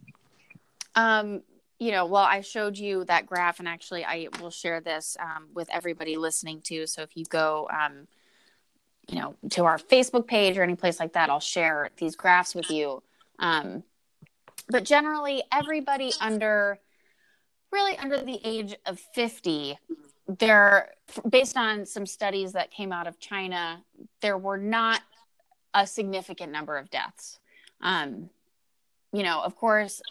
Um, 0.94 1.42
you 1.78 1.90
know, 1.90 2.06
well, 2.06 2.24
I 2.24 2.40
showed 2.40 2.78
you 2.78 3.04
that 3.04 3.26
graph, 3.26 3.58
and 3.58 3.68
actually, 3.68 4.04
I 4.04 4.28
will 4.40 4.50
share 4.50 4.80
this 4.80 5.16
um, 5.20 5.48
with 5.54 5.68
everybody 5.70 6.16
listening 6.16 6.60
too. 6.62 6.86
So 6.86 7.02
if 7.02 7.16
you 7.16 7.24
go, 7.26 7.68
um, 7.70 8.08
you 9.08 9.18
know, 9.18 9.36
to 9.50 9.64
our 9.64 9.78
Facebook 9.78 10.26
page 10.26 10.56
or 10.56 10.62
any 10.62 10.74
place 10.74 10.98
like 10.98 11.12
that, 11.12 11.30
I'll 11.30 11.40
share 11.40 11.90
these 11.96 12.16
graphs 12.16 12.54
with 12.54 12.70
you. 12.70 13.02
Um, 13.38 13.82
but 14.68 14.84
generally, 14.84 15.42
everybody 15.52 16.12
under, 16.20 16.78
really 17.70 17.96
under 17.98 18.20
the 18.22 18.40
age 18.42 18.74
of 18.86 18.98
fifty, 19.14 19.78
there, 20.26 20.90
based 21.28 21.56
on 21.56 21.86
some 21.86 22.06
studies 22.06 22.52
that 22.52 22.70
came 22.70 22.90
out 22.90 23.06
of 23.06 23.20
China, 23.20 23.84
there 24.22 24.38
were 24.38 24.56
not 24.58 25.02
a 25.72 25.86
significant 25.86 26.50
number 26.50 26.78
of 26.78 26.90
deaths. 26.90 27.38
Um, 27.80 28.30
you 29.12 29.22
know, 29.22 29.40
of 29.42 29.54
course, 29.54 30.02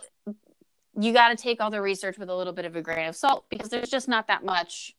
you 1.00 1.14
got 1.14 1.30
to 1.30 1.36
take 1.36 1.62
all 1.62 1.70
the 1.70 1.82
research 1.82 2.18
with 2.18 2.30
a 2.30 2.36
little 2.36 2.54
bit 2.54 2.66
of 2.66 2.76
a 2.76 2.82
grain 2.82 3.08
of 3.08 3.16
salt 3.16 3.46
because 3.50 3.70
there's 3.70 3.90
just 3.90 4.08
not 4.08 4.28
that 4.28 4.44
much 4.44 4.96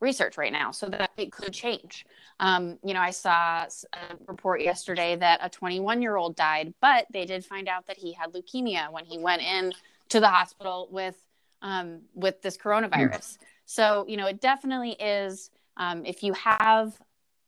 research 0.00 0.38
right 0.38 0.52
now, 0.52 0.70
so 0.70 0.88
that 0.88 1.10
it 1.16 1.30
could 1.30 1.52
change. 1.52 2.06
Um, 2.38 2.78
you 2.82 2.94
know, 2.94 3.00
I 3.00 3.10
saw 3.10 3.66
a 3.92 4.16
report 4.26 4.62
yesterday 4.62 5.16
that 5.16 5.40
a 5.42 5.50
21 5.50 6.00
year 6.00 6.16
old 6.16 6.36
died, 6.36 6.72
but 6.80 7.06
they 7.12 7.26
did 7.26 7.44
find 7.44 7.68
out 7.68 7.86
that 7.86 7.98
he 7.98 8.12
had 8.12 8.32
leukemia 8.32 8.90
when 8.90 9.04
he 9.04 9.18
went 9.18 9.42
in 9.42 9.72
to 10.08 10.20
the 10.20 10.28
hospital 10.28 10.88
with 10.90 11.16
um, 11.62 12.00
with 12.14 12.40
this 12.40 12.56
coronavirus. 12.56 13.10
Mm. 13.12 13.38
So, 13.66 14.06
you 14.08 14.16
know, 14.16 14.26
it 14.26 14.40
definitely 14.40 14.92
is. 14.92 15.50
Um, 15.76 16.04
if 16.04 16.22
you 16.22 16.32
have 16.32 16.98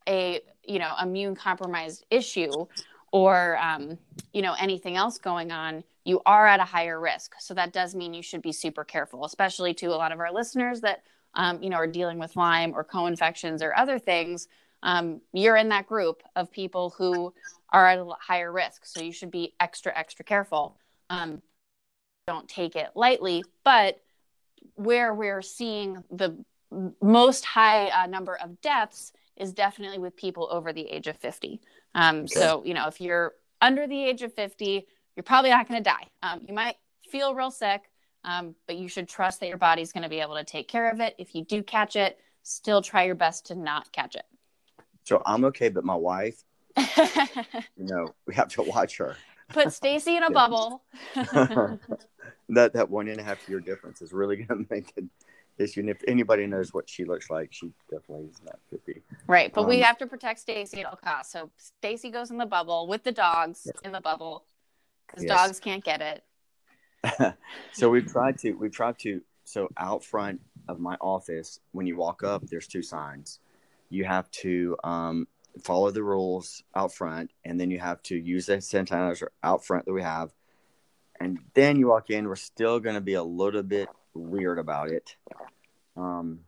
a 0.08 0.40
you 0.64 0.78
know 0.78 0.92
immune 1.00 1.34
compromised 1.34 2.04
issue 2.10 2.66
or 3.12 3.58
um, 3.58 3.98
you 4.32 4.42
know 4.42 4.54
anything 4.58 4.96
else 4.96 5.18
going 5.18 5.52
on 5.52 5.84
you 6.04 6.20
are 6.26 6.48
at 6.48 6.58
a 6.58 6.64
higher 6.64 6.98
risk. 6.98 7.34
So 7.38 7.54
that 7.54 7.72
does 7.72 7.94
mean 7.94 8.12
you 8.12 8.24
should 8.24 8.42
be 8.42 8.52
super 8.52 8.84
careful 8.84 9.24
especially 9.24 9.74
to 9.74 9.86
a 9.86 9.96
lot 9.96 10.10
of 10.10 10.18
our 10.18 10.32
listeners 10.32 10.80
that 10.80 11.04
um, 11.34 11.62
you 11.62 11.70
know 11.70 11.76
are 11.76 11.86
dealing 11.86 12.18
with 12.18 12.36
lyme 12.36 12.72
or 12.74 12.84
co-infections 12.84 13.62
or 13.62 13.74
other 13.76 13.98
things. 13.98 14.48
Um, 14.82 15.20
you're 15.32 15.56
in 15.56 15.68
that 15.68 15.86
group 15.86 16.22
of 16.34 16.50
people 16.50 16.94
who 16.98 17.32
are 17.70 17.86
at 17.86 17.98
a 17.98 18.06
higher 18.18 18.50
risk. 18.50 18.84
So 18.84 19.00
you 19.00 19.12
should 19.12 19.30
be 19.30 19.54
extra 19.60 19.96
extra 19.96 20.24
careful. 20.24 20.76
Um, 21.08 21.42
don't 22.26 22.48
take 22.48 22.76
it 22.76 22.90
lightly 22.94 23.42
but 23.64 24.00
where 24.74 25.12
we're 25.12 25.42
seeing 25.42 26.02
the 26.10 26.36
most 27.02 27.44
high 27.44 27.88
uh, 27.88 28.06
number 28.06 28.36
of 28.36 28.60
deaths 28.60 29.12
is 29.36 29.52
definitely 29.52 29.98
with 29.98 30.16
people 30.16 30.48
over 30.50 30.72
the 30.72 30.82
age 30.82 31.06
of 31.06 31.16
50. 31.16 31.60
Um, 31.94 32.20
okay. 32.20 32.26
So, 32.26 32.62
you 32.64 32.74
know, 32.74 32.86
if 32.86 33.00
you're 33.00 33.34
under 33.60 33.86
the 33.86 34.04
age 34.04 34.22
of 34.22 34.32
50, 34.34 34.86
you're 35.16 35.22
probably 35.24 35.50
not 35.50 35.68
going 35.68 35.82
to 35.82 35.88
die. 35.88 36.08
Um, 36.22 36.40
you 36.46 36.54
might 36.54 36.76
feel 37.10 37.34
real 37.34 37.50
sick, 37.50 37.82
um, 38.24 38.54
but 38.66 38.76
you 38.76 38.88
should 38.88 39.08
trust 39.08 39.40
that 39.40 39.48
your 39.48 39.58
body's 39.58 39.92
going 39.92 40.02
to 40.02 40.08
be 40.08 40.20
able 40.20 40.36
to 40.36 40.44
take 40.44 40.68
care 40.68 40.90
of 40.90 41.00
it. 41.00 41.14
If 41.18 41.34
you 41.34 41.44
do 41.44 41.62
catch 41.62 41.96
it, 41.96 42.18
still 42.42 42.82
try 42.82 43.04
your 43.04 43.14
best 43.14 43.46
to 43.46 43.54
not 43.54 43.90
catch 43.92 44.14
it. 44.14 44.24
So 45.04 45.22
I'm 45.26 45.44
okay, 45.46 45.68
but 45.68 45.84
my 45.84 45.94
wife, 45.94 46.42
you 46.76 46.84
know, 47.78 48.14
we 48.26 48.34
have 48.34 48.48
to 48.48 48.62
watch 48.62 48.96
her. 48.98 49.16
Put 49.48 49.72
Stacy 49.72 50.16
in 50.16 50.22
a 50.22 50.30
bubble. 50.30 50.82
that 51.14 52.72
that 52.72 52.88
one 52.88 53.08
and 53.08 53.20
a 53.20 53.22
half 53.22 53.48
year 53.48 53.60
difference 53.60 54.00
is 54.00 54.12
really 54.12 54.36
going 54.36 54.64
to 54.64 54.74
make 54.74 54.92
it 54.96 55.04
issue. 55.58 55.80
And 55.80 55.90
if 55.90 56.02
anybody 56.06 56.46
knows 56.46 56.72
what 56.72 56.88
she 56.88 57.04
looks 57.04 57.30
like, 57.30 57.48
she 57.52 57.72
definitely 57.90 58.26
is 58.26 58.40
not 58.44 58.58
50. 58.70 59.02
Right. 59.26 59.52
But 59.52 59.62
um, 59.62 59.68
we 59.68 59.80
have 59.80 59.98
to 59.98 60.06
protect 60.06 60.40
Stacy 60.40 60.80
at 60.80 60.86
all 60.86 60.96
costs. 60.96 61.32
So 61.32 61.50
Stacy 61.58 62.10
goes 62.10 62.30
in 62.30 62.38
the 62.38 62.46
bubble 62.46 62.86
with 62.86 63.04
the 63.04 63.12
dogs 63.12 63.62
yes. 63.66 63.76
in 63.84 63.92
the 63.92 64.00
bubble 64.00 64.44
because 65.06 65.24
yes. 65.24 65.36
dogs 65.36 65.60
can't 65.60 65.84
get 65.84 66.00
it. 66.00 67.34
so 67.72 67.90
we've 67.90 68.06
tried 68.06 68.38
to, 68.38 68.52
we've 68.52 68.72
tried 68.72 68.98
to, 69.00 69.20
so 69.44 69.68
out 69.76 70.04
front 70.04 70.40
of 70.68 70.78
my 70.78 70.96
office, 71.00 71.60
when 71.72 71.86
you 71.86 71.96
walk 71.96 72.22
up, 72.22 72.46
there's 72.46 72.66
two 72.66 72.82
signs. 72.82 73.40
You 73.90 74.04
have 74.04 74.30
to 74.30 74.76
um, 74.84 75.26
follow 75.60 75.90
the 75.90 76.02
rules 76.02 76.62
out 76.74 76.94
front, 76.94 77.30
and 77.44 77.58
then 77.60 77.70
you 77.70 77.78
have 77.80 78.02
to 78.04 78.16
use 78.16 78.46
the 78.46 78.58
sanitizer 78.58 79.28
out 79.42 79.64
front 79.64 79.84
that 79.86 79.92
we 79.92 80.02
have. 80.02 80.32
And 81.20 81.38
then 81.54 81.76
you 81.76 81.88
walk 81.88 82.10
in, 82.10 82.26
we're 82.26 82.36
still 82.36 82.80
going 82.80 82.94
to 82.94 83.00
be 83.00 83.14
a 83.14 83.22
little 83.22 83.62
bit 83.62 83.88
weird 84.14 84.58
about 84.58 84.90
it. 84.90 85.16
Um, 85.96 86.40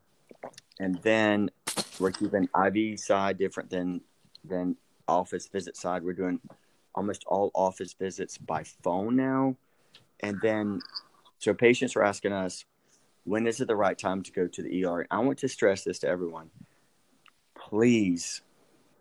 and 0.78 0.96
then 1.02 1.50
we're 1.98 2.10
keeping 2.10 2.48
IV 2.54 2.98
side 2.98 3.38
different 3.38 3.70
than 3.70 4.00
than 4.44 4.76
office 5.08 5.48
visit 5.48 5.76
side. 5.76 6.02
We're 6.02 6.12
doing 6.12 6.40
almost 6.94 7.24
all 7.26 7.50
office 7.54 7.94
visits 7.94 8.38
by 8.38 8.64
phone 8.82 9.16
now. 9.16 9.56
And 10.20 10.38
then, 10.42 10.80
so 11.38 11.54
patients 11.54 11.96
are 11.96 12.02
asking 12.02 12.32
us, 12.32 12.64
when 13.24 13.46
is 13.46 13.60
it 13.60 13.68
the 13.68 13.76
right 13.76 13.98
time 13.98 14.22
to 14.22 14.32
go 14.32 14.46
to 14.46 14.62
the 14.62 14.84
ER? 14.84 15.06
I 15.10 15.18
want 15.18 15.38
to 15.38 15.48
stress 15.48 15.84
this 15.84 15.98
to 16.00 16.08
everyone. 16.08 16.50
Please 17.58 18.42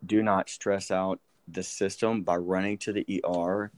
do 0.06 0.24
not 0.24 0.50
stress 0.50 0.92
out 0.92 1.20
the 1.48 1.64
system 1.64 2.24
by 2.24 2.38
running 2.38 2.78
to 2.80 2.94
the 2.94 3.24
ER 3.26 3.72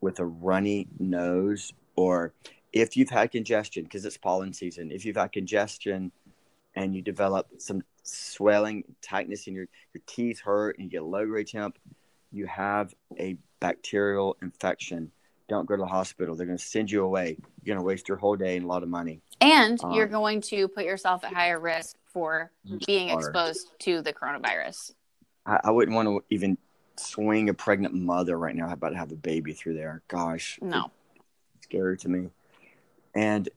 with 0.00 0.20
a 0.20 0.24
runny 0.24 0.86
nose 0.98 1.72
or 1.96 2.32
if 2.72 2.96
you've 2.96 3.10
had 3.10 3.30
congestion, 3.30 3.84
because 3.84 4.04
it's 4.04 4.16
pollen 4.16 4.52
season, 4.52 4.90
if 4.90 5.04
you've 5.04 5.16
had 5.16 5.32
congestion 5.32 6.12
and 6.74 6.94
you 6.94 7.02
develop 7.02 7.48
some 7.58 7.82
swelling, 8.02 8.84
tightness 9.02 9.46
in 9.46 9.54
your, 9.54 9.66
your 9.94 10.02
teeth 10.06 10.40
hurt 10.40 10.78
and 10.78 10.84
you 10.84 10.90
get 10.90 11.04
low 11.04 11.26
grade 11.26 11.48
temp, 11.48 11.78
you 12.30 12.46
have 12.46 12.94
a 13.18 13.36
bacterial 13.60 14.36
infection. 14.42 15.10
Don't 15.48 15.66
go 15.66 15.76
to 15.76 15.80
the 15.80 15.88
hospital. 15.88 16.34
They're 16.34 16.46
going 16.46 16.58
to 16.58 16.64
send 16.64 16.90
you 16.90 17.04
away. 17.04 17.38
You're 17.62 17.74
going 17.74 17.82
to 17.82 17.86
waste 17.86 18.08
your 18.08 18.18
whole 18.18 18.36
day 18.36 18.56
and 18.56 18.64
a 18.64 18.68
lot 18.68 18.82
of 18.82 18.88
money. 18.90 19.22
And 19.40 19.82
um, 19.82 19.92
you're 19.92 20.06
going 20.06 20.42
to 20.42 20.68
put 20.68 20.84
yourself 20.84 21.24
at 21.24 21.32
higher 21.32 21.58
risk 21.58 21.96
for 22.04 22.50
being 22.86 23.08
exposed 23.08 23.70
to 23.80 24.02
the 24.02 24.12
coronavirus. 24.12 24.92
I, 25.46 25.60
I 25.64 25.70
wouldn't 25.70 25.94
want 25.94 26.08
to 26.08 26.22
even 26.34 26.58
swing 26.96 27.48
a 27.48 27.54
pregnant 27.54 27.94
mother 27.94 28.38
right 28.38 28.54
now 28.54 28.70
about 28.70 28.90
to 28.90 28.96
have 28.96 29.12
a 29.12 29.16
baby 29.16 29.54
through 29.54 29.74
there. 29.74 30.02
Gosh. 30.08 30.58
No. 30.60 30.90
Scary 31.62 31.96
to 31.98 32.08
me. 32.08 32.28
And 33.18 33.48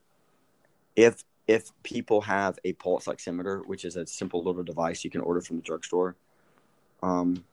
if 0.96 1.22
if 1.46 1.70
people 1.84 2.20
have 2.22 2.58
a 2.64 2.72
pulse 2.72 3.06
oximeter, 3.06 3.64
which 3.64 3.84
is 3.84 3.94
a 3.94 4.06
simple 4.06 4.42
little 4.42 4.64
device 4.64 5.04
you 5.04 5.10
can 5.10 5.20
order 5.20 5.40
from 5.40 5.56
the 5.56 5.62
drugstore, 5.62 6.16
um, 7.00 7.44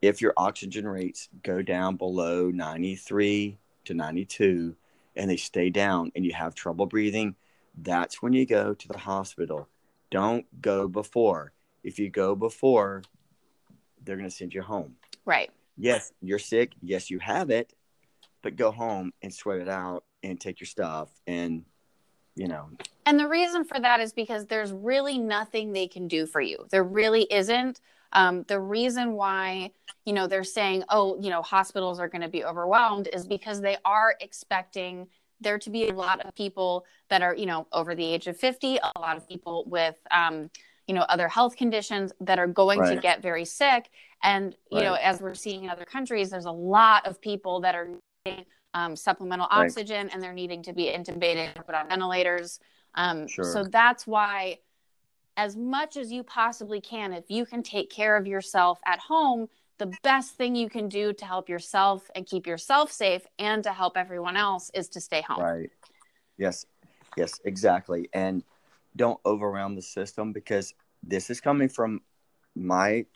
if 0.00 0.22
your 0.22 0.32
oxygen 0.38 0.88
rates 0.88 1.28
go 1.42 1.60
down 1.60 1.96
below 1.96 2.50
93 2.50 3.58
to 3.84 3.94
92 3.94 4.74
and 5.16 5.30
they 5.30 5.36
stay 5.36 5.68
down 5.68 6.12
and 6.16 6.24
you 6.24 6.32
have 6.32 6.54
trouble 6.54 6.86
breathing, 6.86 7.34
that's 7.82 8.22
when 8.22 8.32
you 8.32 8.46
go 8.46 8.72
to 8.72 8.88
the 8.88 8.98
hospital. 8.98 9.68
Don't 10.10 10.46
go 10.62 10.88
before. 10.88 11.52
If 11.82 11.98
you 11.98 12.08
go 12.08 12.34
before, 12.34 13.02
they're 14.02 14.16
going 14.16 14.30
to 14.30 14.34
send 14.34 14.54
you 14.54 14.62
home. 14.62 14.96
Right. 15.26 15.50
Yes, 15.76 16.12
you're 16.22 16.38
sick. 16.38 16.72
Yes, 16.80 17.10
you 17.10 17.18
have 17.18 17.50
it, 17.50 17.74
but 18.40 18.56
go 18.56 18.70
home 18.70 19.12
and 19.20 19.32
sweat 19.32 19.58
it 19.58 19.68
out 19.68 20.04
and 20.24 20.40
take 20.40 20.58
your 20.58 20.66
stuff 20.66 21.08
and 21.26 21.64
you 22.34 22.48
know 22.48 22.68
and 23.06 23.20
the 23.20 23.28
reason 23.28 23.64
for 23.64 23.78
that 23.78 24.00
is 24.00 24.12
because 24.12 24.46
there's 24.46 24.72
really 24.72 25.18
nothing 25.18 25.72
they 25.72 25.86
can 25.86 26.08
do 26.08 26.26
for 26.26 26.40
you 26.40 26.66
there 26.70 26.82
really 26.82 27.26
isn't 27.30 27.80
um, 28.12 28.44
the 28.44 28.58
reason 28.58 29.12
why 29.12 29.70
you 30.04 30.12
know 30.12 30.26
they're 30.26 30.42
saying 30.44 30.82
oh 30.88 31.20
you 31.20 31.30
know 31.30 31.42
hospitals 31.42 32.00
are 32.00 32.08
going 32.08 32.22
to 32.22 32.28
be 32.28 32.44
overwhelmed 32.44 33.08
is 33.12 33.26
because 33.26 33.60
they 33.60 33.76
are 33.84 34.16
expecting 34.20 35.06
there 35.40 35.58
to 35.58 35.70
be 35.70 35.88
a 35.88 35.94
lot 35.94 36.20
of 36.20 36.34
people 36.34 36.84
that 37.10 37.22
are 37.22 37.34
you 37.34 37.46
know 37.46 37.66
over 37.72 37.94
the 37.94 38.04
age 38.04 38.26
of 38.26 38.36
50 38.36 38.78
a 38.78 39.00
lot 39.00 39.16
of 39.16 39.28
people 39.28 39.64
with 39.66 39.96
um, 40.10 40.50
you 40.86 40.94
know 40.94 41.02
other 41.02 41.28
health 41.28 41.56
conditions 41.56 42.12
that 42.20 42.38
are 42.38 42.46
going 42.46 42.78
right. 42.78 42.94
to 42.94 43.00
get 43.00 43.22
very 43.22 43.44
sick 43.44 43.90
and 44.22 44.56
you 44.70 44.78
right. 44.78 44.84
know 44.84 44.94
as 44.94 45.20
we're 45.20 45.34
seeing 45.34 45.64
in 45.64 45.70
other 45.70 45.84
countries 45.84 46.30
there's 46.30 46.46
a 46.46 46.52
lot 46.52 47.06
of 47.06 47.20
people 47.20 47.60
that 47.60 47.74
are 47.74 47.88
um, 48.74 48.96
supplemental 48.96 49.46
oxygen 49.50 50.06
right. 50.06 50.14
and 50.14 50.22
they're 50.22 50.32
needing 50.32 50.62
to 50.64 50.72
be 50.72 50.86
intubated 50.86 51.56
or 51.58 51.62
put 51.62 51.74
on 51.74 51.88
ventilators. 51.88 52.60
Um, 52.94 53.26
sure. 53.26 53.44
So 53.44 53.64
that's 53.64 54.06
why, 54.06 54.58
as 55.36 55.56
much 55.56 55.96
as 55.96 56.12
you 56.12 56.22
possibly 56.22 56.80
can, 56.80 57.12
if 57.12 57.24
you 57.28 57.46
can 57.46 57.62
take 57.62 57.90
care 57.90 58.16
of 58.16 58.26
yourself 58.26 58.80
at 58.84 58.98
home, 58.98 59.48
the 59.78 59.92
best 60.02 60.36
thing 60.36 60.54
you 60.54 60.68
can 60.68 60.88
do 60.88 61.12
to 61.12 61.24
help 61.24 61.48
yourself 61.48 62.08
and 62.14 62.26
keep 62.26 62.46
yourself 62.46 62.92
safe 62.92 63.26
and 63.38 63.64
to 63.64 63.72
help 63.72 63.96
everyone 63.96 64.36
else 64.36 64.70
is 64.74 64.88
to 64.90 65.00
stay 65.00 65.22
home. 65.22 65.40
Right. 65.40 65.70
Yes. 66.36 66.66
Yes, 67.16 67.40
exactly. 67.44 68.08
And 68.12 68.42
don't 68.96 69.18
overwhelm 69.26 69.74
the 69.74 69.82
system 69.82 70.32
because 70.32 70.74
this 71.02 71.30
is 71.30 71.40
coming 71.40 71.68
from 71.68 72.00
my 72.54 73.06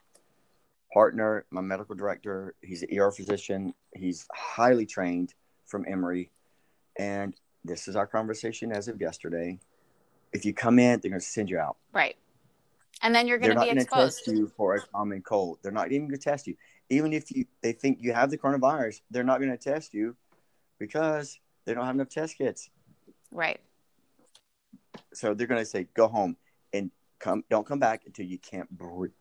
partner, 0.93 1.45
my 1.51 1.61
medical 1.61 1.95
director. 1.95 2.55
He's 2.63 2.83
an 2.83 2.97
ER 2.97 3.11
physician. 3.11 3.75
He's 3.95 4.27
highly 4.35 4.87
trained 4.87 5.35
from 5.69 5.85
Emory. 5.87 6.31
And 6.99 7.35
this 7.65 7.87
is 7.87 7.95
our 7.95 8.07
conversation 8.07 8.73
as 8.73 8.89
of 8.89 9.01
yesterday. 9.01 9.59
If 10.33 10.45
you 10.45 10.53
come 10.53 10.79
in, 10.79 11.01
they're 11.01 11.11
going 11.11 11.21
to 11.21 11.27
send 11.27 11.49
you 11.49 11.59
out. 11.59 11.77
Right. 11.93 12.17
And 13.03 13.15
then 13.15 13.29
you're 13.29 13.39
going 13.39 13.55
to 13.55 13.61
be 13.61 13.71
exposed. 13.71 14.23
They're 14.27 14.35
not 14.35 14.41
going 14.41 14.47
to 14.47 14.47
test 14.47 14.53
you 14.53 14.53
for 14.57 14.75
a 14.75 14.81
common 14.81 15.23
cold. 15.23 15.59
They're 15.63 15.73
not 15.73 15.93
even 15.93 16.09
going 16.09 16.19
to 16.19 16.25
test 16.25 16.47
you. 16.47 16.57
Even 16.91 17.13
if 17.13 17.31
you 17.31 17.45
they 17.63 17.73
think 17.73 17.99
you 18.01 18.13
have 18.13 18.31
the 18.31 18.39
coronavirus, 18.39 19.03
they're 19.11 19.23
not 19.23 19.39
going 19.39 19.51
to 19.51 19.59
test 19.59 19.95
you 19.95 20.17
because 20.79 21.39
they 21.65 21.75
don't 21.75 21.85
have 21.85 21.95
enough 21.95 22.09
test 22.09 22.39
kits. 22.39 22.71
Right. 23.31 23.61
So 25.13 25.35
they're 25.35 25.47
going 25.47 25.61
to 25.61 25.67
say, 25.67 25.87
go 25.95 26.09
home 26.09 26.37
and 26.73 26.91
come. 27.19 27.45
Don't 27.51 27.67
come 27.67 27.79
back 27.79 28.03
until 28.07 28.27
you 28.27 28.39
can't 28.39 28.71
breathe. 28.71 29.13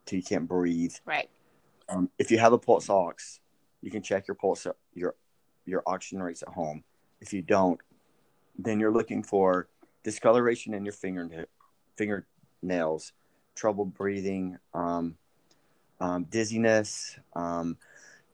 Until 0.00 0.18
you 0.18 0.24
can't 0.24 0.48
breathe. 0.48 0.94
Right. 1.06 1.30
Um, 1.88 2.10
if 2.18 2.30
you 2.30 2.38
have 2.38 2.52
a 2.52 2.58
pulse 2.58 2.90
ox, 2.90 3.40
you 3.80 3.90
can 3.90 4.02
check 4.02 4.26
your 4.28 4.34
pulse 4.34 4.66
your 4.92 5.14
your 5.66 5.82
oxygen 5.86 6.22
rates 6.22 6.42
at 6.42 6.48
home. 6.48 6.84
If 7.20 7.32
you 7.32 7.42
don't, 7.42 7.80
then 8.58 8.80
you're 8.80 8.92
looking 8.92 9.22
for 9.22 9.68
discoloration 10.02 10.74
in 10.74 10.84
your 10.84 10.92
finger 10.92 11.46
fingernails, 11.96 13.12
trouble 13.54 13.84
breathing, 13.84 14.58
um, 14.74 15.16
um, 16.00 16.24
dizziness, 16.24 17.16
um, 17.34 17.76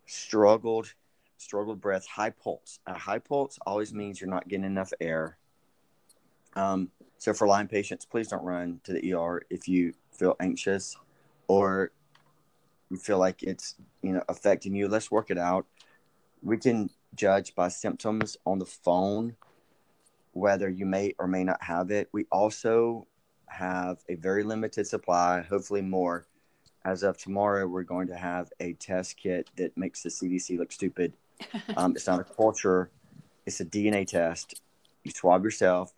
struggled 0.06 0.92
struggled 1.40 1.80
breath, 1.80 2.06
high 2.06 2.30
pulse. 2.30 2.78
A 2.86 2.94
high 2.94 3.18
pulse 3.18 3.58
always 3.66 3.94
means 3.94 4.20
you're 4.20 4.30
not 4.30 4.46
getting 4.46 4.66
enough 4.66 4.92
air. 5.00 5.38
Um, 6.54 6.90
so 7.18 7.32
for 7.32 7.46
Lyme 7.46 7.68
patients, 7.68 8.04
please 8.04 8.28
don't 8.28 8.44
run 8.44 8.80
to 8.84 8.92
the 8.92 9.12
ER 9.14 9.42
if 9.50 9.66
you 9.66 9.94
feel 10.12 10.36
anxious 10.38 10.96
or 11.48 11.92
you 12.90 12.98
feel 12.98 13.18
like 13.18 13.42
it's 13.42 13.76
you 14.02 14.12
know 14.12 14.22
affecting 14.28 14.74
you. 14.74 14.88
Let's 14.88 15.10
work 15.10 15.30
it 15.30 15.38
out. 15.38 15.66
We 16.42 16.58
can 16.58 16.90
judge 17.14 17.54
by 17.54 17.68
symptoms 17.68 18.36
on 18.46 18.58
the 18.58 18.66
phone 18.66 19.36
whether 20.32 20.68
you 20.68 20.86
may 20.86 21.14
or 21.18 21.26
may 21.26 21.44
not 21.44 21.62
have 21.62 21.90
it. 21.90 22.08
We 22.12 22.26
also 22.30 23.06
have 23.46 23.98
a 24.08 24.14
very 24.14 24.42
limited 24.42 24.86
supply, 24.86 25.42
hopefully 25.42 25.82
more. 25.82 26.26
As 26.84 27.02
of 27.02 27.18
tomorrow, 27.18 27.66
we're 27.66 27.82
going 27.82 28.06
to 28.08 28.16
have 28.16 28.52
a 28.61 28.72
test 28.74 29.16
kit 29.16 29.50
that 29.56 29.76
makes 29.76 30.02
the 30.02 30.08
CDC 30.08 30.58
look 30.58 30.72
stupid. 30.72 31.12
Um, 31.76 31.92
it's 31.96 32.06
not 32.06 32.20
a 32.20 32.24
culture, 32.24 32.90
it's 33.46 33.61
a 33.61 33.64
DNA 33.64 34.06
test. 34.06 34.61
You 35.04 35.11
swab 35.11 35.42
yourself, 35.42 35.94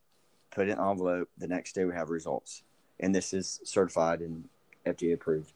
put 0.53 0.69
it 0.69 0.73
in 0.73 0.79
an 0.79 0.89
envelope. 0.89 1.29
The 1.37 1.49
next 1.49 1.75
day, 1.75 1.85
we 1.85 1.95
have 1.95 2.11
results. 2.11 2.63
And 3.01 3.13
this 3.13 3.33
is 3.33 3.59
certified 3.65 4.21
and 4.21 4.49
FDA 4.87 5.15
approved. 5.15 5.53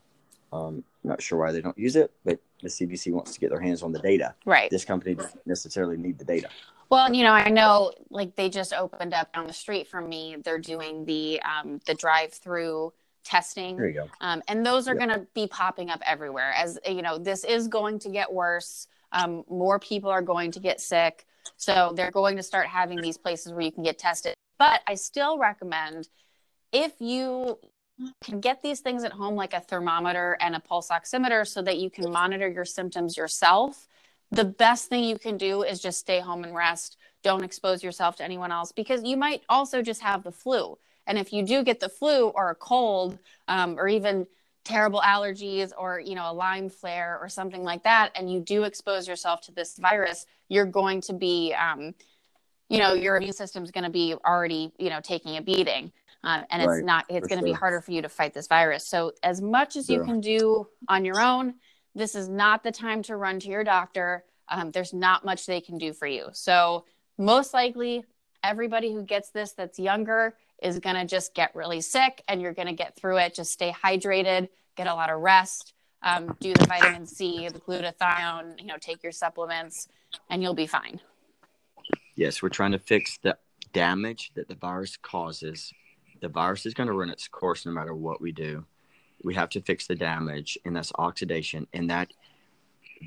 Um, 0.52 0.82
not 1.04 1.22
sure 1.22 1.38
why 1.38 1.52
they 1.52 1.61
don't 1.61 1.78
use 1.78 1.94
it, 1.94 2.11
but 2.24 2.40
the 2.62 2.68
CDC 2.68 3.12
wants 3.12 3.32
to 3.34 3.40
get 3.40 3.50
their 3.50 3.61
hands 3.61 3.82
on 3.82 3.92
the 3.92 3.98
data. 3.98 4.34
Right. 4.44 4.70
This 4.70 4.84
company 4.84 5.14
doesn't 5.14 5.46
necessarily 5.46 5.96
need 5.96 6.18
the 6.18 6.24
data. 6.24 6.48
Well, 6.88 7.12
you 7.12 7.24
know, 7.24 7.32
I 7.32 7.48
know 7.48 7.92
like 8.11 8.36
they 8.36 8.48
just 8.48 8.72
opened 8.72 9.12
up 9.12 9.32
down 9.32 9.46
the 9.46 9.52
street 9.52 9.88
from 9.88 10.09
me. 10.09 10.36
They're 10.42 10.59
doing 10.59 11.04
the 11.04 11.40
um, 11.42 11.80
the 11.86 11.94
drive 11.94 12.32
through 12.32 12.92
testing. 13.24 13.76
There 13.76 13.88
you 13.88 13.94
go. 13.94 14.09
Um, 14.20 14.42
and 14.46 14.64
those 14.64 14.86
are 14.86 14.94
Yep. 14.94 15.09
going 15.09 15.20
to 15.20 15.26
be 15.34 15.48
popping 15.48 15.90
up 15.90 16.00
everywhere. 16.07 16.52
As 16.52 16.78
you 16.86 17.02
know, 17.02 17.18
this 17.18 17.44
is 17.44 17.66
going 17.66 17.98
to 18.00 18.09
get 18.09 18.32
worse. 18.32 18.86
Um, 19.12 19.44
more 19.48 19.78
people 19.80 20.11
are 20.11 20.22
going 20.22 20.52
to 20.52 20.61
get 20.61 20.80
sick. 20.80 21.26
So 21.57 21.92
they're 21.96 22.11
going 22.11 22.36
to 22.36 22.42
start 22.42 22.66
having 22.66 23.00
these 23.00 23.18
places 23.18 23.52
where 23.52 23.62
you 23.62 23.72
can 23.72 23.82
get 23.82 23.98
tested. 23.98 24.34
But 24.59 24.80
I 24.86 24.94
still 24.94 25.38
recommend 25.38 26.09
if 26.72 26.92
you 27.00 27.59
get 28.40 28.62
these 28.62 28.80
things 28.80 29.05
at 29.05 29.12
home, 29.12 29.34
like 29.34 29.55
a 29.55 29.61
thermometer 29.61 30.36
and 30.40 30.55
a 30.55 30.61
pulse 30.61 30.88
oximeter, 30.88 31.47
so 31.47 31.62
that 31.62 31.78
you 31.78 31.90
can 31.90 32.11
monitor 32.11 32.49
your 32.49 32.64
symptoms 32.64 33.16
yourself. 33.16 33.88
The 34.30 34.44
best 34.44 34.88
thing 34.88 35.05
you 35.05 35.18
can 35.18 35.36
do 35.36 35.62
is 35.62 35.80
just 35.80 35.99
stay 35.99 36.20
home 36.20 36.44
and 36.44 36.55
rest. 36.55 36.97
Don't 37.22 37.44
expose 37.44 37.82
yourself 37.82 38.16
to 38.16 38.24
anyone 38.24 38.53
else 38.53 38.72
because 38.72 39.03
you 39.05 39.16
might 39.16 39.42
also 39.49 39.82
just 39.82 40.03
have 40.03 40.22
the 40.22 40.32
flu. 40.32 40.78
And 41.07 41.18
if 41.18 41.32
you 41.32 41.44
do 41.44 41.62
get 41.62 41.80
the 41.80 41.88
flu 41.88 42.28
or 42.28 42.51
a 42.51 42.55
cold, 42.55 43.18
um, 43.49 43.78
or 43.78 43.88
even 43.88 44.26
terrible 44.66 45.01
allergies 45.01 45.70
or 45.78 46.01
you 46.01 46.16
know 46.16 46.28
a 46.28 46.34
lyme 46.34 46.68
flare 46.68 47.20
or 47.22 47.28
something 47.28 47.62
like 47.62 47.84
that 47.84 48.11
and 48.16 48.30
you 48.30 48.40
do 48.40 48.64
expose 48.64 49.07
yourself 49.07 49.40
to 49.40 49.53
this 49.53 49.78
virus 49.78 50.26
you're 50.49 50.66
going 50.66 51.01
to 51.01 51.12
be 51.12 51.55
um, 51.55 51.94
you 52.68 52.78
know 52.78 52.92
your 52.92 53.16
immune 53.16 53.32
system's 53.32 53.70
going 53.70 53.84
to 53.84 53.90
be 53.90 54.16
already 54.26 54.72
you 54.76 54.90
know 54.90 55.01
taking 55.01 55.36
a 55.36 55.40
beating 55.40 55.92
uh, 56.24 56.42
and 56.50 56.62
it's 56.62 56.68
Right, 56.68 56.84
not 56.84 57.04
it's 57.08 57.28
going 57.28 57.40
to 57.40 57.44
be 57.44 57.52
harder 57.52 57.80
for 57.80 57.92
you 57.92 58.02
to 58.02 58.08
fight 58.08 58.34
this 58.34 58.46
virus. 58.46 58.86
So 58.86 59.12
as 59.22 59.40
much 59.40 59.76
as 59.76 59.88
you 59.88 59.96
Sure. 59.96 60.04
can 60.04 60.20
do 60.20 60.66
on 60.88 61.04
your 61.04 61.20
own 61.20 61.54
this 61.94 62.14
is 62.14 62.28
not 62.28 62.62
the 62.62 62.72
time 62.72 63.02
to 63.04 63.16
run 63.16 63.40
to 63.40 63.48
your 63.48 63.64
doctor. 63.64 64.22
Um, 64.50 64.70
there's 64.70 64.92
not 64.92 65.24
much 65.24 65.46
they 65.46 65.62
can 65.62 65.78
do 65.78 65.94
for 65.94 66.06
you. 66.06 66.28
So 66.32 66.84
most 67.16 67.54
likely 67.54 68.04
everybody 68.44 68.92
who 68.92 69.02
gets 69.02 69.30
this 69.30 69.52
that's 69.52 69.78
younger 69.78 70.36
is 70.62 70.78
going 70.78 70.96
to 70.96 71.06
just 71.06 71.32
get 71.32 71.54
really 71.54 71.80
sick 71.80 72.22
and 72.28 72.42
you're 72.42 72.52
going 72.52 72.68
to 72.68 72.74
get 72.74 72.96
through 72.96 73.16
it. 73.16 73.34
Just 73.34 73.50
stay 73.50 73.72
hydrated 73.72 74.48
get 74.76 74.86
a 74.86 74.94
lot 74.94 75.10
of 75.10 75.20
rest 75.20 75.72
um, 76.02 76.36
do 76.38 76.52
the 76.52 76.66
vitamin 76.66 77.06
c 77.06 77.48
the 77.48 77.58
glutathione 77.58 78.60
you 78.60 78.66
know 78.66 78.76
take 78.78 79.02
your 79.02 79.12
supplements 79.12 79.88
and 80.30 80.42
you'll 80.42 80.54
be 80.54 80.66
fine. 80.66 81.00
Yes, 82.14 82.42
we're 82.42 82.48
trying 82.48 82.72
to 82.72 82.78
fix 82.78 83.18
the 83.22 83.36
damage 83.72 84.30
that 84.34 84.48
the 84.48 84.54
virus 84.54 84.96
causes. 84.96 85.72
The 86.20 86.28
virus 86.28 86.66
is 86.66 86.74
going 86.74 86.88
to 86.88 86.92
run 86.92 87.10
its 87.10 87.28
course 87.28 87.66
no 87.66 87.72
matter 87.72 87.94
what 87.94 88.20
we 88.20 88.32
do. 88.32 88.64
We 89.22 89.34
have 89.34 89.48
to 89.50 89.60
fix 89.60 89.86
the 89.86 89.94
damage, 89.94 90.58
and 90.64 90.76
that's 90.76 90.92
oxidation. 90.96 91.66
And 91.72 91.90
that 91.90 92.12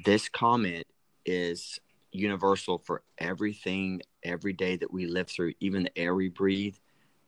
this 0.05 0.29
comment 0.29 0.87
is 1.25 1.79
universal 2.11 2.79
for 2.79 3.03
everything 3.17 4.01
every 4.23 4.53
day 4.53 4.75
that 4.77 4.91
we 4.91 5.05
live 5.05 5.27
through, 5.27 5.53
even 5.59 5.83
the 5.83 5.97
air 5.97 6.15
we 6.15 6.29
breathe 6.29 6.75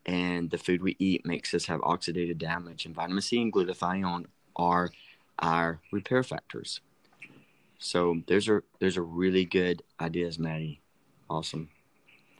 and 0.06 0.50
the 0.50 0.58
food 0.58 0.82
we 0.82 0.96
eat 1.00 1.26
makes 1.26 1.54
us 1.54 1.66
have 1.66 1.82
oxidative 1.82 2.38
damage. 2.38 2.86
And 2.86 2.96
vitamin 2.96 3.22
C 3.22 3.42
and 3.42 3.54
glutathione 3.54 4.26
are 4.56 4.90
our 5.40 5.80
repair 5.92 6.24
factors. 6.24 6.82
So 7.78 8.22
those 8.28 8.48
are 8.48 8.64
those 8.80 8.98
are 8.98 9.04
really 9.04 9.46
good 9.46 9.84
ideas, 10.00 10.38
Maddie. 10.38 10.82
Awesome. 11.30 11.70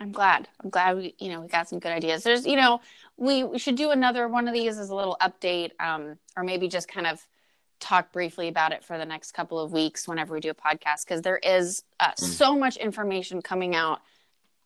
I'm 0.02 0.12
glad. 0.12 0.48
I'm 0.64 0.70
glad 0.70 0.98
we 0.98 1.16
you 1.20 1.30
know 1.30 1.42
we 1.42 1.48
got 1.48 1.70
some 1.70 1.80
good 1.80 1.92
ideas. 1.92 2.24
There's 2.24 2.46
you 2.46 2.56
know 2.56 2.82
we, 3.18 3.44
we 3.44 3.60
should 3.60 3.76
do 3.76 3.92
another 3.92 4.28
one 4.28 4.48
of 4.48 4.54
these 4.54 4.80
as 4.80 4.90
a 4.90 4.96
little 4.96 5.16
update 5.22 5.72
um, 5.80 6.18
or 6.36 6.44
maybe 6.44 6.68
just 6.68 6.88
kind 6.88 7.06
of 7.06 7.26
talk 7.80 8.12
briefly 8.12 8.48
about 8.48 8.72
it 8.72 8.84
for 8.84 8.98
the 8.98 9.06
next 9.06 9.32
couple 9.32 9.60
of 9.60 9.72
weeks 9.72 10.08
whenever 10.08 10.34
we 10.34 10.40
do 10.40 10.50
a 10.50 10.56
podcast 10.56 11.06
because 11.06 11.22
there 11.22 11.38
is 11.38 11.84
uh, 12.00 12.12
so 12.16 12.56
much 12.56 12.78
information 12.78 13.42
coming 13.42 13.76
out 13.76 14.02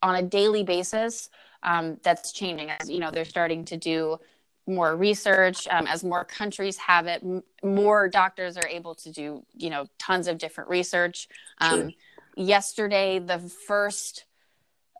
on 0.02 0.16
a 0.16 0.22
daily 0.22 0.62
basis 0.62 1.28
um, 1.62 1.98
that's 2.02 2.32
changing 2.32 2.70
as 2.70 2.88
you 2.90 2.98
know 2.98 3.10
they're 3.10 3.24
starting 3.24 3.64
to 3.64 3.76
do 3.76 4.18
more 4.66 4.96
research 4.96 5.68
um, 5.68 5.86
as 5.86 6.02
more 6.02 6.24
countries 6.24 6.76
have 6.76 7.06
it 7.06 7.22
m- 7.22 7.42
more 7.62 8.08
doctors 8.08 8.56
are 8.56 8.66
able 8.66 8.94
to 8.94 9.10
do 9.12 9.42
you 9.54 9.68
know 9.70 9.86
tons 9.98 10.28
of 10.28 10.38
different 10.38 10.70
research. 10.70 11.28
Um, 11.58 11.76
Sure. 11.76 11.90
yesterday 12.36 13.18
the 13.18 13.38
first 13.38 14.25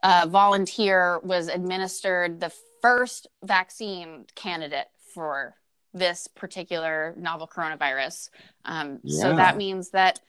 uh, 0.03 0.27
volunteer 0.29 1.19
was 1.21 1.49
administered 1.49 2.41
the 2.41 2.53
first 2.83 3.27
vaccine 3.45 4.25
candidate 4.35 4.89
for 5.15 5.55
this 5.95 6.29
particular 6.29 7.15
novel 7.17 7.49
coronavirus 7.49 8.31
um, 8.65 9.01
so 9.07 9.35
that 9.35 9.57
means 9.57 9.91
that 9.91 10.21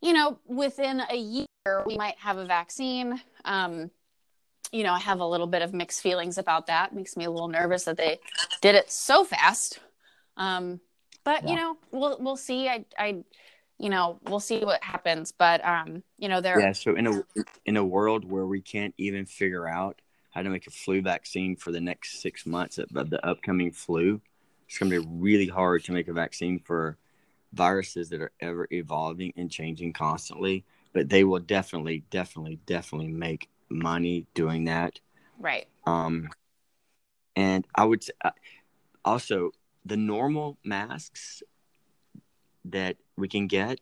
you 0.00 0.12
know 0.12 0.38
within 0.46 1.00
a 1.10 1.16
year 1.16 1.46
we 1.86 1.96
might 1.96 2.18
have 2.18 2.38
a 2.38 2.44
vaccine 2.44 3.20
um, 3.44 3.90
you 4.72 4.84
know, 4.84 4.92
I 4.94 4.98
have 5.00 5.20
a 5.20 5.26
little 5.26 5.46
bit 5.46 5.60
of 5.62 5.74
mixed 5.74 6.00
feelings 6.00 6.38
about 6.38 6.66
that. 6.68 6.94
Makes 6.94 7.16
me 7.16 7.26
a 7.26 7.30
little 7.30 7.48
nervous 7.48 7.84
that 7.84 7.98
they 7.98 8.18
did 8.62 8.74
it 8.74 8.90
so 8.90 9.22
fast. 9.22 9.78
Um, 10.38 10.80
but 11.24 11.48
you 11.48 11.54
know, 11.54 11.76
we'll 11.92 12.16
we'll 12.18 12.36
see. 12.36 12.68
I 12.68 12.84
I 12.98 13.22
you 13.82 13.90
know, 13.90 14.20
we'll 14.28 14.40
see 14.40 14.60
what 14.60 14.82
happens. 14.82 15.32
But 15.32 15.62
um, 15.64 16.04
you 16.16 16.28
know, 16.28 16.40
there 16.40 16.58
Yeah. 16.60 16.72
So 16.72 16.94
in 16.94 17.06
a 17.08 17.22
in 17.66 17.76
a 17.76 17.84
world 17.84 18.24
where 18.24 18.46
we 18.46 18.60
can't 18.60 18.94
even 18.96 19.26
figure 19.26 19.68
out 19.68 20.00
how 20.30 20.42
to 20.42 20.48
make 20.48 20.68
a 20.68 20.70
flu 20.70 21.02
vaccine 21.02 21.56
for 21.56 21.72
the 21.72 21.80
next 21.80 22.22
six 22.22 22.46
months 22.46 22.78
of 22.78 22.88
the 22.92 23.26
upcoming 23.26 23.72
flu, 23.72 24.20
it's 24.66 24.78
going 24.78 24.90
to 24.90 25.00
be 25.02 25.06
really 25.18 25.48
hard 25.48 25.84
to 25.84 25.92
make 25.92 26.08
a 26.08 26.12
vaccine 26.12 26.60
for 26.60 26.96
viruses 27.52 28.08
that 28.08 28.22
are 28.22 28.32
ever 28.40 28.66
evolving 28.70 29.32
and 29.36 29.50
changing 29.50 29.92
constantly. 29.92 30.64
But 30.94 31.08
they 31.08 31.24
will 31.24 31.40
definitely, 31.40 32.04
definitely, 32.10 32.60
definitely 32.66 33.08
make 33.08 33.48
money 33.68 34.26
doing 34.32 34.64
that. 34.64 35.00
right. 35.38 35.66
Um, 35.86 36.28
and 37.34 37.66
I 37.74 37.84
would 37.84 38.04
say, 38.04 38.12
uh, 38.24 38.30
also 39.04 39.50
the 39.84 39.96
normal 39.96 40.56
masks 40.64 41.42
that 42.66 42.96
we 43.16 43.28
can 43.28 43.46
get 43.46 43.80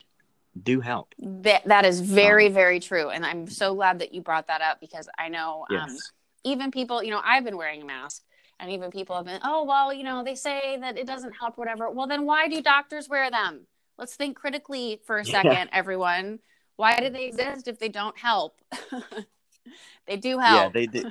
do 0.61 0.81
help. 0.81 1.15
That 1.19 1.65
that 1.67 1.85
is 1.85 2.01
very 2.01 2.49
very 2.49 2.81
true, 2.81 3.11
and 3.11 3.25
I'm 3.25 3.47
so 3.49 3.75
glad 3.75 3.99
that 4.01 4.15
you 4.15 4.21
brought 4.21 4.47
that 4.49 4.61
up 4.63 4.81
because 4.81 5.09
I 5.19 5.29
know 5.29 5.67
um, 5.71 5.89
even 6.45 6.71
people, 6.71 7.03
you 7.03 7.11
know, 7.11 7.21
I've 7.25 7.45
been 7.45 7.57
wearing 7.57 7.83
a 7.83 7.85
mask. 7.85 8.23
And 8.59 8.71
even 8.73 8.91
people 8.91 9.17
have 9.17 9.25
been, 9.25 9.41
oh, 9.43 9.65
well, 9.65 9.91
you 9.91 10.05
know, 10.05 10.23
they 10.23 10.35
say 10.35 10.77
that 10.83 10.99
it 10.99 11.07
doesn't 11.07 11.33
help, 11.41 11.57
whatever. 11.57 11.91
Well, 11.91 12.07
then 12.07 12.27
why 12.27 12.47
do 12.47 12.61
doctors 12.61 13.09
wear 13.09 13.31
them? 13.31 13.67
Let's 13.97 14.17
think 14.17 14.37
critically 14.37 15.01
for 15.07 15.17
a 15.17 15.25
Yeah. 15.25 15.33
second, 15.33 15.71
everyone. 15.73 16.41
Why 16.77 17.01
do 17.01 17.09
they 17.09 17.25
exist 17.29 17.69
if 17.69 17.79
they 17.79 17.89
don't 17.89 18.19
help? 18.19 18.61
they 20.07 20.19
do 20.19 20.39
help. 20.39 20.75
Yeah, 20.75 20.87
they, 20.87 20.87
they 20.87 21.05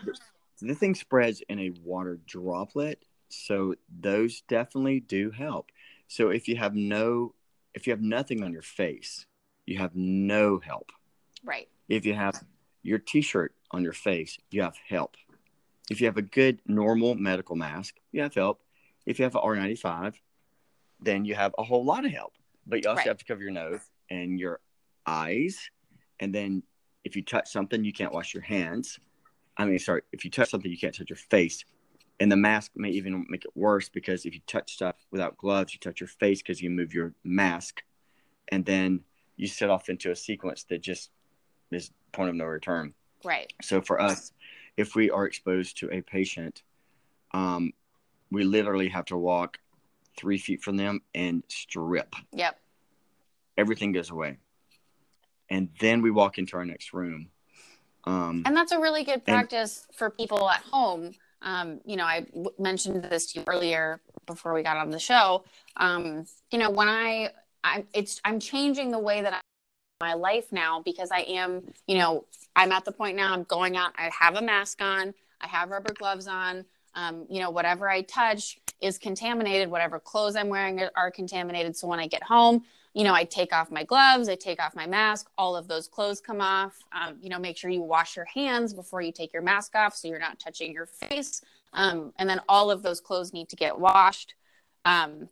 the 0.61 0.75
thing 0.75 0.95
spreads 0.95 1.41
in 1.49 1.59
a 1.59 1.71
water 1.83 2.19
droplet, 2.25 3.03
so 3.29 3.75
those 3.99 4.41
definitely 4.41 4.99
do 4.99 5.31
help. 5.31 5.71
So 6.07 6.29
if 6.29 6.47
you 6.47 6.55
have 6.57 6.75
no, 6.75 7.33
if 7.73 7.87
you 7.87 7.91
have 7.91 8.01
nothing 8.01 8.43
on 8.43 8.51
your 8.51 8.61
face, 8.61 9.25
you 9.65 9.77
have 9.77 9.95
no 9.95 10.59
help. 10.59 10.91
right. 11.43 11.67
If 11.87 12.05
you 12.05 12.13
have 12.13 12.43
your 12.83 12.99
T-shirt 12.99 13.53
on 13.71 13.83
your 13.83 13.93
face, 13.93 14.37
you 14.51 14.61
have 14.61 14.75
help. 14.87 15.15
If 15.89 15.99
you 15.99 16.05
have 16.05 16.17
a 16.17 16.21
good 16.21 16.61
normal 16.67 17.15
medical 17.15 17.55
mask, 17.55 17.95
you 18.11 18.21
have 18.21 18.35
help. 18.35 18.61
If 19.07 19.17
you 19.17 19.23
have 19.23 19.35
an 19.35 19.41
R95, 19.41 20.13
then 20.99 21.25
you 21.25 21.33
have 21.33 21.55
a 21.57 21.63
whole 21.63 21.83
lot 21.83 22.05
of 22.05 22.11
help. 22.11 22.33
But 22.67 22.83
you 22.83 22.89
also 22.89 22.97
Right. 22.99 23.07
have 23.07 23.17
to 23.17 23.25
cover 23.25 23.41
your 23.41 23.51
nose 23.51 23.81
and 24.11 24.39
your 24.39 24.59
eyes. 25.07 25.69
And 26.19 26.33
then 26.33 26.61
if 27.03 27.15
you 27.15 27.23
touch 27.23 27.49
something, 27.49 27.83
you 27.83 27.93
can't 27.93 28.13
wash 28.13 28.33
your 28.35 28.43
hands. 28.43 28.99
I 29.57 29.65
mean, 29.65 29.79
sorry, 29.79 30.03
if 30.11 30.23
you 30.23 30.29
touch 30.29 30.49
something, 30.51 30.69
you 30.69 30.77
can't 30.77 30.93
touch 30.93 31.09
your 31.09 31.17
face. 31.17 31.65
And 32.19 32.31
the 32.31 32.35
mask 32.35 32.71
may 32.75 32.89
even 32.89 33.25
make 33.29 33.45
it 33.45 33.51
worse 33.55 33.87
because 33.87 34.25
if 34.25 34.33
you 34.33 34.41
touch 34.45 34.73
stuff 34.73 34.95
without 35.11 35.37
gloves, 35.37 35.73
you 35.73 35.79
touch 35.79 36.01
your 36.01 36.07
face 36.07 36.41
because 36.41 36.61
you 36.61 36.69
move 36.69 36.93
your 36.93 37.13
mask. 37.23 37.81
And 38.49 38.65
then 38.65 39.01
you 39.37 39.47
set 39.47 39.69
off 39.69 39.89
into 39.89 40.11
a 40.11 40.15
sequence 40.15 40.65
that 40.65 40.81
just 40.81 41.11
is 41.71 41.91
point 42.11 42.29
of 42.29 42.35
no 42.35 42.45
return. 42.45 42.93
Right. 43.23 43.53
So 43.61 43.81
for 43.81 44.01
us, 44.01 44.33
if 44.75 44.95
we 44.95 45.09
are 45.09 45.25
exposed 45.25 45.77
to 45.77 45.91
a 45.91 46.01
patient 46.01 46.63
um, 47.31 47.73
we 48.31 48.43
literally 48.43 48.89
have 48.89 49.05
to 49.05 49.17
walk 49.17 49.57
three 50.17 50.37
feet 50.37 50.61
from 50.61 50.77
them 50.77 51.01
and 51.15 51.43
strip. 51.47 52.15
Yep. 52.33 52.57
Everything 53.57 53.91
goes 53.91 54.09
away. 54.09 54.37
And 55.49 55.69
then 55.79 56.01
we 56.01 56.11
walk 56.11 56.37
into 56.37 56.57
our 56.57 56.65
next 56.65 56.93
room. 56.93 57.29
Um, 58.05 58.43
and 58.45 58.55
that's 58.55 58.71
a 58.71 58.79
really 58.79 59.03
good 59.03 59.25
practice 59.25 59.85
and, 59.87 59.97
for 59.97 60.09
people 60.09 60.49
at 60.49 60.61
home. 60.61 61.13
Um, 61.41 61.79
you 61.85 61.95
know, 61.95 62.05
I 62.05 62.21
w- 62.21 62.51
mentioned 62.57 63.03
this 63.03 63.31
to 63.31 63.39
you 63.39 63.45
earlier 63.47 64.01
before 64.25 64.53
we 64.53 64.63
got 64.63 64.77
on 64.77 64.89
the 64.89 64.99
show. 64.99 65.43
Um, 65.77 66.25
you 66.51 66.59
know, 66.59 66.69
when 66.69 66.87
I, 66.87 67.31
I, 67.63 67.85
it's, 67.93 68.19
I'm 68.23 68.39
changing 68.39 68.91
the 68.91 68.99
way 68.99 69.21
that 69.21 69.33
I 69.33 69.39
my 70.01 70.13
life 70.13 70.53
now 70.53 70.81
because 70.81 71.11
I 71.11 71.21
am, 71.21 71.73
you 71.85 71.97
know, 71.97 72.25
I'm 72.55 72.71
at 72.71 72.85
the 72.85 72.91
point 72.91 73.17
now 73.17 73.33
I'm 73.33 73.43
going 73.43 73.75
out, 73.75 73.91
I 73.97 74.09
have 74.17 74.35
a 74.35 74.41
mask 74.41 74.81
on, 74.81 75.13
I 75.41 75.47
have 75.47 75.69
rubber 75.69 75.93
gloves 75.93 76.27
on. 76.27 76.65
Um, 76.95 77.27
you 77.29 77.39
know, 77.39 77.51
whatever 77.51 77.89
I 77.89 78.01
touch 78.01 78.59
is 78.81 78.97
contaminated, 78.97 79.69
whatever 79.69 79.99
clothes 79.99 80.35
I'm 80.35 80.49
wearing 80.49 80.79
are, 80.79 80.91
are 80.95 81.11
contaminated. 81.11 81.75
So 81.75 81.87
when 81.87 81.99
I 81.99 82.07
get 82.07 82.23
home, 82.23 82.63
you 82.93 83.03
know, 83.03 83.13
I 83.13 83.23
take 83.23 83.53
off 83.53 83.69
my 83.69 83.83
gloves, 83.83 84.29
I 84.29 84.35
take 84.35 84.61
off 84.61 84.75
my 84.75 84.87
mask, 84.87 85.29
all 85.37 85.55
of 85.55 85.67
those 85.67 85.87
clothes 85.87 86.19
come 86.19 86.41
off. 86.41 86.75
Um, 86.91 87.17
you 87.21 87.29
know, 87.29 87.37
make 87.37 87.55
sure 87.55 87.69
you 87.69 87.81
wash 87.81 88.15
your 88.15 88.25
hands 88.25 88.73
before 88.73 89.01
you 89.01 89.11
take 89.11 89.31
your 89.31 89.43
mask 89.43 89.75
off 89.75 89.95
so 89.95 90.07
you're 90.07 90.19
not 90.19 90.39
touching 90.39 90.73
your 90.73 90.87
face. 90.87 91.41
Um, 91.73 92.13
and 92.17 92.27
then 92.27 92.41
all 92.49 92.71
of 92.71 92.81
those 92.81 92.99
clothes 92.99 93.31
need 93.31 93.49
to 93.49 93.55
get 93.55 93.79
washed. 93.79 94.33
Um, 94.85 95.29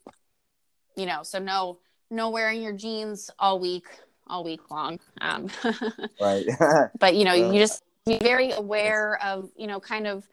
you 0.95 1.07
know, 1.07 1.23
so 1.23 1.39
no, 1.39 1.79
no 2.11 2.29
wearing 2.29 2.61
your 2.61 2.73
jeans 2.73 3.31
all 3.39 3.59
week, 3.59 3.87
all 4.27 4.43
week 4.43 4.69
long. 4.69 4.99
Um, 5.19 5.49
right. 6.21 6.45
but 6.99 7.15
you 7.15 7.25
know, 7.25 7.33
you 7.33 7.59
just 7.59 7.83
be 8.05 8.19
very 8.19 8.51
aware 8.51 9.19
of, 9.23 9.49
you 9.57 9.65
know, 9.65 9.79
kind 9.79 10.05
of 10.05 10.27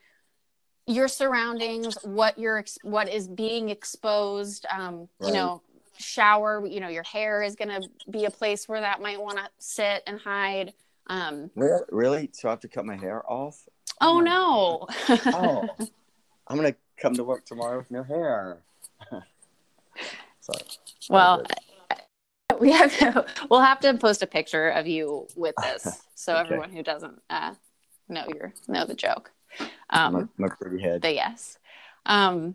your 0.87 1.09
surroundings, 1.09 1.97
what 2.03 2.39
you're, 2.39 2.63
what 2.83 3.09
is 3.09 3.29
being 3.29 3.71
exposed. 3.71 4.67
Um, 4.71 5.09
right. 5.19 5.29
You 5.29 5.33
know, 5.33 5.63
shower. 5.99 6.67
You 6.67 6.81
know, 6.81 6.89
your 6.89 7.03
hair 7.03 7.43
is 7.43 7.57
going 7.57 7.69
to 7.69 7.89
be 8.11 8.25
a 8.25 8.31
place 8.31 8.69
where 8.69 8.81
that 8.81 9.01
might 9.01 9.21
want 9.21 9.39
to 9.39 9.49
sit 9.59 10.03
and 10.07 10.19
hide. 10.19 10.73
Um, 11.07 11.51
really? 11.55 12.31
So 12.33 12.49
I 12.49 12.53
have 12.53 12.61
to 12.61 12.69
cut 12.69 12.87
my 12.87 12.97
hair 12.97 13.23
off? 13.31 13.63
Oh, 14.01 14.17
oh 14.17 14.21
no! 14.21 14.87
oh, 15.27 15.69
I'm 16.49 16.57
gonna 16.57 16.75
come 16.99 17.15
to 17.15 17.25
work 17.25 17.45
tomorrow 17.45 17.79
with 17.79 17.91
no 17.91 18.03
hair. 18.03 18.63
Sorry. 20.41 20.61
Well, 21.09 21.45
we 22.61 22.73
have 22.73 22.97
to 22.99 23.27
we'll 23.51 23.61
have 23.61 23.81
to 23.81 23.95
post 23.95 24.23
a 24.23 24.27
picture 24.27 24.69
of 24.71 24.87
you 24.87 25.27
with 25.37 25.55
this 25.63 26.03
so 26.15 26.35
okay. 26.35 26.41
everyone 26.41 26.71
who 26.71 26.83
doesn't 26.83 27.21
uh, 27.31 27.55
know 28.09 28.25
your 28.35 28.53
know 28.69 28.85
the 28.85 28.95
joke 28.95 29.33
um 29.91 30.13
my, 30.13 30.47
my 30.47 30.55
pretty 30.61 30.83
head 30.83 31.01
but 31.01 31.15
yes 31.15 31.59
um 32.07 32.55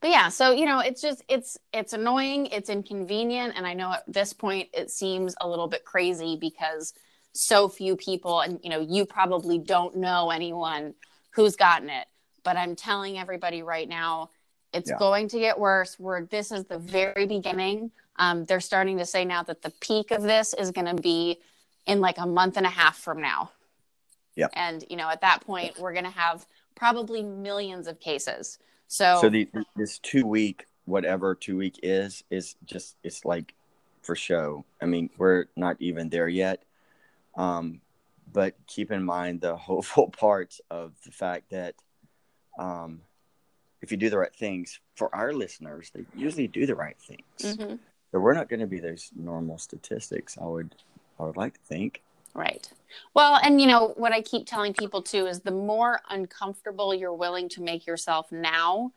but 0.00 0.10
yeah 0.10 0.28
so 0.28 0.50
you 0.50 0.64
know 0.64 0.78
it's 0.80 1.00
just 1.00 1.22
it's 1.28 1.58
it's 1.72 1.92
annoying 1.92 2.46
it's 2.46 2.70
inconvenient 2.70 3.54
and 3.56 3.66
i 3.66 3.74
know 3.74 3.92
at 3.92 4.02
this 4.06 4.32
point 4.32 4.68
it 4.72 4.90
seems 4.90 5.34
a 5.40 5.48
little 5.48 5.68
bit 5.68 5.84
crazy 5.84 6.36
because 6.40 6.94
so 7.32 7.68
few 7.68 7.96
people 7.96 8.40
and 8.40 8.60
you 8.62 8.70
know 8.70 8.80
you 8.80 9.04
probably 9.04 9.58
don't 9.58 9.96
know 9.96 10.30
anyone 10.30 10.94
who's 11.30 11.56
gotten 11.56 11.90
it 11.90 12.06
but 12.42 12.56
i'm 12.56 12.76
telling 12.76 13.18
everybody 13.18 13.62
right 13.62 13.88
now 13.88 14.30
it's 14.72 14.90
yeah. 14.90 14.98
going 14.98 15.28
to 15.28 15.38
get 15.38 15.58
worse 15.58 15.98
we're 15.98 16.24
this 16.26 16.50
is 16.50 16.64
the 16.64 16.78
very 16.78 17.26
beginning 17.26 17.90
um, 18.16 18.44
they're 18.44 18.60
starting 18.60 18.98
to 18.98 19.06
say 19.06 19.24
now 19.24 19.42
that 19.42 19.62
the 19.62 19.70
peak 19.80 20.10
of 20.10 20.22
this 20.22 20.54
is 20.54 20.70
going 20.70 20.94
to 20.94 21.00
be 21.00 21.40
in 21.86 22.00
like 22.00 22.18
a 22.18 22.26
month 22.26 22.56
and 22.56 22.66
a 22.66 22.70
half 22.70 22.96
from 22.96 23.20
now. 23.20 23.50
Yeah. 24.36 24.48
And, 24.54 24.84
you 24.88 24.96
know, 24.96 25.08
at 25.08 25.20
that 25.20 25.42
point, 25.42 25.78
we're 25.78 25.92
going 25.92 26.04
to 26.04 26.10
have 26.10 26.46
probably 26.74 27.22
millions 27.22 27.86
of 27.86 28.00
cases. 28.00 28.58
So, 28.94 29.18
so 29.22 29.28
the, 29.28 29.48
this 29.74 29.98
two 29.98 30.24
week, 30.24 30.66
whatever 30.84 31.34
two 31.34 31.56
week 31.56 31.80
is, 31.82 32.22
is 32.30 32.54
just, 32.64 32.94
it's 33.02 33.24
like 33.24 33.52
for 34.02 34.14
show. 34.14 34.64
I 34.80 34.86
mean, 34.86 35.10
we're 35.18 35.46
not 35.56 35.78
even 35.80 36.10
there 36.10 36.28
yet. 36.28 36.62
Um, 37.36 37.80
but 38.32 38.54
keep 38.68 38.92
in 38.92 39.02
mind 39.02 39.40
the 39.40 39.56
hopeful 39.70 40.10
parts 40.10 40.60
of 40.70 40.92
the 41.04 41.10
fact 41.10 41.50
that, 41.50 41.74
um, 42.56 43.00
if 43.82 43.90
you 43.90 43.96
do 43.96 44.10
the 44.10 44.18
right 44.18 44.34
things 44.34 44.78
for 44.94 45.12
our 45.12 45.32
listeners, 45.32 45.90
they 45.92 46.06
usually 46.14 46.46
do 46.46 46.64
the 46.64 46.76
right 46.76 46.96
things. 47.00 47.56
Mm-hmm. 47.56 47.74
So 48.12 48.20
we're 48.20 48.34
not 48.34 48.48
going 48.48 48.60
to 48.60 48.68
be 48.68 48.78
those 48.78 49.10
normal 49.16 49.58
statistics. 49.58 50.38
I 50.40 50.44
would, 50.44 50.72
I 51.18 51.24
would 51.24 51.36
like 51.36 51.54
to 51.54 51.60
think. 51.66 52.00
Right. 52.34 52.68
Well, 53.14 53.38
and 53.42 53.60
you 53.60 53.66
know 53.66 53.94
what 53.96 54.12
I 54.12 54.20
keep 54.20 54.46
telling 54.46 54.74
people 54.74 55.02
too 55.02 55.26
is 55.26 55.40
the 55.40 55.50
more 55.50 56.00
uncomfortable 56.08 56.94
you're 56.94 57.14
willing 57.14 57.48
to 57.50 57.62
make 57.62 57.86
yourself 57.86 58.30
now, 58.32 58.92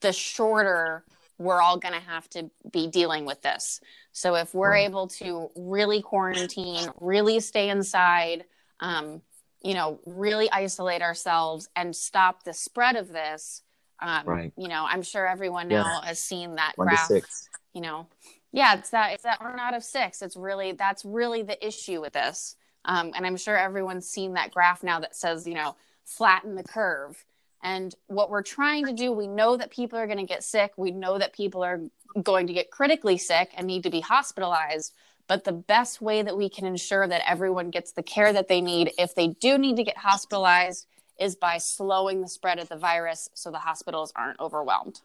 the 0.00 0.12
shorter 0.12 1.04
we're 1.38 1.60
all 1.60 1.76
going 1.76 1.94
to 1.94 2.00
have 2.00 2.28
to 2.30 2.50
be 2.70 2.86
dealing 2.86 3.24
with 3.24 3.42
this. 3.42 3.80
So 4.12 4.36
if 4.36 4.54
we're 4.54 4.70
right. 4.72 4.86
able 4.88 5.08
to 5.08 5.50
really 5.56 6.00
quarantine, 6.02 6.86
really 7.00 7.40
stay 7.40 7.68
inside, 7.68 8.44
um, 8.80 9.22
you 9.62 9.74
know, 9.74 10.00
really 10.06 10.50
isolate 10.50 11.02
ourselves 11.02 11.68
and 11.74 11.94
stop 11.94 12.44
the 12.44 12.52
spread 12.52 12.96
of 12.96 13.08
this, 13.08 13.62
um, 14.00 14.26
right. 14.26 14.52
you 14.56 14.68
know, 14.68 14.84
I'm 14.86 15.02
sure 15.02 15.26
everyone 15.26 15.68
now 15.68 16.00
has 16.02 16.18
seen 16.18 16.56
that 16.56 16.72
One 16.76 16.88
graph. 16.88 17.10
You 17.72 17.80
know, 17.80 18.06
yeah, 18.52 18.74
it's 18.74 18.90
that 18.90 19.12
it's 19.12 19.22
that 19.22 19.40
one 19.40 19.58
out 19.58 19.74
of 19.74 19.82
six. 19.82 20.20
It's 20.20 20.36
really 20.36 20.72
that's 20.72 21.04
really 21.04 21.42
the 21.42 21.64
issue 21.66 22.00
with 22.00 22.12
this. 22.12 22.56
Um, 22.84 23.12
and 23.14 23.26
I'm 23.26 23.36
sure 23.36 23.56
everyone's 23.56 24.08
seen 24.08 24.34
that 24.34 24.52
graph 24.52 24.82
now 24.82 25.00
that 25.00 25.14
says, 25.14 25.46
you 25.46 25.54
know, 25.54 25.76
flatten 26.04 26.54
the 26.54 26.64
curve. 26.64 27.24
And 27.62 27.94
what 28.08 28.28
we're 28.28 28.42
trying 28.42 28.86
to 28.86 28.92
do, 28.92 29.12
we 29.12 29.28
know 29.28 29.56
that 29.56 29.70
people 29.70 29.98
are 29.98 30.06
going 30.06 30.18
to 30.18 30.26
get 30.26 30.42
sick. 30.42 30.72
We 30.76 30.90
know 30.90 31.18
that 31.18 31.32
people 31.32 31.62
are 31.62 31.80
going 32.20 32.48
to 32.48 32.52
get 32.52 32.70
critically 32.70 33.18
sick 33.18 33.52
and 33.56 33.66
need 33.66 33.84
to 33.84 33.90
be 33.90 34.00
hospitalized. 34.00 34.94
But 35.28 35.44
the 35.44 35.52
best 35.52 36.02
way 36.02 36.22
that 36.22 36.36
we 36.36 36.48
can 36.48 36.66
ensure 36.66 37.06
that 37.06 37.22
everyone 37.28 37.70
gets 37.70 37.92
the 37.92 38.02
care 38.02 38.32
that 38.32 38.48
they 38.48 38.60
need, 38.60 38.92
if 38.98 39.14
they 39.14 39.28
do 39.28 39.56
need 39.56 39.76
to 39.76 39.84
get 39.84 39.96
hospitalized, 39.96 40.86
is 41.20 41.36
by 41.36 41.58
slowing 41.58 42.20
the 42.20 42.28
spread 42.28 42.58
of 42.58 42.68
the 42.68 42.76
virus 42.76 43.30
so 43.34 43.52
the 43.52 43.58
hospitals 43.58 44.12
aren't 44.16 44.40
overwhelmed. 44.40 45.00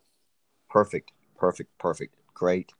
Perfect. 0.68 1.12
Perfect. 1.38 1.78
Perfect. 1.78 2.16
Great 2.34 2.74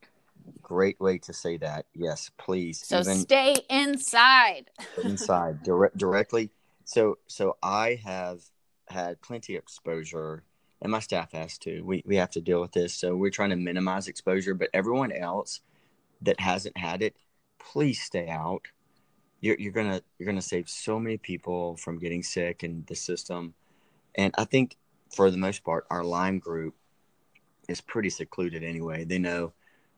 Great 0.62 1.00
way 1.00 1.18
to 1.18 1.32
say 1.32 1.56
that. 1.58 1.86
Yes, 1.94 2.30
please. 2.38 2.84
So 2.84 3.00
Even 3.00 3.18
stay 3.18 3.56
inside. 3.70 4.70
inside 5.02 5.62
dire- 5.62 5.92
directly. 5.96 6.50
So 6.84 7.18
so 7.26 7.56
I 7.62 8.00
have 8.04 8.42
had 8.88 9.20
plenty 9.20 9.56
of 9.56 9.62
exposure 9.62 10.42
and 10.80 10.92
my 10.92 11.00
staff 11.00 11.32
has 11.32 11.58
too. 11.58 11.82
We 11.84 12.02
we 12.06 12.16
have 12.16 12.30
to 12.30 12.40
deal 12.40 12.60
with 12.60 12.72
this. 12.72 12.94
So 12.94 13.16
we're 13.16 13.30
trying 13.30 13.50
to 13.50 13.56
minimize 13.56 14.08
exposure, 14.08 14.54
but 14.54 14.70
everyone 14.72 15.12
else 15.12 15.60
that 16.22 16.40
hasn't 16.40 16.76
had 16.76 17.02
it, 17.02 17.16
please 17.58 18.00
stay 18.00 18.28
out. 18.28 18.62
You're 19.40 19.56
you're 19.58 19.72
gonna 19.72 20.02
you're 20.18 20.26
gonna 20.26 20.42
save 20.42 20.68
so 20.68 20.98
many 20.98 21.16
people 21.16 21.76
from 21.76 21.98
getting 21.98 22.22
sick 22.22 22.64
in 22.64 22.84
the 22.86 22.94
system. 22.94 23.54
And 24.14 24.34
I 24.38 24.44
think 24.44 24.76
for 25.14 25.30
the 25.30 25.36
most 25.36 25.64
part, 25.64 25.86
our 25.90 26.04
Lyme 26.04 26.38
group 26.38 26.74
is 27.68 27.80
pretty 27.80 28.10
secluded 28.10 28.62
anyway. 28.62 29.04
They 29.04 29.18
know 29.18 29.52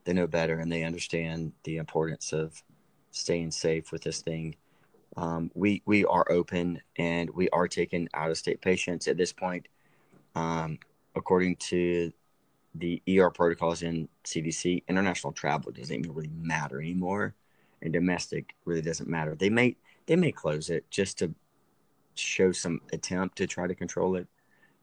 they 0.04 0.12
know 0.12 0.26
better 0.26 0.58
and 0.58 0.70
they 0.70 0.84
understand 0.84 1.52
the 1.64 1.76
importance 1.76 2.32
of 2.32 2.62
staying 3.10 3.50
safe 3.50 3.92
with 3.92 4.02
this 4.02 4.22
thing. 4.22 4.56
Um, 5.16 5.50
we 5.54 5.82
we 5.86 6.04
are 6.04 6.30
open 6.30 6.80
and 6.96 7.28
we 7.30 7.48
are 7.50 7.68
taking 7.68 8.08
out 8.14 8.30
of 8.30 8.38
state 8.38 8.60
patients 8.60 9.08
at 9.08 9.16
this 9.16 9.32
point. 9.32 9.66
Um, 10.34 10.78
according 11.16 11.56
to 11.56 12.12
the 12.76 13.02
ER 13.08 13.30
protocols 13.30 13.82
in 13.82 14.08
CDC, 14.24 14.84
international 14.88 15.32
travel 15.32 15.72
doesn't 15.72 15.94
even 15.94 16.14
really 16.14 16.30
matter 16.40 16.80
anymore, 16.80 17.34
and 17.82 17.92
domestic 17.92 18.54
really 18.64 18.82
doesn't 18.82 19.08
matter. 19.08 19.34
They 19.34 19.50
may 19.50 19.76
they 20.06 20.16
may 20.16 20.32
close 20.32 20.70
it 20.70 20.88
just 20.90 21.18
to 21.18 21.34
show 22.14 22.52
some 22.52 22.80
attempt 22.92 23.36
to 23.38 23.46
try 23.46 23.66
to 23.66 23.74
control 23.74 24.16
it, 24.16 24.28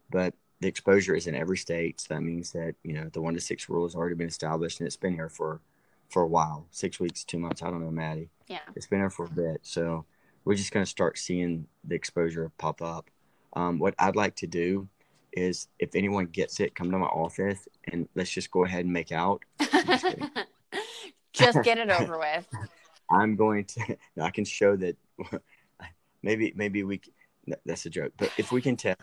but 0.09 0.33
the 0.59 0.67
exposure 0.67 1.15
is 1.15 1.27
in 1.27 1.35
every 1.35 1.57
state. 1.57 2.01
So 2.01 2.13
that 2.13 2.21
means 2.21 2.51
that, 2.51 2.75
you 2.83 2.93
know, 2.93 3.09
the 3.11 3.21
one 3.21 3.33
to 3.35 3.39
six 3.39 3.69
rule 3.69 3.85
has 3.85 3.95
already 3.95 4.15
been 4.15 4.27
established 4.27 4.79
and 4.79 4.87
it's 4.87 4.97
been 4.97 5.13
here 5.13 5.29
for, 5.29 5.61
for 6.09 6.23
a 6.23 6.27
while, 6.27 6.65
six 6.71 6.99
weeks, 6.99 7.23
two 7.23 7.37
months. 7.37 7.61
I 7.61 7.69
don't 7.69 7.83
know, 7.83 7.91
Maddie. 7.91 8.29
Yeah. 8.47 8.59
It's 8.75 8.87
been 8.87 8.99
here 8.99 9.09
for 9.09 9.25
a 9.25 9.29
bit. 9.29 9.59
So 9.61 10.05
we're 10.45 10.55
just 10.55 10.71
going 10.71 10.85
to 10.85 10.89
start 10.89 11.17
seeing 11.17 11.67
the 11.83 11.95
exposure 11.95 12.51
pop 12.57 12.81
up. 12.81 13.09
Um, 13.53 13.79
what 13.79 13.93
I'd 13.99 14.15
like 14.15 14.35
to 14.37 14.47
do 14.47 14.87
is 15.31 15.67
if 15.77 15.95
anyone 15.95 16.25
gets 16.25 16.59
it, 16.59 16.73
come 16.73 16.89
to 16.91 16.97
my 16.97 17.05
office 17.07 17.67
and 17.85 18.07
let's 18.15 18.31
just 18.31 18.49
go 18.49 18.65
ahead 18.65 18.85
and 18.85 18.93
make 18.93 19.11
out. 19.11 19.43
Just, 21.33 21.53
just 21.53 21.65
get 21.65 21.77
it 21.77 21.91
over 22.01 22.17
with. 22.17 22.47
I'm 23.11 23.35
going 23.35 23.65
to, 23.65 23.97
I 24.21 24.31
can 24.31 24.43
show 24.43 24.75
that 24.77 24.97
maybe, 26.23 26.51
maybe 26.55 26.83
we, 26.83 26.99
that's 27.63 27.85
a 27.85 27.91
joke, 27.91 28.13
but 28.17 28.31
if 28.39 28.51
we 28.51 28.59
can 28.59 28.75
tell 28.75 28.95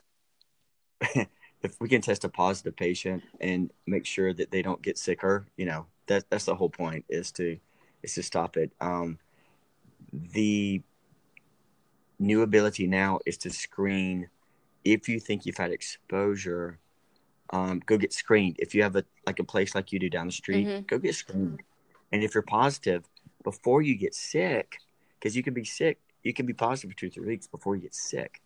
if 1.64 1.80
we 1.80 1.88
can 1.88 2.00
test 2.00 2.24
a 2.24 2.28
positive 2.28 2.76
patient 2.76 3.22
and 3.40 3.70
make 3.86 4.04
sure 4.06 4.32
that 4.34 4.50
they 4.50 4.62
don't 4.62 4.82
get 4.82 4.98
sicker, 4.98 5.46
you 5.56 5.64
know, 5.64 5.86
that 6.06 6.28
that's 6.30 6.44
the 6.44 6.54
whole 6.54 6.68
point 6.68 7.04
is 7.08 7.32
to 7.32 7.58
is 8.02 8.14
to 8.14 8.22
stop 8.22 8.56
it. 8.56 8.70
Um, 8.80 9.18
the 10.12 10.82
new 12.18 12.42
ability 12.42 12.86
now 12.86 13.18
is 13.26 13.36
to 13.38 13.50
screen 13.50 14.28
if 14.84 15.08
you 15.08 15.18
think 15.18 15.46
you've 15.46 15.56
had 15.56 15.72
exposure, 15.72 16.78
um, 17.50 17.80
go 17.86 17.96
get 17.96 18.12
screened. 18.12 18.56
If 18.58 18.74
you 18.74 18.82
have 18.82 18.96
a 18.96 19.04
like 19.26 19.38
a 19.38 19.44
place 19.44 19.74
like 19.74 19.92
you 19.92 19.98
do 19.98 20.10
down 20.10 20.26
the 20.26 20.32
street, 20.32 20.68
Mhm. 20.68 20.86
go 20.86 20.98
get 20.98 21.14
screened. 21.14 21.62
And 22.12 22.22
if 22.22 22.34
you're 22.34 22.42
positive, 22.42 23.08
before 23.42 23.80
you 23.80 23.96
get 23.96 24.14
sick, 24.14 24.78
because 25.18 25.34
you 25.34 25.42
can 25.42 25.54
be 25.54 25.64
sick, 25.64 25.98
you 26.22 26.34
can 26.34 26.44
be 26.46 26.52
positive 26.52 26.90
for 26.90 26.96
two 26.98 27.10
three 27.10 27.26
weeks 27.26 27.46
before 27.46 27.76
you 27.76 27.82
get 27.82 27.94
sick. 27.94 28.42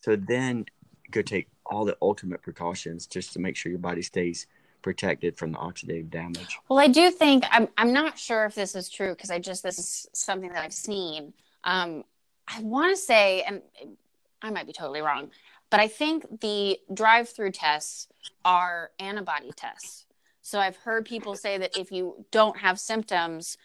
So 0.00 0.16
then 0.16 0.64
go 1.10 1.22
take 1.22 1.48
all 1.66 1.84
the 1.84 1.96
ultimate 2.02 2.42
precautions 2.42 3.06
just 3.06 3.32
to 3.32 3.38
make 3.38 3.56
sure 3.56 3.70
your 3.70 3.78
body 3.78 4.02
stays 4.02 4.46
protected 4.82 5.36
from 5.36 5.52
the 5.52 5.58
oxidative 5.58 6.10
damage. 6.10 6.58
Well, 6.68 6.78
I 6.78 6.88
do 6.88 7.10
think 7.10 7.44
I'm 7.50 7.68
I'm 7.76 7.92
not 7.92 8.18
sure 8.18 8.44
if 8.46 8.54
this 8.54 8.74
is 8.74 8.88
true 8.88 9.10
because 9.10 9.30
I 9.30 9.38
just 9.38 9.62
this 9.62 9.78
is 9.78 10.08
something 10.12 10.50
that 10.52 10.64
I've 10.64 10.72
seen. 10.72 11.32
Um, 11.64 12.04
I 12.48 12.60
want 12.62 12.90
to 12.90 13.00
say, 13.00 13.42
and 13.42 13.62
I 14.42 14.50
might 14.50 14.66
be 14.66 14.72
totally 14.72 15.02
wrong, 15.02 15.30
but 15.70 15.80
I 15.80 15.86
think 15.86 16.40
the 16.40 16.78
drive-through 16.92 17.52
tests 17.52 18.08
are 18.44 18.90
antibody 18.98 19.52
tests. 19.54 20.06
So 20.42 20.58
I've 20.58 20.76
heard 20.76 21.04
people 21.04 21.36
say 21.36 21.58
that 21.58 21.76
if 21.76 21.92
you 21.92 22.24
don't 22.32 22.56
have 22.58 22.80
symptoms, 22.80 23.56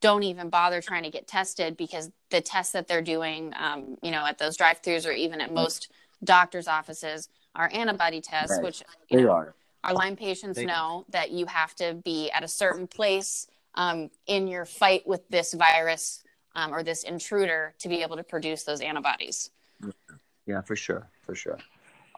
don't 0.00 0.24
even 0.24 0.48
bother 0.48 0.80
trying 0.80 1.04
to 1.04 1.10
get 1.10 1.28
tested 1.28 1.76
because 1.76 2.10
the 2.30 2.40
tests 2.40 2.72
that 2.72 2.88
they're 2.88 3.02
doing, 3.02 3.52
um, 3.56 3.96
you 4.02 4.10
know, 4.10 4.26
at 4.26 4.38
those 4.38 4.56
drive-throughs 4.56 5.06
or 5.06 5.12
even 5.12 5.40
at 5.40 5.52
most 5.52 5.92
doctors' 6.24 6.68
offices 6.68 7.28
are 7.54 7.70
antibody 7.72 8.20
tests, 8.20 8.56
Right. 8.56 8.64
which 8.64 8.82
They 9.10 9.22
know, 9.22 9.30
are. 9.30 9.54
our 9.84 9.94
Lyme 9.94 10.16
patients 10.16 10.56
They- 10.56 10.64
know 10.66 11.04
that 11.10 11.30
you 11.30 11.46
have 11.46 11.74
to 11.76 11.94
be 11.94 12.30
at 12.30 12.42
a 12.42 12.48
certain 12.48 12.86
place 12.86 13.46
um, 13.74 14.10
in 14.26 14.48
your 14.48 14.66
fight 14.66 15.06
with 15.06 15.26
this 15.30 15.54
virus 15.54 16.22
um, 16.54 16.74
or 16.74 16.82
this 16.82 17.04
intruder 17.04 17.74
to 17.78 17.88
be 17.88 18.02
able 18.02 18.16
to 18.16 18.22
produce 18.22 18.64
those 18.64 18.82
antibodies. 18.82 19.50
Yeah, 20.46 20.60
for 20.60 20.76
sure, 20.76 21.08
for 21.22 21.34
sure. 21.34 21.58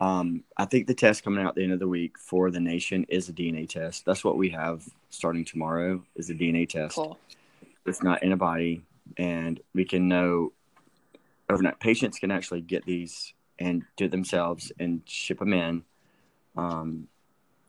Um, 0.01 0.43
I 0.57 0.65
think 0.65 0.89
the 0.89 0.95
test 0.95 1.23
coming 1.23 1.45
out 1.45 1.51
at 1.51 1.55
the 1.55 1.63
end 1.63 1.73
of 1.73 1.79
the 1.79 1.87
week 1.87 2.19
for 2.19 2.51
the 2.51 2.59
nation 2.59 3.05
is 3.09 3.29
a 3.29 3.33
DNA 3.33 3.69
test. 3.69 4.05
That's 4.05 4.25
what 4.25 4.37
we 4.37 4.49
have 4.51 4.83
starting 5.11 5.45
tomorrow 5.45 6.03
is 6.17 6.31
a 6.31 6.35
DNA 6.35 6.69
test. 6.69 6.97
Cool. 6.97 7.17
It's 7.87 8.03
not 8.03 8.25
antibody, 8.25 8.83
and 9.17 9.61
we 9.75 9.85
can 9.85 10.09
know 10.09 10.53
overnight. 11.49 11.79
Patients 11.79 12.19
can 12.19 12.33
actually 12.33 12.63
get 12.63 12.85
these 12.85 13.33
and 13.59 13.83
do 13.97 14.07
it 14.07 14.11
themselves 14.11 14.73
and 14.79 15.03
ship 15.07 15.39
them 15.39 15.53
in, 15.53 15.83
um, 16.57 17.09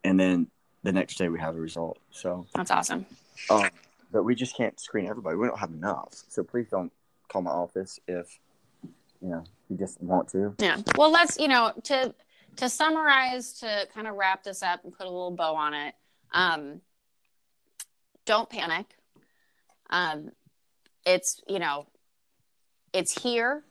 and 0.04 0.20
then 0.20 0.48
the 0.84 0.92
next 0.92 1.18
day 1.18 1.30
we 1.30 1.40
have 1.40 1.56
a 1.56 1.60
result. 1.60 1.98
So, 2.12 2.46
That's 2.54 2.72
awesome. 2.72 3.06
um, 3.50 3.70
but 4.12 4.24
we 4.24 4.36
just 4.36 4.56
can't 4.56 4.80
screen 4.80 5.08
everybody. 5.08 5.36
We 5.36 5.48
don't 5.48 5.60
have 5.60 5.72
enough. 5.72 6.14
So 6.30 6.44
please 6.44 6.68
don't 6.70 6.92
call 7.28 7.42
my 7.42 7.52
office 7.52 8.00
if 8.08 8.40
you 9.22 9.30
know 9.30 9.44
you 9.70 9.78
just 9.78 10.02
want 10.02 10.30
to. 10.30 10.56
Yeah. 10.60 10.78
Well, 10.98 11.12
let's 11.12 11.40
you 11.40 11.48
know 11.48 11.74
to 11.84 12.14
to 12.58 12.70
summarize 12.70 13.54
to 13.60 13.88
kind 13.94 14.08
of 14.08 14.16
wrap 14.16 14.44
this 14.44 14.64
up 14.64 14.84
and 14.84 14.94
put 14.94 15.06
a 15.06 15.10
little 15.10 15.32
bow 15.32 15.56
on 15.56 15.74
it. 15.74 15.96
Um, 16.34 16.82
don't 18.26 18.50
panic. 18.50 18.86
Um, 19.90 20.32
it's 21.06 21.42
you 21.48 21.60
know, 21.60 21.88
it's 22.94 23.22
here. 23.22 23.64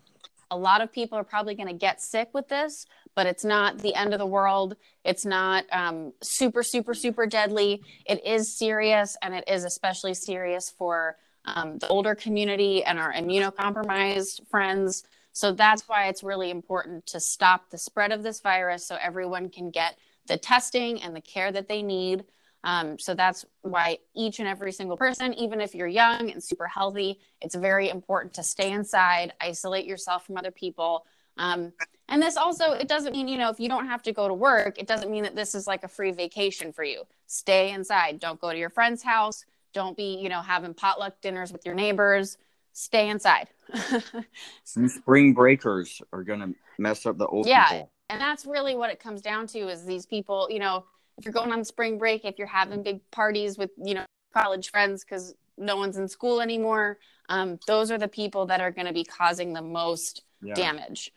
A 0.50 0.56
lot 0.56 0.80
of 0.80 0.92
people 0.92 1.18
are 1.18 1.24
probably 1.24 1.54
going 1.54 1.68
to 1.68 1.74
get 1.74 2.00
sick 2.00 2.30
with 2.32 2.48
this, 2.48 2.86
but 3.14 3.26
it's 3.26 3.44
not 3.44 3.78
the 3.78 3.94
end 3.94 4.12
of 4.12 4.18
the 4.18 4.26
world. 4.26 4.76
It's 5.04 5.24
not 5.24 5.64
um, 5.72 6.12
super, 6.22 6.62
super, 6.62 6.94
super 6.94 7.26
deadly. 7.26 7.82
It 8.06 8.24
is 8.26 8.56
serious, 8.56 9.16
and 9.22 9.34
it 9.34 9.44
is 9.48 9.64
especially 9.64 10.14
serious 10.14 10.70
for 10.70 11.16
um, 11.44 11.78
the 11.78 11.88
older 11.88 12.14
community 12.14 12.82
and 12.84 12.98
our 12.98 13.12
immunocompromised 13.12 14.48
friends. 14.48 15.04
So 15.32 15.52
that's 15.52 15.88
why 15.88 16.08
it's 16.08 16.22
really 16.22 16.50
important 16.50 17.06
to 17.06 17.20
stop 17.20 17.70
the 17.70 17.78
spread 17.78 18.12
of 18.12 18.22
this 18.22 18.40
virus 18.40 18.86
so 18.86 18.96
everyone 19.00 19.48
can 19.48 19.70
get 19.70 19.98
the 20.26 20.36
testing 20.36 21.02
and 21.02 21.14
the 21.14 21.20
care 21.20 21.52
that 21.52 21.68
they 21.68 21.82
need. 21.82 22.24
Um, 22.64 22.98
so 22.98 23.14
that's 23.14 23.44
why 23.60 23.98
each 24.16 24.38
and 24.40 24.48
every 24.48 24.72
single 24.72 24.96
person, 24.96 25.34
even 25.34 25.60
if 25.60 25.74
you're 25.74 25.86
young 25.86 26.30
and 26.30 26.42
super 26.42 26.66
healthy, 26.66 27.20
it's 27.42 27.54
very 27.54 27.90
important 27.90 28.32
to 28.34 28.42
stay 28.42 28.72
inside, 28.72 29.34
isolate 29.40 29.84
yourself 29.84 30.26
from 30.26 30.38
other 30.38 30.50
people. 30.50 31.04
Um, 31.36 31.72
and 32.08 32.22
this 32.22 32.36
also, 32.38 32.72
it 32.72 32.88
doesn't 32.88 33.12
mean, 33.12 33.28
you 33.28 33.36
know, 33.36 33.50
if 33.50 33.60
you 33.60 33.68
don't 33.68 33.86
have 33.86 34.02
to 34.04 34.12
go 34.12 34.28
to 34.28 34.34
work, 34.34 34.78
it 34.78 34.86
doesn't 34.86 35.10
mean 35.10 35.24
that 35.24 35.36
this 35.36 35.54
is 35.54 35.66
like 35.66 35.84
a 35.84 35.88
free 35.88 36.10
vacation 36.10 36.72
for 36.72 36.84
you. 36.84 37.02
Stay 37.26 37.70
inside. 37.70 38.18
Don't 38.18 38.40
go 38.40 38.50
to 38.50 38.58
your 38.58 38.70
friend's 38.70 39.02
house. 39.02 39.44
Don't 39.74 39.96
be, 39.96 40.18
you 40.18 40.28
know, 40.30 40.40
having 40.40 40.72
potluck 40.72 41.20
dinners 41.20 41.52
with 41.52 41.66
your 41.66 41.74
neighbors. 41.74 42.38
Stay 42.72 43.08
inside. 43.10 43.48
Some 44.64 44.88
spring 44.88 45.34
breakers 45.34 46.00
are 46.12 46.22
gonna 46.22 46.52
mess 46.78 47.04
up 47.06 47.18
the 47.18 47.26
old 47.26 47.46
Yeah. 47.46 47.68
people. 47.68 47.90
and 48.10 48.20
that's 48.20 48.46
really 48.46 48.74
what 48.76 48.90
it 48.90 49.00
comes 49.00 49.22
down 49.22 49.46
to 49.48 49.58
is 49.68 49.84
these 49.86 50.04
people 50.06 50.46
you 50.50 50.58
know 50.58 50.84
if 51.18 51.24
you're 51.24 51.32
going 51.32 51.52
on 51.52 51.64
spring 51.64 51.98
break 51.98 52.24
if 52.24 52.38
you're 52.38 52.46
having 52.46 52.82
big 52.82 53.00
parties 53.10 53.56
with 53.58 53.70
you 53.82 53.94
know 53.94 54.04
college 54.32 54.70
friends 54.70 55.04
because 55.04 55.34
no 55.56 55.76
one's 55.76 55.96
in 55.96 56.08
school 56.08 56.40
anymore 56.40 56.98
um, 57.28 57.58
those 57.66 57.90
are 57.90 57.98
the 57.98 58.08
people 58.08 58.46
that 58.46 58.60
are 58.60 58.70
going 58.70 58.86
to 58.86 58.92
be 58.92 59.04
causing 59.04 59.52
the 59.52 59.62
most 59.62 60.22
Yeah. 60.42 60.54
damage 60.54 61.12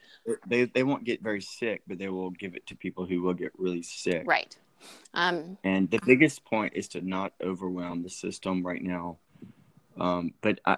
They 0.47 0.65
they 0.65 0.83
won't 0.83 1.03
get 1.03 1.21
very 1.23 1.41
sick, 1.41 1.81
but 1.87 1.97
they 1.97 2.09
will 2.09 2.29
give 2.29 2.55
it 2.55 2.65
to 2.67 2.75
people 2.75 3.05
who 3.05 3.21
will 3.21 3.33
get 3.33 3.51
really 3.57 3.81
sick. 3.81 4.23
right 4.25 4.55
um, 5.13 5.57
And 5.63 5.89
the 5.89 5.99
biggest 6.05 6.45
point 6.45 6.73
is 6.75 6.87
to 6.89 7.01
not 7.01 7.33
overwhelm 7.41 8.03
the 8.03 8.09
system 8.09 8.65
right 8.65 8.83
now. 8.83 9.17
Um, 9.99 10.33
but 10.41 10.59
I, 10.65 10.77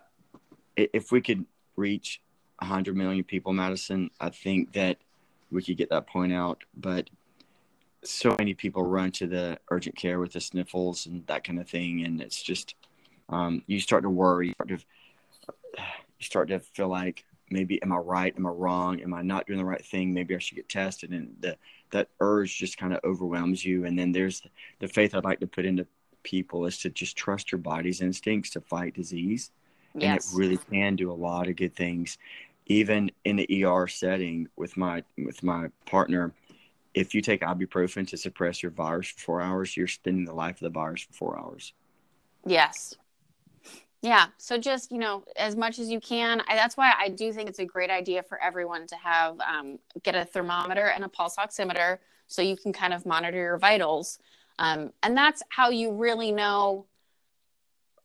if 0.77 1.11
we 1.11 1.21
could 1.21 1.45
reach 1.75 2.21
100 2.59 2.95
million 2.95 3.23
people, 3.23 3.53
Madison, 3.53 4.09
I 4.19 4.29
think 4.29 4.73
that 4.73 4.97
we 5.51 5.61
could 5.61 5.77
get 5.77 5.89
that 5.89 6.07
point 6.07 6.31
out. 6.33 6.63
But 6.75 7.09
so 8.03 8.35
many 8.37 8.53
people 8.53 8.83
run 8.83 9.11
to 9.11 9.27
the 9.27 9.59
urgent 9.71 9.95
care 9.95 10.19
with 10.19 10.33
the 10.33 10.41
sniffles 10.41 11.05
and 11.05 11.25
that 11.27 11.43
kind 11.43 11.59
of 11.59 11.67
thing, 11.67 12.03
and 12.05 12.21
it's 12.21 12.41
just 12.41 12.75
um, 13.29 13.63
you 13.67 13.79
start 13.79 14.03
to 14.03 14.09
worry. 14.09 14.47
You 14.47 14.53
start 14.53 14.69
to, 14.69 14.79
you 15.77 16.25
start 16.25 16.47
to 16.49 16.59
feel 16.59 16.87
like 16.87 17.25
maybe 17.51 17.81
am 17.81 17.91
I 17.91 17.97
right? 17.97 18.33
Am 18.35 18.45
I 18.45 18.49
wrong? 18.49 19.01
Am 19.01 19.13
I 19.13 19.21
not 19.21 19.47
doing 19.47 19.59
the 19.59 19.65
right 19.65 19.83
thing? 19.83 20.13
Maybe 20.13 20.35
I 20.35 20.39
should 20.39 20.55
get 20.55 20.69
tested. 20.69 21.11
And 21.11 21.35
the 21.39 21.57
that 21.91 22.09
urge 22.19 22.57
just 22.57 22.77
kind 22.77 22.93
of 22.93 22.99
overwhelms 23.03 23.65
you. 23.65 23.85
And 23.85 23.97
then 23.97 24.11
there's 24.11 24.43
the 24.79 24.87
faith 24.87 25.15
I'd 25.15 25.23
like 25.23 25.39
to 25.39 25.47
put 25.47 25.65
into 25.65 25.87
people 26.23 26.65
is 26.65 26.77
to 26.79 26.89
just 26.89 27.17
trust 27.17 27.51
your 27.51 27.59
body's 27.59 28.01
instincts 28.01 28.51
to 28.51 28.61
fight 28.61 28.93
disease. 28.93 29.51
And 29.95 30.17
it 30.17 30.25
really 30.33 30.57
can 30.57 30.95
do 30.95 31.11
a 31.11 31.13
lot 31.13 31.47
of 31.47 31.55
good 31.55 31.75
things. 31.75 32.17
Even 32.67 33.09
in 33.25 33.37
the 33.37 33.65
ER 33.65 33.87
setting 33.87 34.47
with 34.55 34.77
my 34.77 35.03
with 35.17 35.41
my 35.41 35.69
partner, 35.85 36.33
if 36.99 37.15
you 37.15 37.21
take 37.21 37.39
ibuprofen 37.41 38.05
to 38.09 38.17
suppress 38.17 38.61
your 38.61 38.73
virus 38.73 39.07
for 39.07 39.19
four 39.19 39.41
hours, 39.41 39.77
you're 39.77 39.87
spending 39.87 40.25
the 40.25 40.33
life 40.33 40.55
of 40.55 40.59
the 40.59 40.69
virus 40.69 41.03
for 41.03 41.13
four 41.13 41.39
hours. 41.39 41.73
yes. 42.45 42.93
Yeah. 44.01 44.27
So 44.37 44.57
just 44.57 44.91
you 44.91 44.97
know 44.97 45.23
as 45.35 45.57
much 45.57 45.77
as 45.77 45.89
you 45.89 45.99
can. 45.99 46.41
I, 46.47 46.55
that's 46.55 46.77
why 46.77 46.93
i 46.97 47.09
do 47.09 47.33
think 47.33 47.49
it's 47.49 47.59
a 47.59 47.65
great 47.65 47.89
idea 47.89 48.23
for 48.23 48.41
everyone 48.41 48.87
to 48.87 48.95
have 48.95 49.37
um, 49.41 49.77
get 50.03 50.15
a 50.15 50.23
thermometer 50.23 50.87
and 50.87 51.03
a 51.03 51.09
pulse 51.09 51.35
oximeter 51.37 51.97
so 52.27 52.41
you 52.41 52.55
can 52.55 52.71
kind 52.71 52.93
of 52.93 53.05
monitor 53.05 53.37
your 53.37 53.57
vitals. 53.57 54.19
Um, 54.57 54.91
and 55.03 55.17
that's 55.17 55.41
how 55.49 55.69
you 55.69 55.91
really 55.91 56.31
know 56.31 56.85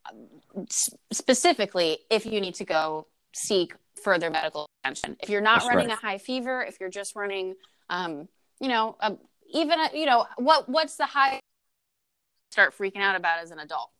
um, 0.08 0.66
specifically 1.12 1.98
if 2.10 2.26
you 2.26 2.40
need 2.40 2.56
to 2.56 2.64
go 2.64 3.06
seek 3.32 3.74
further 4.02 4.30
medical 4.30 4.66
attention. 4.82 5.16
If 5.20 5.28
you're 5.28 5.40
not 5.40 5.60
That's 5.60 5.68
running 5.68 5.88
right. 5.88 5.98
a 5.98 6.00
high 6.00 6.18
fever 6.18 6.62
if 6.62 6.78
you're 6.80 6.90
just 6.90 7.14
running 7.14 7.54
um, 7.88 8.28
you 8.60 8.68
know 8.68 8.96
a, 9.00 9.16
even 9.52 9.78
a, 9.78 9.90
you 9.94 10.06
know 10.06 10.26
what 10.36 10.68
what's 10.68 10.96
the 10.96 11.06
high 11.06 11.40
start 12.50 12.76
freaking 12.76 13.00
out 13.00 13.16
about 13.16 13.42
as 13.42 13.50
an 13.50 13.58
adult 13.58 13.90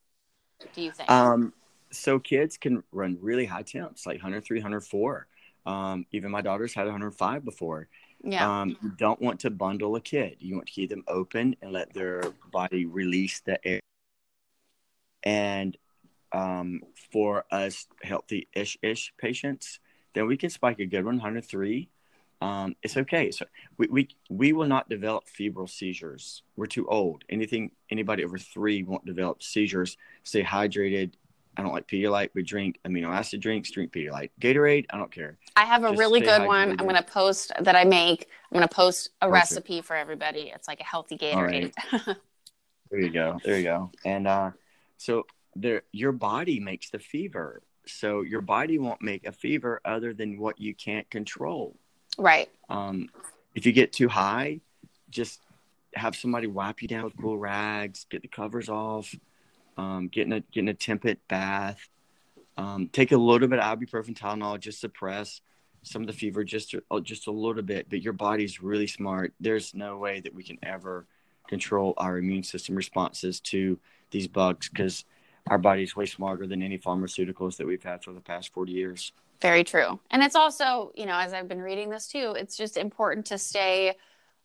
do 0.75 0.83
you 0.83 0.93
think 0.93 1.11
Um, 1.11 1.53
so 1.91 2.19
kids 2.19 2.57
can 2.57 2.83
run 2.93 3.19
really 3.21 3.47
high 3.47 3.63
temps, 3.63 4.07
like 4.07 4.17
103, 4.17 4.59
104. 4.59 5.27
Um, 5.67 6.07
even 6.13 6.31
my 6.31 6.43
daughter's 6.43 6.75
had 6.75 6.85
105 6.85 7.45
before. 7.45 7.89
yeah 8.23 8.63
Um, 8.63 8.77
you 8.83 8.91
don't 8.97 9.21
want 9.21 9.41
to 9.41 9.51
bundle 9.51 9.97
a 9.97 10.01
kid. 10.01 10.37
You 10.41 10.57
want 10.57 10.67
to 10.67 10.73
keep 10.73 10.91
them 10.91 11.05
open 11.09 11.57
and 11.63 11.73
let 11.73 11.93
their 11.95 12.23
body 12.53 12.85
release 12.85 13.41
the 13.41 13.65
air. 13.67 13.81
And 15.23 15.77
um, 16.33 16.83
for 17.13 17.45
us 17.51 17.87
healthy 18.03 18.49
ish 18.55 18.77
ish 18.83 19.13
patients, 19.17 19.79
then 20.15 20.27
we 20.27 20.37
can 20.37 20.51
spike 20.51 20.81
a 20.81 20.87
good 20.87 21.05
one, 21.05 21.17
103. 21.17 21.89
Um, 22.45 22.77
it's 22.83 22.99
okay. 22.99 23.31
So 23.31 23.47
we, 23.79 23.87
we 23.87 24.09
we 24.29 24.53
will 24.53 24.67
not 24.67 24.91
develop 24.91 25.27
febrile 25.27 25.67
seizures. 25.67 26.43
We're 26.57 26.67
too 26.67 26.87
old. 26.87 27.25
Anything 27.31 27.71
anybody 27.91 28.23
over 28.23 28.37
three 28.37 28.83
won't 28.83 29.07
develop 29.07 29.43
seizures. 29.43 29.97
Stay 30.25 30.43
hydrated. 30.43 31.13
I 31.57 31.63
don't 31.63 31.73
like 31.73 31.89
Pedialyte. 31.89 32.31
We 32.35 32.43
drink 32.43 32.81
amino 32.85 33.09
acid 33.09 33.41
drinks. 33.41 33.71
Drink 33.71 33.93
Pedialyte. 33.93 34.31
Gatorade. 34.43 34.85
I 34.91 34.99
don't 34.99 35.11
care. 35.11 35.39
I 35.57 35.65
have 35.65 35.85
a 35.85 35.91
Just 35.91 36.01
really 36.01 36.21
good 36.21 36.45
one. 36.45 36.71
I'm 36.73 36.77
going 36.77 36.97
to 36.97 37.03
post 37.03 37.53
that 37.59 37.77
I 37.77 37.85
make. 37.85 38.29
I'm 38.51 38.59
going 38.59 38.69
to 38.69 38.75
post 38.75 39.11
a 39.23 39.29
Perfect. 39.29 39.53
recipe 39.53 39.81
for 39.81 39.97
everybody. 39.97 40.53
It's 40.55 40.69
like 40.69 40.81
a 40.81 40.85
healthy 40.85 41.17
Gatorade. 41.17 41.73
There 42.91 43.01
you 43.01 43.11
go. 43.11 43.41
There 43.43 43.59
you 43.59 43.65
go. 43.65 43.91
And 44.05 44.29
uh, 44.29 44.51
so 44.99 45.25
there, 45.57 45.83
your 45.91 46.13
body 46.13 46.61
makes 46.61 46.91
the 46.91 47.01
fever. 47.01 47.63
So 47.87 48.21
your 48.21 48.41
body 48.41 48.79
won't 48.79 49.03
make 49.03 49.27
a 49.27 49.33
fever 49.33 49.81
other 49.85 50.15
than 50.15 50.39
what 50.39 50.61
you 50.61 50.75
can't 50.75 51.09
control. 51.11 51.77
Right. 52.19 52.49
Um, 52.69 53.09
if 53.55 53.67
you 53.67 53.73
get 53.73 53.93
too 53.93 54.09
high, 54.09 54.61
just 55.11 55.41
have 55.95 56.17
somebody 56.17 56.47
wipe 56.47 56.83
you 56.83 56.89
down 56.89 57.05
with 57.05 57.17
cool 57.21 57.39
rags, 57.39 58.07
get 58.11 58.23
the 58.23 58.29
covers 58.29 58.69
off, 58.69 59.15
um, 59.77 60.09
getting 60.09 60.33
a 60.33 60.41
getting 60.41 60.69
a 60.69 60.75
temperate 60.75 61.21
bath, 61.29 61.89
um, 62.57 62.89
take 62.93 63.13
a 63.13 63.17
little 63.17 63.49
bit 63.49 63.59
of 63.59 63.79
ibuprofen 63.79 64.17
Tylenol, 64.19 64.59
just 64.59 64.81
suppress 64.81 65.41
some 65.83 66.03
of 66.03 66.07
the 66.07 66.13
fever 66.13 66.45
just 66.45 66.75
a, 66.75 67.01
just 67.01 67.27
a 67.27 67.31
little 67.31 67.63
bit. 67.63 67.89
But 67.89 68.03
your 68.03 68.13
body's 68.13 68.63
really 68.63 68.87
smart. 68.87 69.33
There's 69.41 69.75
no 69.75 69.99
way 69.99 70.21
that 70.21 70.35
we 70.35 70.43
can 70.43 70.59
ever 70.63 71.07
control 71.49 71.95
our 71.99 72.19
immune 72.19 72.43
system 72.43 72.75
responses 72.75 73.39
to 73.39 73.79
these 74.11 74.27
bugs 74.27 74.69
because 74.69 75.05
our 75.49 75.59
body's 75.59 75.95
way 75.95 76.07
smarter 76.07 76.47
than 76.47 76.63
any 76.63 76.79
pharmaceuticals 76.79 77.57
that 77.59 77.67
we've 77.67 77.83
had 77.83 78.03
for 78.03 78.13
the 78.13 78.21
past 78.21 78.53
40 78.55 78.73
years. 78.73 79.13
Very 79.41 79.65
true. 79.65 80.01
And 80.11 80.23
it's 80.23 80.37
also, 80.37 80.93
you 80.95 81.07
know, 81.07 81.19
as 81.19 81.33
I've 81.33 81.49
been 81.49 81.61
reading 81.61 81.91
this 81.91 82.07
too, 82.07 82.35
it's 82.39 82.57
just 82.57 82.77
important 82.77 83.27
to 83.27 83.39
stay 83.39 83.95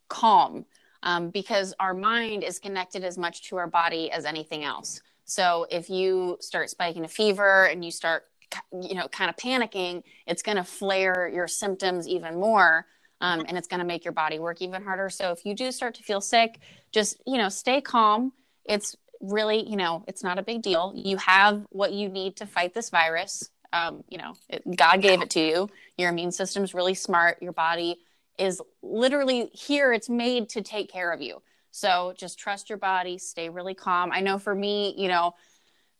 calm 0.09 0.65
um, 1.03 1.29
because 1.29 1.73
our 1.79 1.93
mind 1.93 2.43
is 2.43 2.59
connected 2.59 3.03
as 3.03 3.17
much 3.17 3.49
to 3.49 3.57
our 3.57 3.67
body 3.67 4.11
as 4.11 4.25
anything 4.25 4.63
else. 4.63 5.01
So 5.25 5.67
if 5.69 5.89
you 5.89 6.37
start 6.41 6.69
spiking 6.69 7.05
a 7.05 7.07
fever 7.07 7.65
and 7.65 7.85
you 7.85 7.91
start, 7.91 8.25
you 8.73 8.95
know, 8.95 9.07
kind 9.07 9.29
of 9.29 9.35
panicking, 9.37 10.03
it's 10.25 10.41
going 10.41 10.57
to 10.57 10.63
flare 10.63 11.29
your 11.33 11.47
symptoms 11.47 12.07
even 12.07 12.39
more. 12.39 12.85
Um, 13.21 13.45
and 13.47 13.57
it's 13.57 13.67
going 13.67 13.81
to 13.81 13.85
make 13.85 14.05
your 14.05 14.13
body 14.13 14.39
work 14.39 14.61
even 14.61 14.81
harder. 14.83 15.09
So 15.09 15.31
if 15.31 15.45
you 15.45 15.53
do 15.53 15.71
start 15.71 15.95
to 15.95 16.03
feel 16.03 16.21
sick, 16.21 16.59
just, 16.91 17.21
you 17.27 17.37
know, 17.37 17.49
stay 17.49 17.81
calm. 17.81 18.31
It's 18.65 18.95
really, 19.21 19.69
you 19.69 19.75
know, 19.75 20.03
it's 20.07 20.23
not 20.23 20.39
a 20.39 20.41
big 20.41 20.61
deal. 20.61 20.93
You 20.95 21.17
have 21.17 21.65
what 21.69 21.91
you 21.91 22.09
need 22.09 22.37
to 22.37 22.45
fight 22.45 22.73
this 22.73 22.89
virus. 22.89 23.49
Um, 23.71 24.03
you 24.09 24.17
know, 24.17 24.33
it, 24.49 24.63
God 24.75 25.01
gave 25.01 25.21
it 25.21 25.29
to 25.31 25.39
you. 25.39 25.69
Your 25.97 26.09
immune 26.09 26.31
system's 26.31 26.73
really 26.73 26.93
smart. 26.93 27.41
Your 27.41 27.53
body 27.53 27.97
is 28.37 28.61
literally 28.81 29.49
here. 29.53 29.93
It's 29.93 30.09
made 30.09 30.49
to 30.49 30.61
take 30.61 30.91
care 30.91 31.11
of 31.11 31.21
you. 31.21 31.41
So 31.71 32.13
just 32.17 32.39
trust 32.39 32.69
your 32.69 32.77
body, 32.77 33.17
stay 33.17 33.49
really 33.49 33.75
calm. 33.75 34.11
I 34.11 34.21
know 34.21 34.39
for 34.39 34.55
me, 34.55 34.95
you 34.97 35.07
know, 35.07 35.35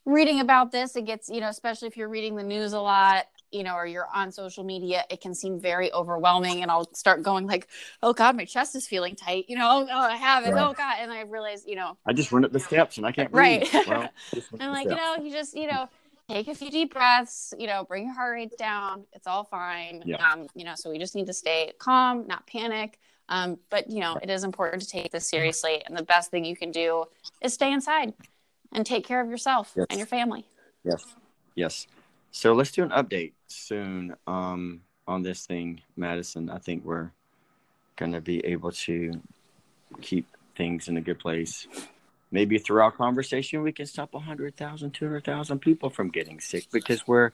reading 0.05 0.39
about 0.39 0.71
this, 0.71 0.95
it 0.95 1.05
gets, 1.05 1.29
you 1.29 1.41
know, 1.41 1.49
especially 1.49 1.87
if 1.87 1.97
you're 1.97 2.09
reading 2.09 2.35
the 2.35 2.43
news 2.43 2.73
a 2.73 2.79
lot, 2.79 3.25
you 3.51 3.63
know, 3.63 3.75
or 3.75 3.85
you're 3.85 4.07
on 4.13 4.31
social 4.31 4.63
media, 4.63 5.03
it 5.09 5.21
can 5.21 5.33
seem 5.33 5.59
very 5.59 5.91
overwhelming. 5.93 6.61
And 6.61 6.71
I'll 6.71 6.91
start 6.93 7.23
going 7.23 7.45
like, 7.45 7.67
oh 8.01 8.13
God, 8.13 8.35
my 8.35 8.45
chest 8.45 8.75
is 8.75 8.87
feeling 8.87 9.15
tight. 9.15 9.45
You 9.47 9.57
know, 9.57 9.67
oh, 9.69 9.87
oh 9.91 9.99
I 9.99 10.15
have 10.15 10.45
it. 10.45 10.51
Right. 10.51 10.63
Oh 10.63 10.73
God. 10.73 10.95
And 10.99 11.11
I 11.11 11.21
realize, 11.21 11.65
you 11.67 11.75
know, 11.75 11.97
I 12.05 12.13
just 12.13 12.31
run 12.31 12.45
up 12.45 12.51
the 12.51 12.59
steps 12.59 12.97
and 12.97 13.05
I 13.05 13.11
can't 13.11 13.31
breathe. 13.31 13.67
Right. 13.73 13.87
Well, 13.87 14.09
I'm 14.59 14.71
like, 14.71 14.85
you 14.85 14.95
know, 14.95 15.17
you 15.21 15.31
just, 15.31 15.55
you 15.55 15.67
know, 15.67 15.87
take 16.29 16.47
a 16.47 16.55
few 16.55 16.69
deep 16.69 16.93
breaths, 16.93 17.53
you 17.57 17.67
know, 17.67 17.83
bring 17.83 18.05
your 18.05 18.13
heart 18.13 18.33
rate 18.33 18.57
down. 18.57 19.05
It's 19.13 19.27
all 19.27 19.43
fine. 19.43 20.03
Yeah. 20.05 20.17
Um, 20.17 20.47
you 20.55 20.63
know, 20.63 20.73
so 20.75 20.89
we 20.89 20.99
just 20.99 21.15
need 21.15 21.27
to 21.27 21.33
stay 21.33 21.73
calm, 21.79 22.27
not 22.27 22.45
panic. 22.47 22.99
Um, 23.29 23.59
but 23.69 23.89
you 23.89 23.99
know, 23.99 24.17
it 24.21 24.29
is 24.29 24.43
important 24.43 24.81
to 24.83 24.87
take 24.87 25.11
this 25.11 25.27
seriously. 25.27 25.83
And 25.85 25.97
the 25.97 26.03
best 26.03 26.31
thing 26.31 26.45
you 26.45 26.55
can 26.55 26.71
do 26.71 27.05
is 27.41 27.53
stay 27.53 27.71
inside 27.71 28.13
and 28.71 28.85
take 28.85 29.05
care 29.05 29.21
of 29.21 29.29
yourself 29.29 29.73
yes. 29.75 29.87
and 29.89 29.99
your 29.99 30.07
family. 30.07 30.45
Yes. 30.83 31.03
Yes. 31.55 31.87
So 32.31 32.53
let's 32.53 32.71
do 32.71 32.83
an 32.83 32.89
update 32.89 33.33
soon 33.47 34.15
um, 34.27 34.81
on 35.07 35.23
this 35.23 35.45
thing, 35.45 35.81
Madison. 35.97 36.49
I 36.49 36.59
think 36.59 36.85
we're 36.85 37.11
going 37.95 38.11
to 38.13 38.21
be 38.21 38.45
able 38.45 38.71
to 38.71 39.19
keep 40.01 40.27
things 40.55 40.87
in 40.87 40.97
a 40.97 41.01
good 41.01 41.19
place. 41.19 41.67
Maybe 42.31 42.59
through 42.59 42.81
our 42.81 42.91
conversation, 42.91 43.63
we 43.63 43.71
can 43.71 43.85
stop 43.85 44.13
100,000, 44.13 44.91
200,000 44.91 45.59
people 45.59 45.89
from 45.89 46.09
getting 46.09 46.39
sick 46.39 46.67
because 46.71 47.07
we're 47.07 47.31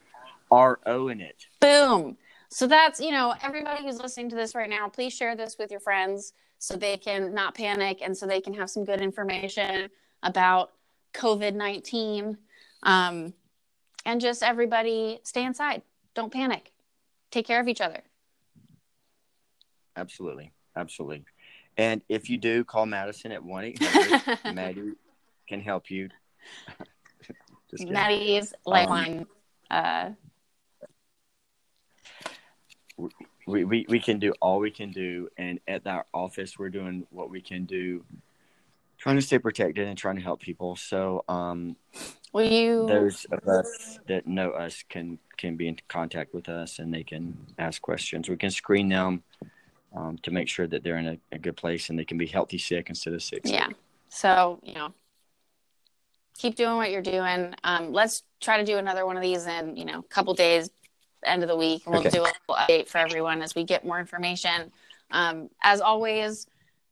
RO 0.49 1.07
in 1.09 1.19
it. 1.21 1.47
Boom. 1.59 2.17
So 2.49 2.67
that's, 2.67 3.01
you 3.01 3.11
know, 3.11 3.33
everybody 3.41 3.83
who's 3.83 3.99
listening 3.99 4.29
to 4.29 4.35
this 4.35 4.55
right 4.55 4.69
now, 4.69 4.87
please 4.87 5.13
share 5.13 5.35
this 5.35 5.57
with 5.59 5.71
your 5.71 5.79
friends 5.79 6.33
so 6.59 6.75
they 6.75 6.97
can 6.97 7.33
not 7.33 7.55
panic 7.55 7.99
and 8.01 8.15
so 8.15 8.25
they 8.25 8.39
can 8.39 8.53
have 8.53 8.69
some 8.69 8.85
good 8.85 9.01
information 9.01 9.89
about 10.23 10.71
COVID 11.13 11.53
19. 11.53 12.37
Um, 12.83 13.33
and 14.05 14.21
just 14.21 14.43
everybody 14.43 15.19
stay 15.23 15.43
inside. 15.43 15.81
Don't 16.13 16.31
panic. 16.31 16.71
Take 17.31 17.47
care 17.47 17.59
of 17.59 17.67
each 17.67 17.81
other. 17.81 18.01
Absolutely. 19.97 20.53
Absolutely. 20.75 21.25
And 21.77 22.01
if 22.07 22.29
you 22.29 22.37
do, 22.37 22.63
call 22.63 22.85
Madison 22.85 23.31
at 23.31 23.43
1 23.43 23.63
800. 23.65 24.39
Maddie 24.55 24.93
can 25.47 25.61
help 25.61 25.89
you. 25.89 26.09
Maddie's 27.79 28.53
lifeline. 28.65 29.25
Um, 29.69 30.15
uh, 32.97 33.07
we, 33.47 33.65
we, 33.65 33.85
we 33.89 33.99
can 33.99 34.19
do 34.19 34.33
all 34.41 34.59
we 34.59 34.71
can 34.71 34.91
do. 34.91 35.27
And 35.37 35.59
at 35.67 35.85
our 35.85 36.05
office, 36.13 36.57
we're 36.57 36.69
doing 36.69 37.05
what 37.11 37.29
we 37.29 37.41
can 37.41 37.65
do 37.65 38.03
trying 38.97 39.15
to 39.17 39.21
stay 39.21 39.37
protected 39.37 39.87
and 39.87 39.97
trying 39.97 40.15
to 40.15 40.21
help 40.21 40.41
people. 40.41 40.75
So, 40.75 41.23
um, 41.27 41.75
will 42.33 42.43
you? 42.43 42.87
Those 42.87 43.25
of 43.25 43.47
us 43.47 43.99
that 44.07 44.27
know 44.27 44.51
us 44.51 44.83
can 44.89 45.19
can 45.37 45.55
be 45.55 45.67
in 45.67 45.77
contact 45.87 46.33
with 46.33 46.49
us, 46.49 46.79
and 46.79 46.93
they 46.93 47.03
can 47.03 47.37
ask 47.59 47.81
questions. 47.81 48.29
We 48.29 48.37
can 48.37 48.51
screen 48.51 48.89
them 48.89 49.23
um, 49.95 50.17
to 50.23 50.31
make 50.31 50.49
sure 50.49 50.67
that 50.67 50.83
they're 50.83 50.97
in 50.97 51.07
a, 51.07 51.17
a, 51.31 51.39
good 51.39 51.55
place 51.55 51.89
and 51.89 51.97
they 51.97 52.05
can 52.05 52.17
be 52.17 52.27
healthy 52.27 52.57
sick 52.57 52.89
instead 52.89 53.13
of 53.13 53.23
sick. 53.23 53.41
Yeah. 53.45 53.69
So 54.09 54.59
you 54.63 54.73
know, 54.73 54.93
keep 56.37 56.55
doing 56.55 56.75
what 56.77 56.91
you're 56.91 57.01
doing. 57.01 57.55
Um, 57.63 57.91
let's 57.93 58.23
try 58.41 58.57
to 58.57 58.65
do 58.65 58.77
another 58.77 59.05
one 59.05 59.15
of 59.15 59.23
these 59.23 59.45
in 59.45 59.75
you 59.77 59.85
know 59.85 59.99
a 59.99 60.03
couple 60.03 60.33
days, 60.33 60.69
end 61.23 61.43
of 61.43 61.49
the 61.49 61.55
week. 61.55 61.83
and 61.85 61.93
We'll 61.93 62.01
okay. 62.01 62.09
do 62.09 62.21
a 62.21 62.23
little 62.23 62.55
update 62.55 62.87
for 62.87 62.97
everyone 62.97 63.41
as 63.41 63.55
we 63.55 63.63
get 63.63 63.85
more 63.85 63.99
information. 63.99 64.71
Um, 65.11 65.49
as 65.63 65.81
always 65.81 66.47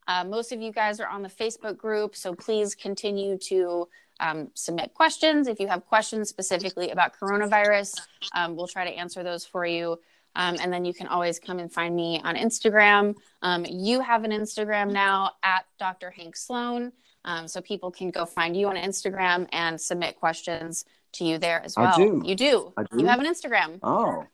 uh, 0.07 0.23
most 0.23 0.51
of 0.51 0.61
you 0.61 0.71
guys 0.71 0.99
are 0.99 1.07
on 1.07 1.21
the 1.21 1.29
Facebook 1.29 1.77
group, 1.77 2.15
so 2.15 2.33
please 2.33 2.75
continue 2.75 3.37
to 3.37 3.87
um, 4.19 4.49
submit 4.53 4.93
questions. 4.93 5.47
If 5.47 5.59
you 5.59 5.67
have 5.67 5.85
questions 5.85 6.29
specifically 6.29 6.91
about 6.91 7.13
coronavirus, 7.17 8.01
um, 8.35 8.55
we'll 8.55 8.67
try 8.67 8.85
to 8.85 8.91
answer 8.91 9.23
those 9.23 9.45
for 9.45 9.65
you. 9.65 9.99
Um, 10.35 10.57
and 10.61 10.73
then 10.73 10.85
you 10.85 10.93
can 10.93 11.07
always 11.07 11.39
come 11.39 11.59
and 11.59 11.71
find 11.71 11.95
me 11.95 12.21
on 12.23 12.35
Instagram. 12.35 13.15
Um, 13.41 13.65
you 13.65 14.01
have 14.01 14.23
an 14.23 14.31
Instagram 14.31 14.91
now 14.91 15.31
at 15.43 15.65
Dr. 15.77 16.09
Hank 16.11 16.35
Sloan. 16.35 16.91
Um, 17.25 17.47
so 17.47 17.61
people 17.61 17.91
can 17.91 18.11
go 18.11 18.25
find 18.25 18.55
you 18.55 18.67
on 18.67 18.75
Instagram 18.75 19.47
and 19.51 19.79
submit 19.79 20.17
questions 20.17 20.85
to 21.13 21.23
you 21.23 21.37
there 21.37 21.63
as 21.63 21.77
well. 21.77 21.93
I 21.93 21.95
do. 21.95 22.21
You 22.25 22.35
do. 22.35 22.73
I 22.75 22.83
do. 22.83 22.99
You 22.99 23.05
have 23.05 23.19
an 23.19 23.25
Instagram. 23.25 23.79
Oh, 23.81 24.25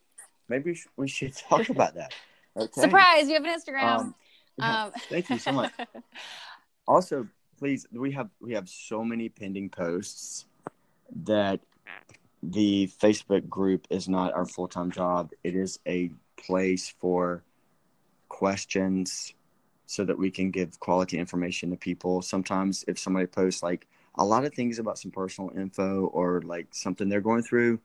maybe 0.48 0.80
we 0.98 1.08
should 1.08 1.36
talk 1.50 1.70
about 1.70 1.96
that. 1.96 2.14
Okay. 2.58 2.82
Surprise! 2.82 3.28
You 3.28 3.36
have 3.36 3.46
an 3.46 3.60
Instagram. 3.60 4.00
Um, 4.00 4.16
um, 4.62 4.92
Thank 5.10 5.30
you 5.30 5.38
so 5.38 5.52
much. 5.52 5.72
also, 6.88 7.28
please, 7.58 7.86
we 7.92 8.12
have 8.12 8.30
we 8.42 8.54
have 8.54 8.68
so 8.68 9.04
many 9.04 9.30
pending 9.30 9.70
posts 9.70 10.46
that 11.26 11.60
the 12.42 12.90
Facebook 13.02 13.48
group 13.50 13.86
is 13.90 14.08
not 14.08 14.34
our 14.34 14.46
full 14.46 14.68
time 14.68 14.92
job. 14.92 15.32
It 15.44 15.56
is 15.56 15.80
a 15.88 16.12
place 16.38 16.94
for 17.00 17.44
questions 18.30 19.34
so 19.86 20.06
that 20.06 20.18
we 20.18 20.30
can 20.30 20.52
give 20.52 20.80
quality 20.80 21.18
information 21.18 21.72
to 21.72 21.76
people. 21.76 22.22
Sometimes 22.22 22.86
if 22.88 23.00
somebody 23.00 23.26
posts 23.26 23.64
like 23.64 23.88
a 24.16 24.24
lot 24.24 24.46
of 24.46 24.54
things 24.54 24.80
about 24.80 24.98
some 24.98 25.12
personal 25.12 25.52
info 25.58 26.06
or 26.08 26.42
like 26.44 26.68
something 26.72 27.10
they're 27.10 27.22
going 27.22 27.42
through, 27.42 27.80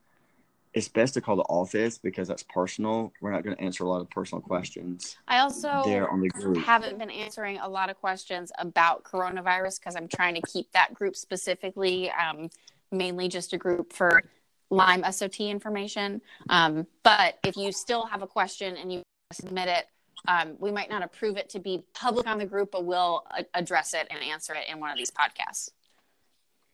it's 0.73 0.89
best 0.89 1.13
to 1.13 1.21
call 1.21 1.37
the 1.37 1.43
office 1.43 1.97
because 1.97 2.27
that's 2.27 2.43
personal. 2.43 3.11
We're 3.21 3.31
not 3.31 3.43
going 3.43 3.55
to 3.55 3.61
answer 3.63 3.85
a 3.85 3.87
lot 3.87 4.01
of 4.01 4.09
personal 4.09 4.41
questions. 4.41 5.17
I 5.27 5.39
also 5.39 5.81
there 5.85 6.09
on 6.09 6.19
the 6.19 6.27
group. 6.27 6.57
haven't 6.57 6.99
been 6.99 7.09
answering 7.09 7.59
a 7.59 7.67
lot 7.67 7.89
of 7.89 7.95
questions 7.95 8.51
about 8.59 9.03
coronavirus 9.03 9.79
because 9.79 9.95
I'm 9.95 10.09
trying 10.09 10.35
to 10.35 10.41
keep 10.41 10.71
that 10.73 10.93
group 10.93 11.15
specifically, 11.15 12.11
um, 12.11 12.49
mainly 12.91 13.29
just 13.29 13.53
a 13.53 13.57
group 13.57 13.93
for 13.93 14.21
Lyme 14.75 15.03
SOT 15.11 15.41
information. 15.41 16.21
Um, 16.49 16.87
but 17.03 17.39
if 17.43 17.55
you 17.57 17.71
still 17.71 18.05
have 18.05 18.21
a 18.21 18.27
question 18.27 18.77
and 18.77 18.91
you 18.91 19.01
submit 19.31 19.67
it, 19.67 19.85
um, 20.27 20.55
we 20.59 20.71
might 20.71 20.89
not 20.89 21.03
approve 21.03 21.37
it 21.37 21.49
to 21.49 21.59
be 21.59 21.83
public 21.93 22.27
on 22.27 22.37
the 22.37 22.45
group, 22.45 22.71
but 22.71 22.85
we'll 22.85 23.23
a- 23.37 23.45
address 23.53 23.93
it 23.93 24.07
and 24.09 24.23
answer 24.23 24.53
it 24.53 24.65
in 24.69 24.79
one 24.79 24.91
of 24.91 24.97
these 24.97 25.11
podcasts. 25.11 25.69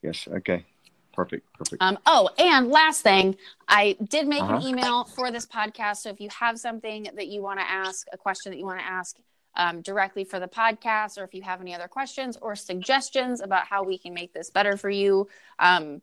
Yes. 0.01 0.27
Okay. 0.27 0.65
Perfect. 1.13 1.51
Perfect. 1.53 1.81
Um, 1.81 1.99
oh, 2.05 2.29
and 2.37 2.69
last 2.69 3.01
thing, 3.01 3.35
I 3.67 3.97
did 4.09 4.27
make 4.27 4.41
uh-huh. 4.41 4.57
an 4.57 4.61
email 4.63 5.03
for 5.03 5.29
this 5.29 5.45
podcast. 5.45 5.97
So 5.97 6.09
if 6.09 6.21
you 6.21 6.29
have 6.29 6.57
something 6.57 7.07
that 7.15 7.27
you 7.27 7.41
want 7.41 7.59
to 7.59 7.69
ask, 7.69 8.07
a 8.13 8.17
question 8.17 8.51
that 8.51 8.57
you 8.57 8.65
want 8.65 8.79
to 8.79 8.85
ask 8.85 9.17
um, 9.55 9.81
directly 9.81 10.23
for 10.23 10.39
the 10.39 10.47
podcast, 10.47 11.17
or 11.17 11.23
if 11.25 11.33
you 11.33 11.41
have 11.41 11.59
any 11.59 11.75
other 11.75 11.89
questions 11.89 12.37
or 12.41 12.55
suggestions 12.55 13.41
about 13.41 13.65
how 13.65 13.83
we 13.83 13.97
can 13.97 14.13
make 14.13 14.33
this 14.33 14.49
better 14.49 14.77
for 14.77 14.89
you, 14.89 15.27
um, 15.59 16.01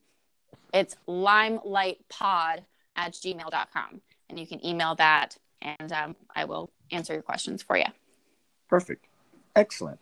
it's 0.72 0.96
limelightpod 1.08 2.64
at 2.96 3.12
gmail.com. 3.12 4.00
And 4.30 4.38
you 4.38 4.46
can 4.46 4.64
email 4.64 4.94
that 4.96 5.36
and 5.62 5.92
um, 5.92 6.16
I 6.34 6.44
will 6.44 6.70
answer 6.90 7.12
your 7.12 7.22
questions 7.22 7.62
for 7.62 7.76
you. 7.76 7.86
Perfect. 8.68 9.06
Excellent. 9.56 10.00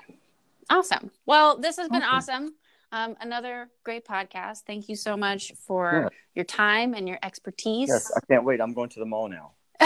Awesome. 0.69 1.11
Well, 1.25 1.59
this 1.59 1.77
has 1.77 1.89
been 1.89 2.03
awesome. 2.03 2.35
awesome. 2.35 2.55
Um, 2.93 3.17
another 3.21 3.69
great 3.85 4.07
podcast. 4.07 4.63
Thank 4.67 4.89
you 4.89 4.97
so 4.97 5.17
much 5.17 5.53
for 5.67 6.03
yeah. 6.05 6.19
your 6.35 6.45
time 6.45 6.95
and 6.95 7.09
your 7.09 7.19
expertise. 7.23 7.89
Yes, 7.89 8.13
I 8.17 8.21
can't 8.27 8.45
wait. 8.45 8.61
I'm 8.61 8.73
going 8.73 8.91
to 8.91 9.01
the 9.01 9.07
mall 9.07 9.29
now. 9.29 9.53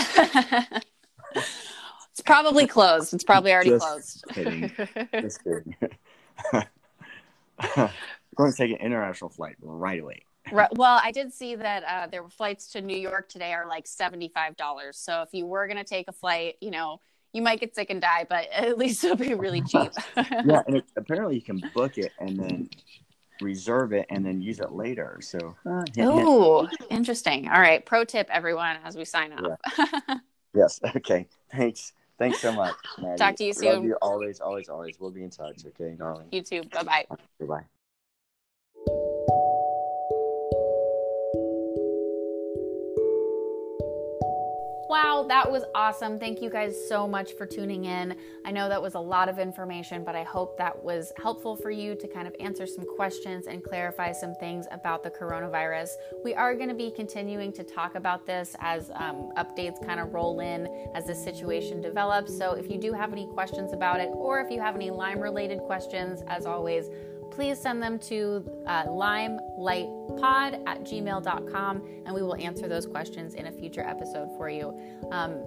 it's 1.35 2.21
probably 2.25 2.67
closed. 2.67 3.15
It's 3.15 3.25
probably 3.25 3.53
already 3.53 3.71
Just 3.71 3.87
closed. 3.87 4.25
kidding. 4.33 4.73
Just 5.21 5.45
kidding. 5.45 5.77
I'm 7.59 7.91
going 8.37 8.53
to 8.53 8.57
take 8.57 8.71
an 8.71 8.79
international 8.79 9.31
flight 9.31 9.57
right 9.61 10.01
away. 10.01 10.23
Right. 10.53 10.69
Well, 10.77 11.01
I 11.03 11.13
did 11.13 11.33
see 11.33 11.55
that 11.55 11.85
uh, 11.85 12.07
there 12.09 12.23
were 12.23 12.31
flights 12.31 12.73
to 12.73 12.81
New 12.81 12.97
York 12.97 13.29
today 13.29 13.53
are 13.53 13.67
like 13.67 13.87
seventy-five 13.87 14.57
dollars. 14.57 14.97
So 14.99 15.23
if 15.23 15.31
you 15.33 15.47
were 15.47 15.67
going 15.67 15.79
to 15.79 15.85
take 15.85 16.09
a 16.09 16.13
flight, 16.13 16.57
you 16.61 16.71
know, 16.71 17.01
you 17.33 17.43
might 17.43 17.61
get 17.61 17.75
sick 17.75 17.91
and 17.91 18.01
die, 18.01 18.27
but 18.29 18.49
at 18.53 18.79
least 18.79 19.05
it'll 19.05 19.17
be 19.17 19.35
really 19.35 19.63
cheap. 19.63 19.93
yeah, 20.17 20.63
and 20.67 20.77
it, 20.79 20.85
apparently 20.97 21.37
you 21.37 21.43
can 21.43 21.63
book 21.75 21.99
it 21.99 22.13
and 22.19 22.39
then 22.39 22.71
reserve 23.41 23.93
it 23.93 24.07
and 24.11 24.25
then 24.25 24.41
use 24.41 24.61
it 24.61 24.73
later. 24.73 25.19
So, 25.23 25.39
uh, 25.67 25.83
hint, 25.95 26.13
hint. 26.13 26.71
Interesting. 26.91 27.49
All 27.49 27.61
right. 27.61 27.85
Pro 27.85 28.05
tip, 28.05 28.29
everyone, 28.31 28.77
as 28.85 28.97
we 28.97 29.05
sign 29.05 29.33
off. 29.33 29.59
yes. 30.55 30.81
Okay. 30.97 31.29
Thanks. 31.53 31.93
Thanks 32.19 32.39
so 32.39 32.53
much. 32.53 32.75
Maddie. 32.99 33.17
Talk 33.17 33.37
to 33.37 33.45
you 33.45 33.53
soon. 33.55 33.65
Love 33.67 33.77
soon. 33.77 33.85
you 33.85 33.95
always, 34.03 34.41
always, 34.41 34.69
always. 34.69 35.01
We'll 35.01 35.11
be 35.11 35.25
in 35.25 35.31
touch. 35.31 35.63
Okay, 35.67 35.95
darling. 35.99 36.29
you 36.31 36.43
too. 36.43 36.63
Bye 36.65 36.83
bye. 36.83 37.07
Goodbye. 37.39 37.65
Wow, 44.91 45.25
that 45.29 45.49
was 45.49 45.63
awesome. 45.73 46.19
Thank 46.19 46.43
you 46.43 46.51
guys 46.51 46.77
so 46.89 47.07
much 47.07 47.35
for 47.35 47.47
tuning 47.47 47.85
in. 47.85 48.17
I 48.45 48.51
know 48.51 48.69
that 48.69 48.83
was 48.83 48.95
a 48.95 48.99
lot 48.99 49.29
of 49.29 49.39
information, 49.39 50.03
but 50.03 50.17
I 50.17 50.25
hope 50.25 50.59
that 50.59 50.83
was 50.83 51.13
helpful 51.17 51.55
for 51.55 51.71
you 51.71 51.95
to 51.95 52.09
kind 52.09 52.27
of 52.27 52.35
answer 52.41 52.67
some 52.67 52.85
questions 52.85 53.47
and 53.47 53.63
clarify 53.63 54.11
some 54.11 54.35
things 54.41 54.67
about 54.73 55.05
the 55.05 55.11
coronavirus. 55.13 55.91
We 56.25 56.35
are 56.35 56.57
going 56.57 56.71
to 56.71 56.75
be 56.75 56.91
continuing 56.91 57.53
to 57.53 57.63
talk 57.63 57.95
about 57.95 58.27
this 58.27 58.57
as 58.59 58.91
um, 58.97 59.31
updates 59.37 59.81
kind 59.87 60.01
of 60.01 60.13
roll 60.13 60.41
in 60.41 60.67
as 60.97 61.07
the 61.07 61.15
situation 61.15 61.81
develops. 61.81 62.37
So 62.37 62.55
if 62.55 62.69
you 62.69 62.77
do 62.77 62.93
have 62.93 63.13
any 63.13 63.29
questions 63.29 63.73
about 63.73 64.01
it, 64.01 64.11
or 64.13 64.41
if 64.41 64.51
you 64.51 64.61
have 64.61 64.75
any 64.75 64.91
Lyme 64.91 65.21
related 65.21 65.61
questions, 65.61 66.25
as 66.27 66.47
always, 66.47 66.87
please 67.41 67.59
send 67.59 67.83
them 67.83 67.99
to 67.99 68.45
uh, 68.67 68.85
limelightpod 68.85 70.63
at 70.67 70.83
gmail.com 70.83 71.83
and 72.05 72.15
we 72.15 72.21
will 72.21 72.35
answer 72.35 72.69
those 72.69 72.85
questions 72.85 73.33
in 73.33 73.47
a 73.47 73.51
future 73.51 73.81
episode 73.81 74.29
for 74.37 74.51
you. 74.51 74.79
Um, 75.11 75.43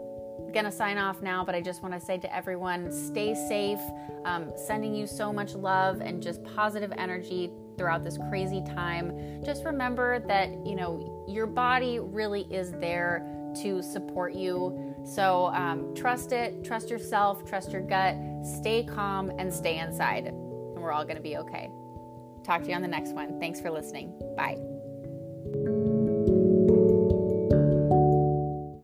gonna 0.55 0.71
sign 0.71 0.97
off 0.97 1.21
now, 1.21 1.45
but 1.45 1.53
I 1.53 1.61
just 1.61 1.83
want 1.83 1.93
to 1.93 1.99
say 1.99 2.17
to 2.17 2.35
everyone 2.35 2.91
stay 2.91 3.35
safe, 3.35 3.79
um, 4.25 4.51
sending 4.55 4.95
you 4.95 5.05
so 5.05 5.31
much 5.31 5.53
love 5.53 6.01
and 6.01 6.19
just 6.19 6.43
positive 6.43 6.91
energy 6.97 7.51
throughout 7.77 8.03
this 8.03 8.17
crazy 8.27 8.63
time. 8.63 9.43
Just 9.45 9.63
remember 9.63 10.17
that, 10.21 10.49
you 10.65 10.75
know, 10.75 11.23
your 11.27 11.45
body 11.45 11.99
really 11.99 12.47
is 12.51 12.71
there 12.71 13.23
to 13.61 13.83
support 13.83 14.33
you. 14.33 14.95
So 15.05 15.51
um, 15.53 15.93
trust 15.93 16.31
it, 16.31 16.63
trust 16.63 16.89
yourself, 16.89 17.47
trust 17.47 17.71
your 17.71 17.81
gut, 17.81 18.15
stay 18.43 18.83
calm, 18.83 19.29
and 19.37 19.53
stay 19.53 19.77
inside 19.77 20.25
and 20.25 20.81
we're 20.81 20.91
all 20.91 21.05
going 21.05 21.17
to 21.17 21.21
be 21.23 21.37
okay. 21.37 21.69
Talk 22.43 22.63
to 22.63 22.69
you 22.69 22.75
on 22.75 22.81
the 22.81 22.87
next 22.87 23.13
one. 23.13 23.39
Thanks 23.39 23.61
for 23.61 23.71
listening. 23.71 24.13
Bye. 24.35 24.72